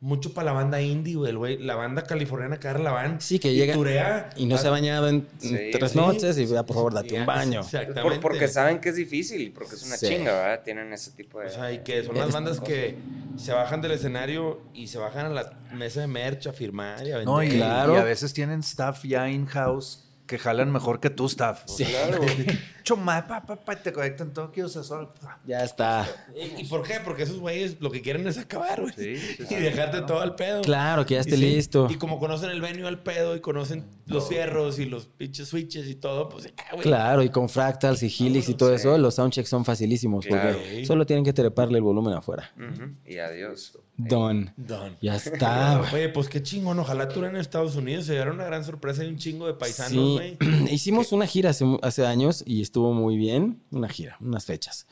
[0.00, 1.30] mucho para la banda indie, güey.
[1.30, 3.20] El güey, la banda californiana que agarra la van.
[3.20, 4.30] Sí, que y llega turea.
[4.36, 5.98] y no se ha bañado en Sí, tres sí.
[5.98, 7.60] noches y ya, por favor, date un baño.
[7.60, 8.02] Exactamente.
[8.02, 10.06] Por- porque saben que es difícil, porque es una Sí.
[10.08, 10.62] chinga, ¿verdad?
[10.64, 11.46] Tienen ese tipo de...
[11.46, 12.96] O sea, y que son las bandas que
[13.36, 17.12] se bajan del escenario y se bajan a la mesa de merch a firmar y
[17.12, 17.24] a vender.
[17.26, 17.94] No, y, Claro.
[17.94, 21.62] y a veces tienen staff ya in-house que jalan mejor que tu staff.
[21.66, 21.84] Sí.
[21.84, 22.20] Claro.
[22.82, 25.12] Choma, pa, pa, pa, te conectan Tokio, o sea, solo-
[25.44, 26.06] Ya está.
[26.36, 27.00] ¿Y, y por qué?
[27.04, 28.92] Porque esos güeyes lo que quieren es acabar, güey.
[28.96, 30.06] Sí, sí, y dejarte claro.
[30.06, 30.62] todo al pedo.
[30.62, 31.88] Claro, que ya Y esté sí, listo.
[31.90, 35.88] Y como conocen el venue al pedo y conocen los fierros y los pinches switches
[35.88, 36.82] y todo, pues ya, güey.
[36.82, 40.56] Claro, y con fractals y helix y todo eso, los soundchecks son facilísimos Claro.
[40.58, 42.52] porque solo tienen que treparle el volumen afuera.
[42.56, 43.76] Ujú, Y adiós.
[43.96, 44.52] Don.
[44.56, 44.96] Don.
[45.00, 45.78] Ya está.
[45.78, 45.94] güey.
[45.94, 46.78] Oye, pues qué chingón.
[46.78, 49.90] Ojalá tú en Estados Unidos se diera una gran sorpresa y un chingo de paisanos,
[49.92, 50.38] Sí, güey.
[50.72, 53.62] hicimos una gira hace, hace años y estuvo muy bien.
[53.70, 54.86] Una gira, unas fechas.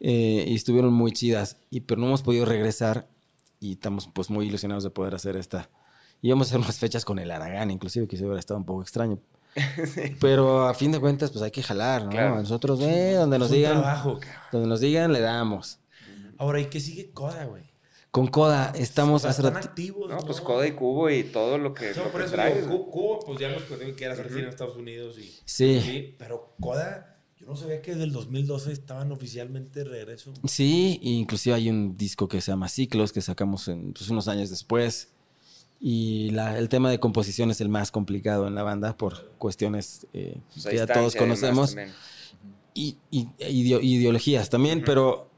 [0.00, 1.56] Eh, y estuvieron muy chidas.
[1.70, 3.08] Y, pero no hemos podido regresar
[3.60, 5.68] y estamos pues muy ilusionados de poder hacer esta.
[6.22, 8.82] Íbamos a hacer unas fechas con el Aragán, inclusive, que se hubiera estado un poco
[8.82, 9.18] extraño.
[10.20, 12.10] Pero a fin de cuentas, pues hay que jalar, ¿no?
[12.10, 12.36] Claro.
[12.36, 14.40] Nosotros, eh, donde nos digan, trabajo, cabrón.
[14.52, 15.78] donde nos digan, le damos.
[16.38, 17.67] Ahora, ¿y qué sigue Coda, güey?
[18.10, 20.08] Con Coda estamos hace están rati- activos.
[20.10, 22.62] No, pues Coda y Cubo y todo lo que, No, lo por que eso traes.
[22.66, 25.30] digo, Cu- Cuba, pues ya nos contigo que hacer cine en Estados Unidos y...
[25.44, 25.80] Sí.
[25.84, 30.32] Sí, pero Coda, yo no sabía que desde el 2012 estaban oficialmente de regreso.
[30.46, 34.48] Sí, inclusive hay un disco que se llama Ciclos que sacamos en, pues, unos años
[34.48, 35.08] después.
[35.80, 40.06] Y la- el tema de composición es el más complicado en la banda por cuestiones
[40.14, 41.76] eh, Pues que ya todos conocemos.
[42.74, 45.28] Y, y- ideo- ideologías también, pero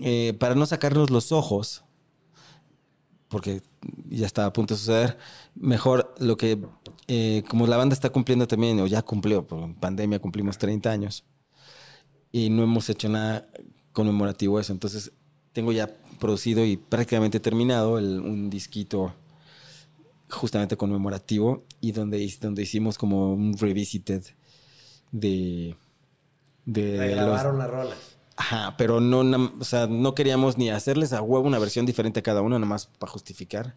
[0.00, 1.84] eh, para no sacarnos los ojos,
[3.28, 3.62] porque
[4.08, 5.18] ya está a punto de suceder,
[5.54, 6.58] mejor lo que,
[7.08, 11.24] eh, como la banda está cumpliendo también, o ya cumplió, por pandemia cumplimos 30 años,
[12.32, 13.48] y no hemos hecho nada
[13.92, 15.12] conmemorativo a eso, entonces
[15.52, 15.88] tengo ya
[16.20, 19.14] producido y prácticamente terminado el- un disquito
[20.28, 24.22] justamente conmemorativo y donde, donde hicimos como un revisited
[25.12, 25.76] de...
[26.64, 28.15] de Regrabaron las rolas.
[28.36, 32.22] Ajá, pero no, o sea, no queríamos ni hacerles a huevo una versión diferente a
[32.22, 33.76] cada uno, nomás para justificar,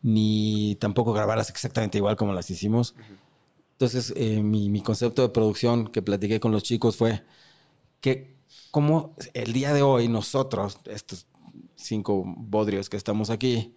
[0.00, 2.94] ni tampoco grabarlas exactamente igual como las hicimos.
[3.72, 7.22] Entonces, eh, mi, mi concepto de producción que platiqué con los chicos fue
[8.00, 8.36] que
[8.70, 11.26] como el día de hoy nosotros, estos
[11.76, 13.76] cinco bodrios que estamos aquí,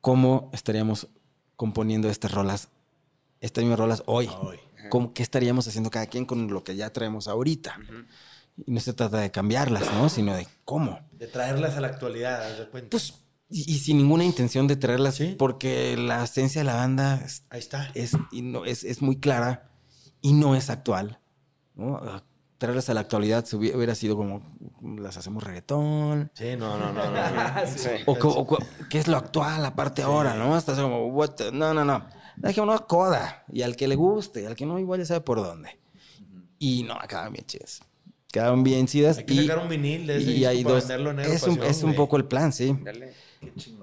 [0.00, 1.08] ¿cómo estaríamos
[1.56, 2.68] componiendo estas rolas,
[3.40, 4.30] estas mismas rolas hoy?
[4.40, 4.58] Hoy.
[4.88, 7.78] ¿Cómo, ¿Qué estaríamos haciendo cada quien con lo que ya traemos ahorita?
[8.66, 10.08] Y no se trata de cambiarlas, ¿no?
[10.08, 10.98] Sino de cómo.
[11.12, 12.90] De traerlas a la actualidad, de cuenta.
[12.90, 13.14] Pues,
[13.48, 15.34] y, y sin ninguna intención de traerlas, Sí.
[15.38, 17.90] porque la esencia de la banda es, Ahí está.
[17.94, 19.70] es, y no, es, es muy clara
[20.20, 21.18] y no es actual.
[21.74, 22.00] ¿no?
[22.58, 24.42] Traerlas a la actualidad se hubiera, sido como,
[24.98, 26.30] las hacemos reggaetón.
[26.34, 27.10] Sí, no, no, no.
[27.10, 27.20] no.
[27.76, 27.88] Sí.
[28.06, 28.58] O,
[28.90, 30.56] ¿qué es lo actual aparte ahora, no?
[30.58, 32.04] Estás como, what the- no, no, no.
[32.36, 33.44] Dejémonos coda.
[33.50, 35.78] Y al que le guste, y al que no, igual ya sabe por dónde.
[36.58, 37.80] Y no, quedaban bien chidas.
[38.32, 39.18] Quedaban bien chidas.
[39.18, 40.88] Hay que y, sacar un vinil de ese y hay para dos.
[40.88, 42.76] venderlo en Es un, es un poco el plan, sí.
[42.82, 43.12] Dale.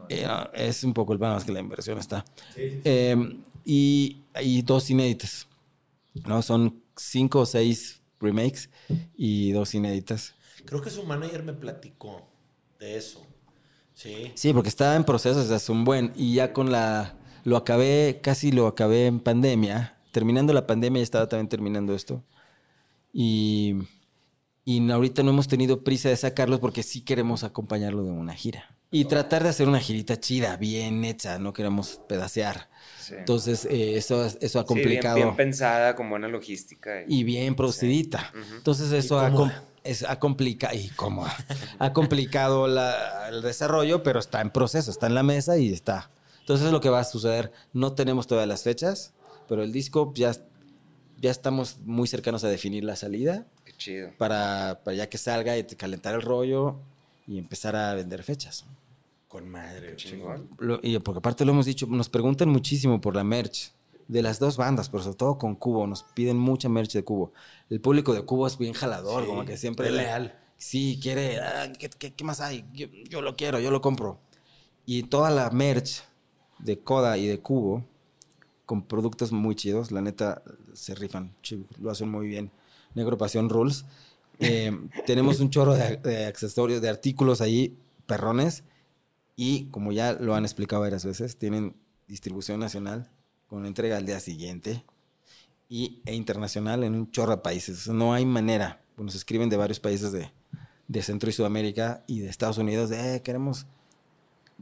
[0.10, 2.24] Eh, no, es un poco el plan, más que la inversión está.
[2.56, 5.48] Eh, y hay dos inéditas.
[6.26, 6.41] ¿no?
[6.41, 8.69] Son cinco o seis remakes
[9.15, 10.36] y dos inéditas.
[10.65, 12.28] Creo que su manager me platicó
[12.80, 13.26] de eso.
[13.94, 14.32] Sí.
[14.36, 16.14] Sí, porque estaba en proceso desde hace un buen.
[16.15, 17.15] Y ya con la.
[17.44, 19.98] Lo acabé, casi lo acabé en pandemia.
[20.11, 22.24] Terminando la pandemia, ya estaba también terminando esto.
[23.14, 23.76] Y.
[24.69, 28.76] Y ahorita no hemos tenido prisa de sacarlos porque sí queremos acompañarlo de una gira.
[28.91, 32.68] Y tratar de hacer una girita chida, bien hecha, no queremos pedacear.
[32.99, 33.14] Sí.
[33.18, 35.15] Entonces, eh, eso, eso ha Sí, bien- complicado.
[35.15, 37.03] bien, pensada, con buena logística.
[37.07, 38.34] y bien producidita.
[38.57, 39.53] Entonces eso ha, cómoda.
[39.61, 41.34] com- es- ha complicado y cómoda.
[41.80, 46.11] ha complicado la- el desarrollo, pero está en proceso, está en la mesa y está.
[46.41, 47.53] Entonces es lo que va a suceder.
[47.72, 49.14] No tenemos todas las fechas,
[49.48, 50.34] pero el disco ya,
[51.22, 53.45] ya estamos muy cercanos a definir la salida
[53.78, 54.10] chido.
[54.18, 56.76] para, para ya que salga y calentar el rollo
[57.28, 58.66] y empezar a vender fechas.
[59.28, 59.95] Con madre.
[59.95, 60.49] Chingón.
[60.58, 63.72] Lo- y porque aparte lo hemos dicho, nos preguntan muchísimo por la merch
[64.08, 67.34] de las dos bandas, pero sobre todo con Cubo, nos piden mucha merch de Cubo.
[67.70, 70.40] El público de Cubo es bien jalador, Sí, como que siempre es le- leal.
[70.56, 72.66] Sí, quiere, "Ah, ¿qué, qué- qué más hay?
[72.74, 74.20] Yo, yo lo quiero, yo lo compro.
[74.86, 76.04] Y toda la merch
[76.60, 77.84] de Coda y de Cubo,
[78.66, 80.41] con productos muy chidos, la neta,
[80.74, 81.36] se rifan,
[81.80, 82.49] lo hacen muy bien.
[82.98, 83.18] Negro
[83.49, 83.86] Rules.
[84.40, 84.72] Eh,
[85.06, 88.64] tenemos un chorro de, de accesorios, de artículos ahí, perrones,
[89.36, 91.76] y como ya lo han explicado varias veces, tienen
[92.07, 93.10] distribución nacional
[93.48, 94.84] con entrega al día siguiente
[95.69, 97.88] y, e internacional en un chorro de países.
[97.88, 98.82] No hay manera.
[98.98, 100.32] Nos escriben de varios países de,
[100.88, 103.65] de Centro y Sudamérica y de Estados Unidos de, "Eh, queremos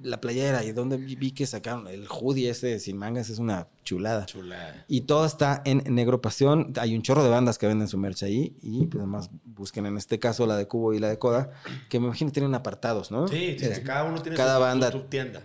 [0.02, 4.26] la playera y donde vi, que sacaron el hoodie ese sin mangas es una chulada.
[4.26, 4.86] Chulada.
[4.88, 6.74] Y todo está en Negro Pasión.
[6.80, 8.56] Hay un chorro de bandas que venden su merch ahí.
[8.62, 11.52] Y pues además busquen en este caso la de Cubo y la de Coda,
[11.90, 13.28] que me imagino tienen apartados, ¿no?
[13.28, 14.92] Sí, sí, Es- cada uno tiene cada su, banda.
[14.92, 15.42] su tienda.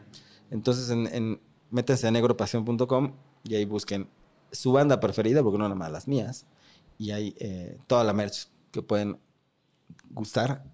[0.50, 1.40] Entonces, en, en-
[1.70, 3.14] métanse a negropasión.com
[3.44, 4.08] y ahí busquen
[4.50, 6.46] su banda preferida, porque no nada más las mías.
[6.98, 9.18] Y hay eh, toda la merch que pueden
[10.10, 10.64] gustar.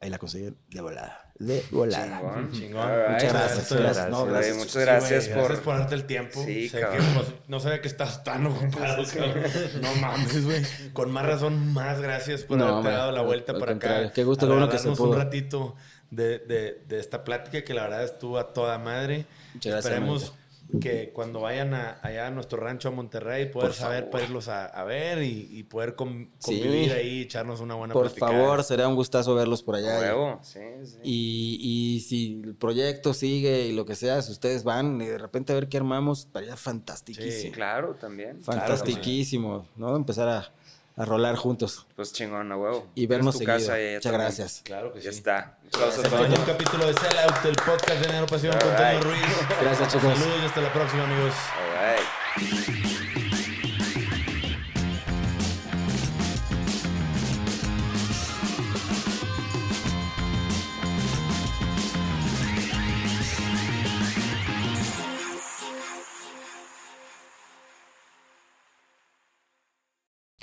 [0.00, 1.29] Ahí la consiguen de volada.
[1.40, 2.18] De volada.
[2.20, 2.52] Chingón.
[2.52, 2.88] Chingón.
[2.88, 3.08] Right.
[3.14, 3.72] Muchas gracias.
[3.72, 4.08] Gracias.
[4.10, 4.28] No, gracias.
[4.28, 4.56] gracias.
[4.56, 6.44] Muchas Sí, gracias güey, por- Gracias por darte el tiempo.
[6.44, 9.42] Sí, Sé que, pues, no sabía que estabas tan ocupado, cabrón.
[9.80, 10.62] No mames, güey.
[10.92, 14.04] Con más razón, más gracias por No, haberte hombre, dado la vuelta para contrario.
[14.06, 14.12] acá.
[14.12, 15.10] Qué gusto, qué bueno que se pudo.
[15.10, 15.76] un ratito
[16.10, 19.24] de, de, de esta plática que la verdad estuvo a toda madre.
[19.54, 20.34] Muchas gracias, Esperemos
[20.80, 24.10] que cuando vayan a, allá a nuestro rancho a Monterrey poder Por saber favor.
[24.10, 26.60] para irlos a, a ver y, y poder con- Sí.
[26.60, 28.32] convivir ahí, echarnos una buena Por platicada.
[28.32, 29.98] favor, será un gustazo verlos por allá.
[29.98, 30.98] Huevo, sí, sí.
[31.02, 31.58] Y,
[31.96, 35.52] y si el proyecto sigue y lo que sea, si ustedes van y de repente
[35.52, 37.42] a ver qué armamos, estaría fantastiquísimo.
[37.42, 37.50] Sí.
[37.50, 38.40] Claro, también.
[38.42, 39.96] Fantastiquísimo, ¿no?
[39.96, 40.52] Empezar a,
[41.00, 42.86] a rolar juntos Pues chingón, a huevo.
[42.94, 43.54] y vernos seguido.
[43.54, 44.20] casa Muchas también.
[44.22, 44.60] gracias.
[44.64, 45.04] Claro que sí.
[45.04, 45.58] Ya está.
[45.70, 46.34] Toño.
[46.38, 49.02] un capítulo de Sell Out, el podcast de Negro Pasión con All Toño right.
[49.04, 49.22] Ruiz.
[49.62, 50.18] Gracias, chicos.
[50.18, 51.34] Saludos y hasta la próxima, amigos.
[51.56, 52.44] All
[52.76, 52.89] right.